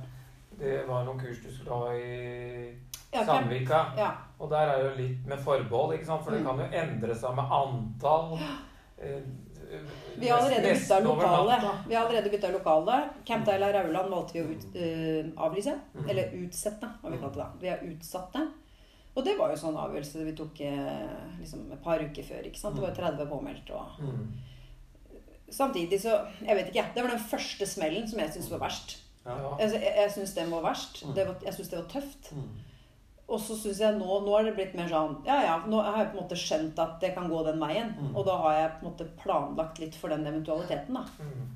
det 0.60 0.82
var 0.88 1.04
noen 1.08 1.20
kurs 1.20 1.38
du 1.44 1.50
skulle 1.54 1.78
ha 1.78 1.94
i 1.94 3.26
Sandvika. 3.26 3.80
ja, 3.98 4.12
Og 4.40 4.50
der 4.50 4.72
er 4.72 4.84
jo 4.86 4.92
litt 4.98 5.26
med 5.28 5.38
forbehold, 5.44 5.94
ikke 5.98 6.06
sant? 6.06 6.24
for 6.24 6.32
det 6.32 6.42
Mm. 6.42 6.48
kan 6.48 6.60
jo 6.60 6.82
endre 6.84 7.16
seg 7.16 7.36
med 7.36 7.44
antall. 7.52 8.40
eh, 9.02 9.22
vi 10.16 10.30
har 10.30 10.38
allerede 10.38 10.74
bytta 10.74 11.00
lokale. 11.00 11.60
Vi 11.88 11.96
har 11.96 12.06
allerede 12.06 12.30
bytta 12.30 12.52
lokale. 12.52 12.98
Camp 13.26 13.46
Deila 13.46 13.74
Rauland 13.74 14.10
valgte 14.12 14.38
vi 14.38 14.44
å 14.44 14.52
ut, 14.52 14.66
uh, 14.76 15.46
avlyse. 15.48 15.76
Mm. 15.96 16.10
Eller 16.10 16.36
utsette, 16.44 16.90
har 17.02 17.14
vi 17.14 17.20
kalt 17.22 17.38
det 17.38 17.44
da. 17.44 17.50
Vi 17.62 17.72
har 17.72 17.86
utsatt 17.92 18.34
det. 18.34 18.48
Og 19.14 19.26
det 19.28 19.36
var 19.36 19.52
jo 19.52 19.60
sånn 19.60 19.76
avgjørelse 19.76 20.24
vi 20.24 20.34
tok 20.38 20.62
eh, 20.64 21.16
liksom 21.42 21.66
et 21.76 21.82
par 21.84 22.00
uker 22.00 22.24
før. 22.24 22.46
ikke 22.48 22.60
sant? 22.60 22.78
Det 22.78 22.84
var 22.86 22.94
jo 22.94 23.02
30 23.02 23.30
påmeldt. 23.32 23.72
og... 23.76 24.00
Mm. 24.00 24.24
Samtidig 25.52 25.98
så 26.00 26.14
Jeg 26.40 26.56
vet 26.56 26.70
ikke. 26.72 26.86
Det 26.96 27.04
var 27.04 27.12
den 27.12 27.26
første 27.28 27.66
smellen 27.68 28.06
som 28.08 28.22
jeg 28.24 28.32
syntes 28.32 28.52
var 28.54 28.62
verst. 28.64 29.00
Ja. 29.26 29.36
Ja. 29.36 29.50
Altså, 29.58 29.82
jeg 29.84 29.98
jeg 29.98 30.12
syns 30.16 30.36
den 30.38 30.54
var 30.54 30.64
verst. 30.64 31.02
Mm. 31.04 31.16
Det 31.18 31.26
var, 31.28 31.36
jeg 31.44 31.58
syns 31.58 31.74
det 31.74 31.80
var 31.82 31.90
tøft. 31.92 32.32
Mm. 32.32 32.48
Og 33.32 33.40
så 33.40 33.56
syns 33.56 33.80
jeg 33.80 33.96
nå 33.98 34.20
Nå 34.26 34.34
har 34.36 34.44
det 34.44 34.54
blitt 34.58 34.74
mer 34.76 34.90
sånn 34.92 35.14
Ja, 35.26 35.38
ja, 35.46 35.56
nå 35.72 35.80
har 35.82 36.02
jeg 36.04 36.12
på 36.12 36.18
en 36.20 36.24
måte 36.26 36.36
skjønt 36.36 36.80
at 36.84 37.00
det 37.00 37.14
kan 37.16 37.30
gå 37.32 37.42
den 37.48 37.60
veien. 37.64 37.94
Mm. 37.98 38.14
Og 38.16 38.26
da 38.28 38.36
har 38.44 38.54
jeg 38.60 38.72
på 38.78 38.86
en 38.86 38.92
måte 38.92 39.10
planlagt 39.24 39.80
litt 39.80 39.96
for 39.96 40.10
den 40.12 40.26
eventualiteten, 40.28 40.94
da. 40.94 41.06
Mm. 41.24 41.50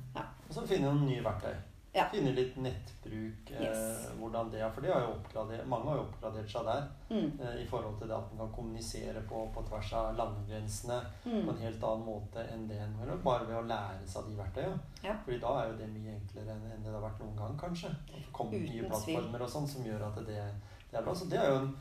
Og 0.48 0.52
så 0.54 0.66
finne 0.66 0.88
noen 0.88 1.04
nye 1.10 1.22
verktøy. 1.26 1.54
Ja. 1.96 2.04
Finne 2.12 2.34
litt 2.36 2.56
nettbruk. 2.60 3.50
Eh, 3.56 3.62
Yes. 3.64 4.10
hvordan 4.20 4.50
det 4.52 4.60
er. 4.60 4.68
For 4.70 4.84
det 4.84 4.90
har 4.92 5.00
jo 5.00 5.14
oppgradert, 5.14 5.66
mange 5.66 5.88
har 5.88 5.96
jo 5.96 6.02
oppgradert 6.04 6.50
seg 6.52 6.66
der. 6.68 6.82
Mm. 7.08 7.30
Eh, 7.40 7.62
I 7.62 7.66
forhold 7.70 7.96
til 7.98 8.08
det 8.10 8.16
at 8.18 8.28
man 8.34 8.42
kan 8.42 8.52
kommunisere 8.58 9.22
på, 9.30 9.46
på 9.54 9.62
tvers 9.68 9.92
av 9.96 10.10
landegrensene 10.18 10.98
på 11.24 11.30
Mm. 11.30 11.48
en 11.48 11.62
helt 11.64 11.82
annen 11.88 12.04
måte 12.06 12.44
enn 12.52 12.68
det 12.68 12.76
en 12.84 12.94
gjør. 13.00 13.16
Bare 13.24 13.46
ved 13.48 13.56
å 13.56 13.64
lære 13.66 14.06
seg 14.06 14.28
de 14.28 14.36
verktøyene. 14.36 14.78
Ja. 15.02 15.14
Fordi 15.24 15.40
da 15.40 15.54
er 15.62 15.70
jo 15.72 15.76
det 15.80 15.88
mye 15.94 16.14
enklere 16.20 16.52
enn 16.56 16.70
enn 16.74 16.84
det 16.84 16.92
har 16.92 17.00
vært 17.08 17.20
noen 17.24 17.36
gang, 17.36 17.56
kanskje. 17.64 17.88
Det 18.12 18.24
kommer 18.32 18.52
Uten 18.60 18.72
nye 18.76 18.88
plattformer 18.90 19.42
og 19.42 19.48
sånn 19.56 19.66
som 19.68 19.82
gjør 19.84 20.06
at 20.10 20.16
det, 20.26 20.26
det 20.26 20.75
er 20.92 21.02
bra. 21.02 21.14
Så 21.14 21.28
det 21.30 21.38
er 21.38 21.50
jo 21.50 21.56
en 21.64 21.74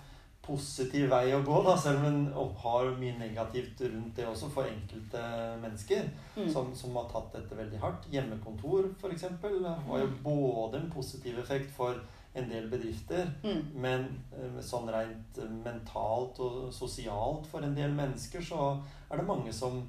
positiv 0.45 1.09
vei 1.09 1.31
å 1.33 1.39
gå, 1.41 1.63
da, 1.65 1.75
selv 1.77 2.03
om 2.03 2.05
en 2.05 2.51
har 2.61 2.91
mye 2.99 3.15
negativt 3.17 3.79
rundt 3.81 4.15
det 4.15 4.27
også 4.29 4.49
for 4.53 4.63
enkelte 4.69 5.21
mennesker 5.61 6.03
Mm. 6.35 6.49
som, 6.51 6.75
som 6.75 6.95
har 6.95 7.07
tatt 7.09 7.31
dette 7.33 7.55
veldig 7.57 7.79
hardt. 7.79 8.05
Hjemmekontor 8.11 8.89
f.eks. 8.99 9.23
har 9.41 9.99
jo 10.03 10.09
både 10.23 10.77
en 10.81 10.91
positiv 10.91 11.39
effekt 11.39 11.71
for 11.71 11.95
en 12.35 12.49
del 12.49 12.67
bedrifter, 12.69 13.25
Mm. 13.43 13.61
men 13.81 14.05
eh, 14.35 14.61
sånn 14.61 14.89
rent 14.91 15.37
eh, 15.39 15.49
mentalt 15.49 16.39
og 16.43 16.71
sosialt 16.73 17.47
for 17.47 17.63
en 17.63 17.73
del 17.75 17.91
mennesker 17.95 18.41
så 18.43 18.77
er 19.09 19.17
det 19.17 19.25
mange 19.25 19.53
som 19.53 19.81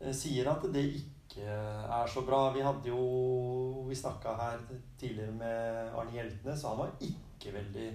eh, 0.00 0.10
sier 0.12 0.48
at 0.50 0.64
det 0.72 0.86
ikke 0.96 1.44
er 1.46 2.06
så 2.10 2.24
bra. 2.26 2.50
Vi 2.52 2.60
hadde 2.64 2.88
jo 2.88 3.84
Vi 3.86 3.94
snakka 3.94 4.34
her 4.38 4.58
tidligere 4.98 5.32
med 5.32 5.92
Arne 5.94 6.10
Hjeltnes, 6.16 6.64
og 6.64 6.70
han 6.70 6.78
var 6.78 6.90
ikke 7.00 7.52
veldig 7.54 7.90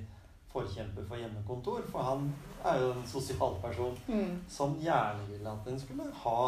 forkjemper 0.56 1.06
for 1.10 1.20
hjemmekontor. 1.22 1.84
For 1.92 2.08
han 2.08 2.30
er 2.66 2.80
jo 2.82 2.94
en 2.96 3.06
sosial 3.08 3.60
person 3.62 3.98
Mm. 4.08 4.40
som 4.48 4.78
gjerne 4.82 5.28
ville 5.30 5.52
at 5.52 5.68
en 5.74 5.80
skulle 5.80 6.08
ha 6.24 6.40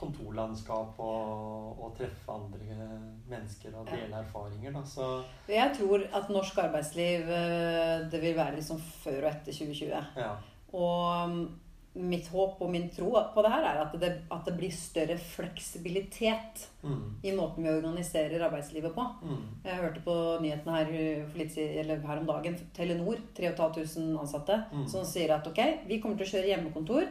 kontorlandskap 0.00 0.98
og, 0.98 1.80
og 1.84 1.90
treffe 1.98 2.32
andre 2.32 2.86
mennesker 3.28 3.74
og 3.76 3.88
dele 3.90 4.16
erfaringer. 4.22 4.72
Da. 4.72 4.82
Så 4.88 5.08
Jeg 5.48 5.74
tror 5.78 6.04
at 6.16 6.30
norsk 6.32 6.58
arbeidsliv 6.62 7.28
eh, 7.28 8.06
det 8.12 8.22
vil 8.22 8.36
være 8.38 8.56
liksom 8.56 8.80
før 8.80 9.26
og 9.26 9.30
etter 9.34 9.52
2020. 9.52 10.06
ja. 10.16 10.30
Og 10.72 11.48
mitt 11.94 12.28
håp 12.30 12.60
og 12.62 12.70
min 12.70 12.88
tro 12.94 13.10
på 13.34 13.42
det 13.42 13.50
her 13.50 13.64
er 13.66 13.78
at 13.82 13.94
det, 13.98 14.10
at 14.30 14.44
det 14.46 14.52
blir 14.60 14.70
større 14.70 15.16
fleksibilitet 15.18 16.66
Mm. 16.82 17.16
i 17.22 17.32
måten 17.36 17.62
vi 17.62 17.68
organiserer 17.68 18.40
arbeidslivet 18.46 18.94
på. 18.94 19.04
Mm. 19.22 19.40
Jeg 19.64 19.76
hørte 19.76 20.00
på 20.00 20.14
nyhetene 20.40 20.76
her, 20.78 21.26
litt, 21.36 21.54
her 21.54 22.18
om 22.18 22.26
dagen. 22.26 22.56
Telenor, 22.72 23.18
3500 23.36 24.18
ansatte, 24.20 24.64
Mm. 24.72 24.86
som 24.88 25.04
sier 25.04 25.30
at 25.34 25.46
ok, 25.46 25.60
vi 25.86 26.00
kommer 26.00 26.16
til 26.16 26.26
å 26.26 26.30
kjøre 26.30 26.48
hjemmekontor 26.56 27.06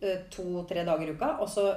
eh, 0.00 0.18
to-tre 0.30 0.84
dager 0.86 1.08
i 1.08 1.12
uka. 1.12 1.38
Og 1.40 1.48
så 1.48 1.68
eh, 1.74 1.76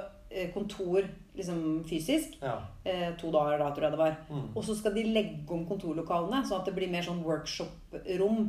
kontor 0.54 1.04
liksom 1.36 1.84
fysisk 1.88 2.34
Ja. 2.42 2.58
eh, 2.84 3.14
to 3.16 3.30
dager, 3.32 3.58
da, 3.58 3.70
tror 3.72 3.82
jeg 3.82 3.92
det 3.92 3.98
var. 3.98 4.16
Mm. 4.30 4.48
Og 4.56 4.64
så 4.64 4.74
skal 4.76 4.94
de 4.94 5.04
legge 5.04 5.50
om 5.50 5.64
kontorlokalene, 5.66 6.42
sånn 6.44 6.60
at 6.60 6.66
det 6.66 6.74
blir 6.74 6.90
mer 6.90 7.02
sånn 7.02 7.22
workshop-rom. 7.24 8.42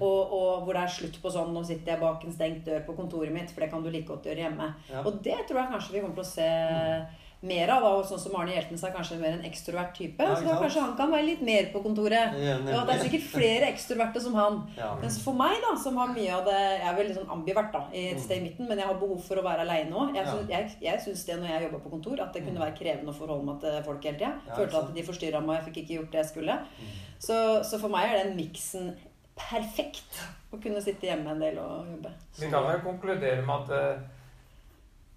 Og, 0.00 0.32
og 0.32 0.64
hvor 0.64 0.74
det 0.74 0.82
er 0.82 0.94
slutt 0.94 1.18
på 1.22 1.30
sånn 1.30 1.52
'Nå 1.52 1.64
sitter 1.66 1.92
jeg 1.92 2.00
bak 2.00 2.24
en 2.24 2.32
stengt 2.32 2.64
dør 2.64 2.84
på 2.86 2.96
kontoret 2.96 3.32
mitt', 3.32 3.50
for 3.50 3.60
det 3.60 3.70
kan 3.70 3.82
du 3.82 3.90
like 3.90 4.06
godt 4.06 4.24
gjøre 4.24 4.44
hjemme. 4.46 4.74
Ja. 4.90 5.02
Og 5.04 5.22
det 5.22 5.36
tror 5.48 5.58
jeg 5.62 5.72
kanskje 5.72 5.92
vi 5.92 6.00
kommer 6.00 6.14
til 6.14 6.24
å 6.24 6.34
se 6.34 7.06
mer 7.42 7.70
av. 7.72 7.84
og 7.88 8.02
Sånn 8.04 8.18
som 8.20 8.34
Arne 8.36 8.52
Hjeltnes 8.52 8.82
er 8.84 8.92
kanskje 8.92 9.16
mer 9.20 9.32
en 9.38 9.44
ekstrovert 9.48 9.94
type. 9.96 10.20
Ja, 10.20 10.34
så 10.36 10.44
da 10.44 10.56
kanskje 10.60 10.82
han 10.84 10.96
kan 10.98 11.10
være 11.12 11.24
litt 11.24 11.40
mer 11.46 11.70
på 11.72 11.80
kontoret. 11.84 12.34
Ja, 12.36 12.56
Og 12.60 12.74
at 12.82 12.86
det 12.90 12.96
er 12.98 13.04
sikkert 13.06 13.26
flere 13.32 13.68
ekstroverte 13.72 14.20
som 14.20 14.34
han. 14.36 14.58
Ja. 14.76 14.90
Mens 15.00 15.16
for 15.24 15.32
meg, 15.38 15.56
da, 15.64 15.70
som 15.80 15.96
har 15.96 16.12
mye 16.12 16.34
av 16.36 16.44
det 16.44 16.56
Jeg 16.60 16.88
er 16.90 16.98
veldig 16.98 17.16
sånn 17.16 17.30
ambivert 17.32 17.72
da, 17.72 17.82
i 17.96 18.06
et 18.12 18.20
sted 18.20 18.38
i 18.38 18.44
midten, 18.48 18.68
men 18.68 18.78
jeg 18.78 18.86
har 18.90 18.98
behov 19.00 19.22
for 19.24 19.40
å 19.40 19.44
være 19.46 19.64
aleine 19.64 19.92
òg. 19.96 20.14
Jeg, 20.16 20.26
synes, 20.26 20.48
jeg, 20.50 20.76
jeg 20.84 21.00
syns 21.06 21.24
det 21.30 21.38
når 21.40 21.48
jeg 21.54 21.62
jobba 21.68 21.78
på 21.86 21.94
kontor, 21.96 22.20
at 22.26 22.32
det 22.34 22.42
kunne 22.44 22.58
Mm. 22.60 22.66
være 22.66 22.76
krevende 22.76 23.10
å 23.14 23.16
forholde 23.16 23.44
meg 23.48 23.60
til 23.60 23.82
folk 23.88 24.04
hele 24.04 24.18
tida. 24.18 24.32
Ja, 24.46 24.54
Følte 24.60 24.76
at 24.84 24.94
de 24.94 25.02
forstyrra 25.02 25.40
meg, 25.40 25.48
og 25.48 25.56
jeg 25.56 25.66
fikk 25.72 25.78
ikke 25.84 25.96
gjort 26.00 26.12
det 26.12 26.20
jeg 26.24 26.30
skulle. 26.34 26.58
Mm. 26.76 26.92
Så, 27.20 27.36
så 27.64 27.80
for 27.80 27.88
meg 27.88 28.10
er 28.12 28.24
den 28.24 28.36
miksen 28.36 28.92
perfekt. 29.40 30.20
Å 30.52 30.58
kunne 30.60 30.80
sitte 30.82 31.06
hjemme 31.06 31.30
en 31.30 31.40
del 31.40 31.58
og 31.62 31.86
jobbe. 31.88 32.10
Vi 32.40 32.48
kan 32.50 32.64
vel 32.66 32.80
konkludere 32.84 33.44
med 33.46 33.62
at 33.62 33.70
eh, 33.76 34.00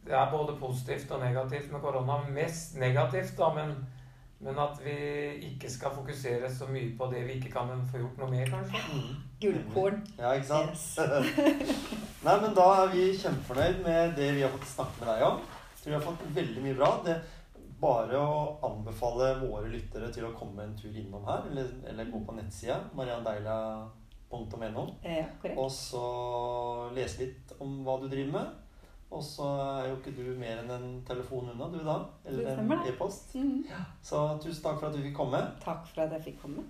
det 0.05 0.15
er 0.19 0.31
både 0.31 0.55
positivt 0.59 1.11
og 1.11 1.21
negativt 1.23 1.71
med 1.71 1.83
korona. 1.83 2.19
Mest 2.29 2.77
negativt, 2.79 3.35
da, 3.37 3.49
men, 3.55 3.75
men 4.39 4.59
at 4.59 4.81
vi 4.83 4.95
ikke 5.49 5.71
skal 5.71 5.95
fokusere 5.95 6.49
så 6.55 6.67
mye 6.71 6.91
på 6.97 7.07
det 7.13 7.25
vi 7.27 7.37
ikke 7.39 7.53
kan 7.53 7.71
få 7.91 8.01
gjort 8.01 8.19
noe 8.19 8.31
med, 8.31 8.47
kanskje. 8.51 8.81
Mm. 8.93 9.21
Gullkorn. 9.43 10.01
Ja, 10.19 10.33
ikke 10.33 10.47
sant? 10.47 10.73
Yes. 10.73 10.97
Nei, 12.25 12.35
men 12.39 12.55
da 12.55 12.67
er 12.81 12.91
vi 12.95 13.07
kjempefornøyd 13.19 13.79
med 13.83 14.17
det 14.19 14.33
vi 14.35 14.43
har 14.43 14.51
fått 14.51 14.69
snakke 14.73 14.99
med 15.01 15.13
deg 15.13 15.25
om. 15.27 15.39
tror 15.79 15.91
vi 15.91 15.97
har 15.97 16.05
fått 16.05 16.27
veldig 16.35 16.67
mye 16.67 16.77
bra. 16.79 16.91
Det 17.07 17.17
bare 17.83 18.19
å 18.19 18.35
anbefale 18.63 19.33
våre 19.41 19.67
lyttere 19.71 20.07
til 20.13 20.27
å 20.27 20.35
komme 20.37 20.63
en 20.63 20.75
tur 20.79 20.93
innom 20.95 21.25
her, 21.27 21.47
eller, 21.51 21.71
eller 21.91 22.11
gå 22.11 22.21
på 22.23 22.35
nettsida 22.37 22.79
mariandeila.no, 22.95 24.85
Ja, 25.03 25.25
og 25.53 25.69
så 25.71 26.03
lese 26.95 27.25
litt 27.25 27.53
om 27.63 27.81
hva 27.85 27.99
du 28.01 28.07
driver 28.11 28.37
med. 28.37 28.62
Og 29.13 29.21
så 29.23 29.45
er 29.45 29.89
jo 29.91 29.97
ikke 29.99 30.15
du 30.17 30.23
mer 30.39 30.63
enn 30.63 30.71
en 30.73 30.87
telefon 31.05 31.51
unna, 31.53 31.67
du 31.69 31.83
da. 31.85 31.99
Eller 32.25 32.57
en 32.57 32.71
e-post. 32.89 33.35
Mhm. 33.37 33.59
Så 34.01 34.23
tusen 34.41 34.63
takk 34.63 34.79
for 34.79 34.89
at 34.89 34.95
du 34.97 35.03
fikk 35.03 35.15
komme. 35.17 35.41
Takk 35.61 35.85
for 35.91 36.05
at 36.05 36.15
jeg 36.17 36.31
fikk 36.31 36.41
komme. 36.41 36.65